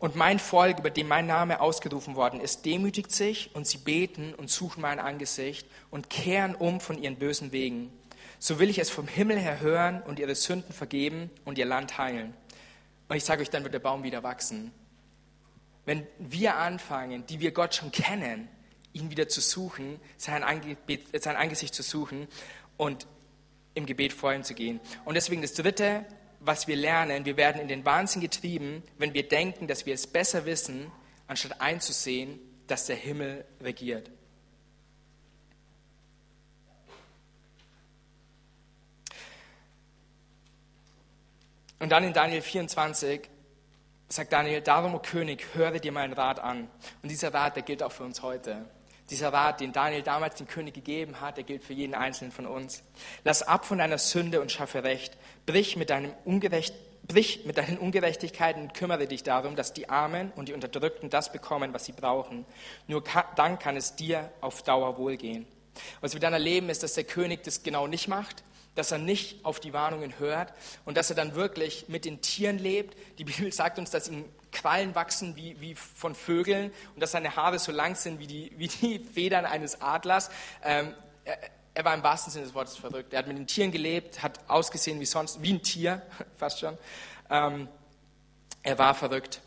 Und 0.00 0.16
mein 0.16 0.40
Volk, 0.40 0.80
über 0.80 0.90
dem 0.90 1.06
mein 1.06 1.28
Name 1.28 1.60
ausgerufen 1.60 2.16
worden 2.16 2.40
ist, 2.40 2.66
demütigt 2.66 3.12
sich 3.12 3.54
und 3.54 3.64
sie 3.64 3.78
beten 3.78 4.34
und 4.34 4.50
suchen 4.50 4.80
mein 4.80 4.98
Angesicht 4.98 5.68
und 5.92 6.10
kehren 6.10 6.56
um 6.56 6.80
von 6.80 7.00
ihren 7.00 7.14
bösen 7.14 7.52
Wegen. 7.52 7.92
So 8.40 8.58
will 8.58 8.70
ich 8.70 8.80
es 8.80 8.90
vom 8.90 9.06
Himmel 9.06 9.38
her 9.38 9.60
hören 9.60 10.02
und 10.02 10.18
ihre 10.18 10.34
Sünden 10.34 10.72
vergeben 10.72 11.30
und 11.44 11.58
ihr 11.58 11.64
Land 11.64 11.96
heilen. 11.96 12.34
Und 13.08 13.16
ich 13.16 13.24
sage 13.24 13.42
euch, 13.42 13.50
dann 13.50 13.62
wird 13.62 13.74
der 13.74 13.78
Baum 13.78 14.02
wieder 14.02 14.24
wachsen. 14.24 14.72
Wenn 15.84 16.04
wir 16.18 16.56
anfangen, 16.56 17.24
die 17.26 17.38
wir 17.38 17.52
Gott 17.52 17.76
schon 17.76 17.92
kennen, 17.92 18.48
ihn 18.92 19.12
wieder 19.12 19.28
zu 19.28 19.40
suchen, 19.40 20.00
sein 20.16 20.42
Angesicht 20.42 21.72
zu 21.72 21.84
suchen 21.84 22.26
und 22.76 23.06
im 23.74 23.86
Gebet 23.86 24.12
vor 24.12 24.34
ihm 24.34 24.42
zu 24.42 24.54
gehen. 24.54 24.80
Und 25.04 25.14
deswegen 25.14 25.40
das 25.40 25.54
Dritte, 25.54 26.04
was 26.48 26.66
wir 26.66 26.76
lernen, 26.76 27.26
wir 27.26 27.36
werden 27.36 27.60
in 27.60 27.68
den 27.68 27.84
Wahnsinn 27.84 28.22
getrieben, 28.22 28.82
wenn 28.96 29.12
wir 29.12 29.28
denken, 29.28 29.68
dass 29.68 29.84
wir 29.84 29.92
es 29.92 30.06
besser 30.06 30.46
wissen, 30.46 30.90
anstatt 31.26 31.60
einzusehen, 31.60 32.40
dass 32.66 32.86
der 32.86 32.96
Himmel 32.96 33.44
regiert. 33.60 34.10
Und 41.78 41.90
dann 41.90 42.02
in 42.02 42.14
Daniel 42.14 42.40
24 42.40 43.28
sagt 44.08 44.32
Daniel, 44.32 44.62
darum, 44.62 44.94
o 44.94 45.00
König, 45.00 45.54
höre 45.54 45.78
dir 45.78 45.92
meinen 45.92 46.14
Rat 46.14 46.40
an. 46.40 46.70
Und 47.02 47.10
dieser 47.10 47.32
Rat, 47.34 47.56
der 47.56 47.62
gilt 47.62 47.82
auch 47.82 47.92
für 47.92 48.04
uns 48.04 48.22
heute. 48.22 48.64
Dieser 49.10 49.32
Rat, 49.32 49.60
den 49.60 49.72
Daniel 49.72 50.02
damals 50.02 50.34
dem 50.34 50.46
König 50.46 50.74
gegeben 50.74 51.20
hat, 51.20 51.36
der 51.36 51.44
gilt 51.44 51.64
für 51.64 51.72
jeden 51.72 51.94
Einzelnen 51.94 52.30
von 52.30 52.46
uns. 52.46 52.82
Lass 53.24 53.42
ab 53.42 53.64
von 53.64 53.78
deiner 53.78 53.98
Sünde 53.98 54.40
und 54.40 54.52
schaffe 54.52 54.84
Recht. 54.84 55.16
Brich 55.46 55.76
mit, 55.76 55.90
deinem 55.90 56.12
Ungerecht, 56.24 56.74
brich 57.06 57.46
mit 57.46 57.56
deinen 57.56 57.78
Ungerechtigkeiten 57.78 58.62
und 58.62 58.74
kümmere 58.74 59.06
dich 59.06 59.22
darum, 59.22 59.56
dass 59.56 59.72
die 59.72 59.88
Armen 59.88 60.30
und 60.36 60.48
die 60.48 60.52
Unterdrückten 60.52 61.08
das 61.08 61.32
bekommen, 61.32 61.72
was 61.72 61.86
sie 61.86 61.92
brauchen. 61.92 62.44
Nur 62.86 63.02
dann 63.36 63.58
kann 63.58 63.76
es 63.76 63.96
dir 63.96 64.30
auf 64.42 64.62
Dauer 64.62 64.98
wohlgehen. 64.98 65.46
Was 66.00 66.12
wir 66.12 66.20
dann 66.20 66.32
erleben, 66.32 66.68
ist, 66.68 66.82
dass 66.82 66.94
der 66.94 67.04
König 67.04 67.44
das 67.44 67.62
genau 67.62 67.86
nicht 67.86 68.08
macht, 68.08 68.44
dass 68.74 68.92
er 68.92 68.98
nicht 68.98 69.44
auf 69.44 69.58
die 69.58 69.72
Warnungen 69.72 70.18
hört 70.18 70.52
und 70.84 70.96
dass 70.96 71.10
er 71.10 71.16
dann 71.16 71.34
wirklich 71.34 71.88
mit 71.88 72.04
den 72.04 72.20
Tieren 72.20 72.58
lebt. 72.58 72.96
Die 73.18 73.24
Bibel 73.24 73.52
sagt 73.52 73.78
uns, 73.78 73.90
dass 73.90 74.08
ihm 74.08 74.24
Quallen 74.52 74.94
wachsen 74.94 75.36
wie, 75.36 75.60
wie 75.60 75.74
von 75.74 76.14
Vögeln 76.14 76.72
und 76.94 77.00
dass 77.00 77.12
seine 77.12 77.36
Haare 77.36 77.58
so 77.58 77.72
lang 77.72 77.94
sind 77.94 78.18
wie 78.18 78.26
die, 78.26 78.52
wie 78.58 78.68
die 78.68 78.98
Federn 78.98 79.44
eines 79.44 79.80
Adlers. 79.80 80.30
Ähm, 80.62 80.94
er, 81.24 81.38
er, 81.74 81.84
war 81.84 81.94
im 81.94 82.02
wahrsten 82.02 82.32
Sinne 82.32 82.46
des 82.46 82.54
Wortes 82.54 82.76
verrückt. 82.76 83.12
Er 83.12 83.20
hat 83.20 83.28
mit 83.28 83.36
den 83.36 83.46
Tieren 83.46 83.70
gelebt, 83.70 84.22
hat 84.22 84.40
ausgesehen 84.48 85.00
wie 85.00 85.06
sonst, 85.06 85.42
wie 85.42 85.52
ein 85.52 85.62
Tier, 85.62 86.02
fast 86.36 86.60
schon. 86.60 86.76
Ähm, 87.30 87.68
er 88.62 88.78
war 88.78 88.94
verrückt. 88.94 89.40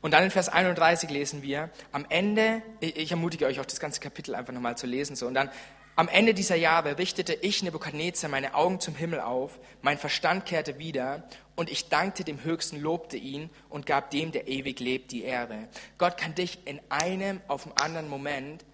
Und 0.00 0.12
dann 0.12 0.24
in 0.24 0.30
Vers 0.30 0.48
31 0.48 1.10
lesen 1.10 1.42
wir, 1.42 1.70
am 1.92 2.04
Ende, 2.08 2.62
ich 2.80 3.10
ermutige 3.10 3.46
euch 3.46 3.60
auch 3.60 3.66
das 3.66 3.80
ganze 3.80 4.00
Kapitel 4.00 4.34
einfach 4.34 4.52
nochmal 4.52 4.76
zu 4.76 4.86
lesen, 4.86 5.16
so, 5.16 5.26
und 5.26 5.34
dann 5.34 5.50
am 5.94 6.08
Ende 6.08 6.32
dieser 6.32 6.56
Jahre 6.56 6.96
richtete 6.98 7.34
ich, 7.34 7.62
Nebukadnezar, 7.62 8.30
meine 8.30 8.54
Augen 8.54 8.80
zum 8.80 8.94
Himmel 8.94 9.20
auf, 9.20 9.58
mein 9.82 9.98
Verstand 9.98 10.46
kehrte 10.46 10.78
wieder 10.78 11.28
und 11.54 11.70
ich 11.70 11.90
dankte 11.90 12.24
dem 12.24 12.42
Höchsten, 12.42 12.80
lobte 12.80 13.18
ihn 13.18 13.50
und 13.68 13.84
gab 13.84 14.10
dem, 14.10 14.32
der 14.32 14.48
ewig 14.48 14.80
lebt, 14.80 15.12
die 15.12 15.22
Ehre. 15.22 15.68
Gott 15.98 16.16
kann 16.16 16.34
dich 16.34 16.58
in 16.64 16.80
einem 16.88 17.42
auf 17.46 17.64
dem 17.64 17.72
anderen 17.76 18.08
Moment 18.08 18.64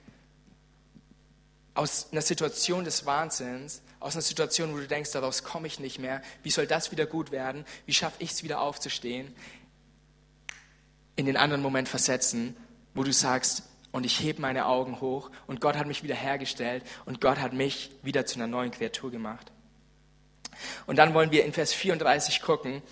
aus 1.74 2.08
einer 2.12 2.22
Situation 2.22 2.84
des 2.84 3.04
Wahnsinns, 3.04 3.82
aus 3.98 4.14
einer 4.14 4.22
Situation, 4.22 4.72
wo 4.72 4.76
du 4.76 4.86
denkst, 4.86 5.10
daraus 5.10 5.42
komme 5.42 5.66
ich 5.66 5.80
nicht 5.80 5.98
mehr, 5.98 6.22
wie 6.44 6.50
soll 6.50 6.68
das 6.68 6.92
wieder 6.92 7.06
gut 7.06 7.32
werden, 7.32 7.64
wie 7.84 7.94
schaffe 7.94 8.16
ich 8.20 8.30
es 8.30 8.42
wieder 8.44 8.60
aufzustehen, 8.60 9.34
in 11.16 11.26
den 11.26 11.36
anderen 11.36 11.62
Moment 11.62 11.88
versetzen, 11.88 12.56
wo 12.94 13.02
du 13.02 13.12
sagst, 13.12 13.64
und 13.92 14.04
ich 14.04 14.20
hebe 14.20 14.40
meine 14.40 14.66
Augen 14.66 15.00
hoch 15.00 15.30
und 15.46 15.60
Gott 15.60 15.76
hat 15.76 15.86
mich 15.86 16.02
wieder 16.02 16.14
hergestellt 16.14 16.84
und 17.04 17.20
Gott 17.20 17.38
hat 17.38 17.52
mich 17.52 17.90
wieder 18.02 18.26
zu 18.26 18.36
einer 18.36 18.46
neuen 18.46 18.70
Kreatur 18.70 19.10
gemacht. 19.10 19.52
Und 20.86 20.96
dann 20.96 21.14
wollen 21.14 21.30
wir 21.30 21.44
in 21.44 21.52
Vers 21.52 21.72
34 21.72 22.42
gucken, 22.42 22.82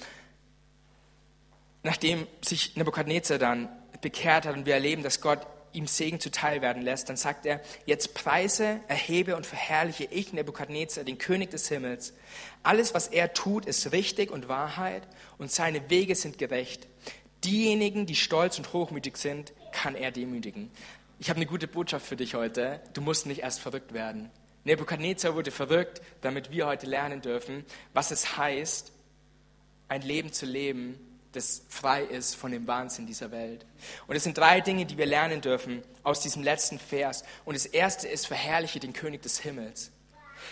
nachdem 1.83 2.27
sich 2.43 2.77
Nebukadnezar 2.77 3.39
dann 3.39 3.69
bekehrt 4.01 4.47
hat 4.47 4.57
und 4.57 4.67
wir 4.67 4.75
erleben, 4.75 5.03
dass 5.03 5.21
Gott 5.21 5.47
ihm 5.73 5.87
Segen 5.87 6.21
zuteil 6.21 6.63
werden 6.63 6.83
lässt, 6.83 7.09
dann 7.09 7.17
sagt 7.17 7.45
er, 7.45 7.61
jetzt 7.85 8.15
preise, 8.15 8.81
erhebe 8.89 9.37
und 9.37 9.47
verherrliche 9.47 10.05
ich 10.05 10.33
Nebukadnezar, 10.33 11.05
den 11.05 11.19
König 11.19 11.51
des 11.51 11.69
Himmels. 11.69 12.15
Alles, 12.63 12.95
was 12.95 13.09
er 13.09 13.35
tut, 13.35 13.67
ist 13.67 13.93
richtig 13.93 14.31
und 14.31 14.49
Wahrheit 14.49 15.03
und 15.39 15.53
seine 15.53 15.91
Wege 15.91 16.15
sind 16.15 16.39
gerecht. 16.39 16.87
Diejenigen, 17.45 18.07
die 18.07 18.17
stolz 18.17 18.59
und 18.59 18.73
hochmütig 18.73 19.19
sind, 19.19 19.53
kann 19.73 19.95
er 19.95 20.11
demütigen. 20.11 20.71
Ich 21.19 21.31
habe 21.31 21.37
eine 21.39 21.47
gute 21.47 21.67
Botschaft 21.67 22.07
für 22.07 22.17
dich 22.17 22.35
heute. 22.35 22.81
Du 22.93 23.01
musst 23.01 23.27
nicht 23.27 23.41
erst 23.41 23.61
verrückt 23.61 23.93
werden. 23.93 24.31
Nebukadnezar 24.65 25.35
wurde 25.35 25.51
verrückt, 25.51 26.03
damit 26.21 26.51
wir 26.51 26.67
heute 26.67 26.87
lernen 26.87 27.23
dürfen, 27.23 27.65
was 27.95 28.11
es 28.11 28.37
heißt, 28.37 28.93
ein 29.89 30.03
Leben 30.03 30.33
zu 30.33 30.45
leben, 30.45 30.99
das 31.33 31.63
frei 31.69 32.03
ist 32.03 32.35
von 32.35 32.51
dem 32.51 32.67
Wahnsinn 32.67 33.07
dieser 33.07 33.31
Welt. 33.31 33.65
Und 34.07 34.17
es 34.17 34.25
sind 34.25 34.39
drei 34.39 34.61
Dinge, 34.61 34.87
die 34.87 34.99
wir 34.99 35.07
lernen 35.07 35.41
dürfen 35.41 35.83
aus 36.03 36.21
diesem 36.21 36.43
letzten 36.43 36.79
Vers. 36.79 37.25
Und 37.45 37.55
das 37.55 37.67
erste 37.67 38.09
ist, 38.09 38.27
verherrliche 38.27 38.81
den 38.81 38.93
König 38.93 39.23
des 39.23 39.39
Himmels. 39.39 39.93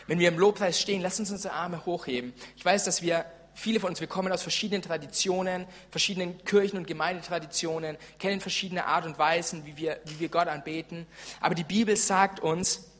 Wenn 0.06 0.18
wir 0.18 0.28
im 0.28 0.38
Lobpreis 0.38 0.80
stehen, 0.80 1.00
lass 1.00 1.18
uns 1.18 1.30
unsere 1.30 1.54
Arme 1.54 1.84
hochheben. 1.86 2.34
Ich 2.56 2.64
weiß, 2.64 2.84
dass 2.84 3.02
wir 3.02 3.24
viele 3.54 3.80
von 3.80 3.90
uns, 3.90 4.00
wir 4.00 4.08
kommen 4.08 4.32
aus 4.32 4.42
verschiedenen 4.42 4.82
Traditionen, 4.82 5.66
verschiedenen 5.90 6.44
Kirchen- 6.44 6.78
und 6.78 6.86
Gemeindetraditionen, 6.86 7.96
kennen 8.18 8.40
verschiedene 8.40 8.86
Art 8.86 9.06
und 9.06 9.18
Weisen, 9.18 9.64
wie 9.64 9.76
wir, 9.76 10.00
wie 10.04 10.20
wir 10.20 10.28
Gott 10.28 10.48
anbeten. 10.48 11.06
Aber 11.40 11.54
die 11.54 11.64
Bibel 11.64 11.96
sagt 11.96 12.40
uns, 12.40 12.90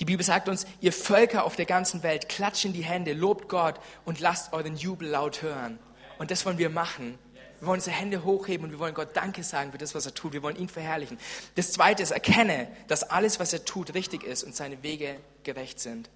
die 0.00 0.04
Bibel 0.04 0.24
sagt 0.24 0.48
uns, 0.48 0.66
ihr 0.80 0.92
Völker 0.92 1.44
auf 1.44 1.56
der 1.56 1.66
ganzen 1.66 2.02
Welt, 2.02 2.28
klatscht 2.28 2.64
in 2.64 2.72
die 2.72 2.84
Hände, 2.84 3.12
lobt 3.12 3.48
Gott 3.48 3.76
und 4.04 4.20
lasst 4.20 4.52
euren 4.52 4.76
Jubel 4.76 5.08
laut 5.08 5.42
hören. 5.42 5.78
Und 6.18 6.30
das 6.30 6.44
wollen 6.46 6.58
wir 6.58 6.70
machen. 6.70 7.18
Wir 7.58 7.68
wollen 7.68 7.78
unsere 7.78 7.96
Hände 7.96 8.24
hochheben 8.24 8.66
und 8.66 8.72
wir 8.72 8.78
wollen 8.78 8.94
Gott 8.94 9.16
Danke 9.16 9.42
sagen 9.42 9.72
für 9.72 9.78
das, 9.78 9.94
was 9.94 10.06
er 10.06 10.14
tut. 10.14 10.32
Wir 10.32 10.42
wollen 10.42 10.56
ihn 10.56 10.68
verherrlichen. 10.68 11.18
Das 11.54 11.72
Zweite 11.72 12.02
ist, 12.02 12.10
erkenne, 12.10 12.68
dass 12.88 13.04
alles, 13.04 13.40
was 13.40 13.52
er 13.52 13.64
tut, 13.64 13.94
richtig 13.94 14.22
ist 14.22 14.44
und 14.44 14.54
seine 14.54 14.82
Wege 14.82 15.16
gerecht 15.44 15.80
sind. 15.80 16.10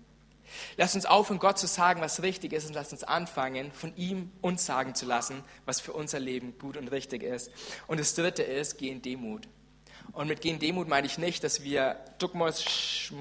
Lass 0.76 0.94
uns 0.94 1.06
aufhören, 1.06 1.38
Gott 1.38 1.58
zu 1.58 1.66
sagen, 1.66 2.00
was 2.00 2.22
richtig 2.22 2.52
ist, 2.52 2.66
und 2.66 2.74
lass 2.74 2.92
uns 2.92 3.04
anfangen, 3.04 3.72
von 3.72 3.96
ihm 3.96 4.30
uns 4.40 4.64
sagen 4.64 4.94
zu 4.94 5.06
lassen, 5.06 5.42
was 5.64 5.80
für 5.80 5.92
unser 5.92 6.20
Leben 6.20 6.58
gut 6.58 6.76
und 6.76 6.88
richtig 6.88 7.22
ist. 7.22 7.50
Und 7.86 8.00
das 8.00 8.14
Dritte 8.14 8.42
ist, 8.42 8.78
geh 8.78 8.88
in 8.88 9.02
Demut. 9.02 9.48
Und 10.12 10.28
mit 10.28 10.40
gehen 10.40 10.58
Demut 10.58 10.88
meine 10.88 11.06
ich 11.06 11.18
nicht, 11.18 11.44
dass 11.44 11.62
wir 11.62 11.96
duckmäusch 12.18 13.12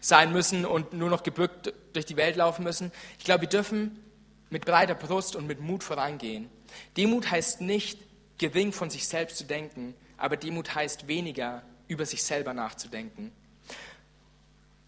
sein 0.00 0.32
müssen 0.32 0.64
und 0.64 0.92
nur 0.92 1.10
noch 1.10 1.22
gebückt 1.22 1.72
durch 1.92 2.06
die 2.06 2.16
Welt 2.16 2.36
laufen 2.36 2.64
müssen. 2.64 2.92
Ich 3.18 3.24
glaube, 3.24 3.42
wir 3.42 3.48
dürfen 3.48 4.02
mit 4.50 4.64
breiter 4.64 4.94
Brust 4.94 5.36
und 5.36 5.46
mit 5.46 5.60
Mut 5.60 5.84
vorangehen. 5.84 6.48
Demut 6.96 7.30
heißt 7.30 7.60
nicht, 7.60 8.00
gering 8.38 8.72
von 8.72 8.90
sich 8.90 9.06
selbst 9.06 9.36
zu 9.36 9.44
denken, 9.44 9.94
aber 10.16 10.36
Demut 10.36 10.74
heißt 10.74 11.08
weniger 11.08 11.62
über 11.88 12.06
sich 12.06 12.22
selber 12.22 12.54
nachzudenken. 12.54 13.32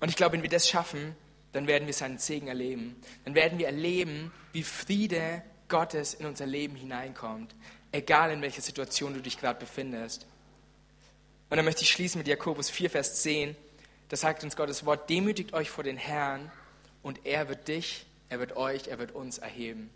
Und 0.01 0.09
ich 0.09 0.17
glaube, 0.17 0.35
wenn 0.35 0.43
wir 0.43 0.51
das 0.51 0.69
schaffen, 0.69 1.15
dann 1.53 1.67
werden 1.67 1.87
wir 1.87 1.95
seinen 1.95 2.19
Segen 2.19 2.49
erleben. 2.49 2.97
Dann 3.25 3.35
werden 3.35 3.59
wir 3.59 3.67
erleben, 3.67 4.33
wie 4.53 4.63
Friede 4.63 5.43
Gottes 5.69 6.15
in 6.15 6.27
unser 6.27 6.47
Leben 6.47 6.77
hineinkommt, 6.77 7.55
egal 7.93 8.33
in 8.33 8.43
welcher 8.43 8.63
Situation 8.63 9.15
du 9.15 9.21
dich 9.21 9.39
gerade 9.39 9.59
befindest. 9.59 10.27
Und 11.49 11.57
dann 11.57 11.65
möchte 11.65 11.83
ich 11.83 11.91
schließen 11.91 12.19
mit 12.19 12.29
Jakobus 12.29 12.71
4, 12.71 12.91
Vers 12.91 13.23
10. 13.23 13.57
Da 14.09 14.17
sagt 14.17 14.45
uns 14.45 14.57
Gottes 14.57 14.85
Wort, 14.87 15.11
demütigt 15.11 15.53
euch 15.53 15.71
vor 15.71 15.85
den 15.85 15.97
Herrn 15.97 16.51
und 17.03 17.25
er 17.25 17.49
wird 17.49 17.69
dich, 17.69 18.07
er 18.29 18.39
wird 18.39 18.57
euch, 18.57 18.89
er 18.89 18.99
wird 18.99 19.13
uns 19.13 19.39
erheben. 19.39 19.91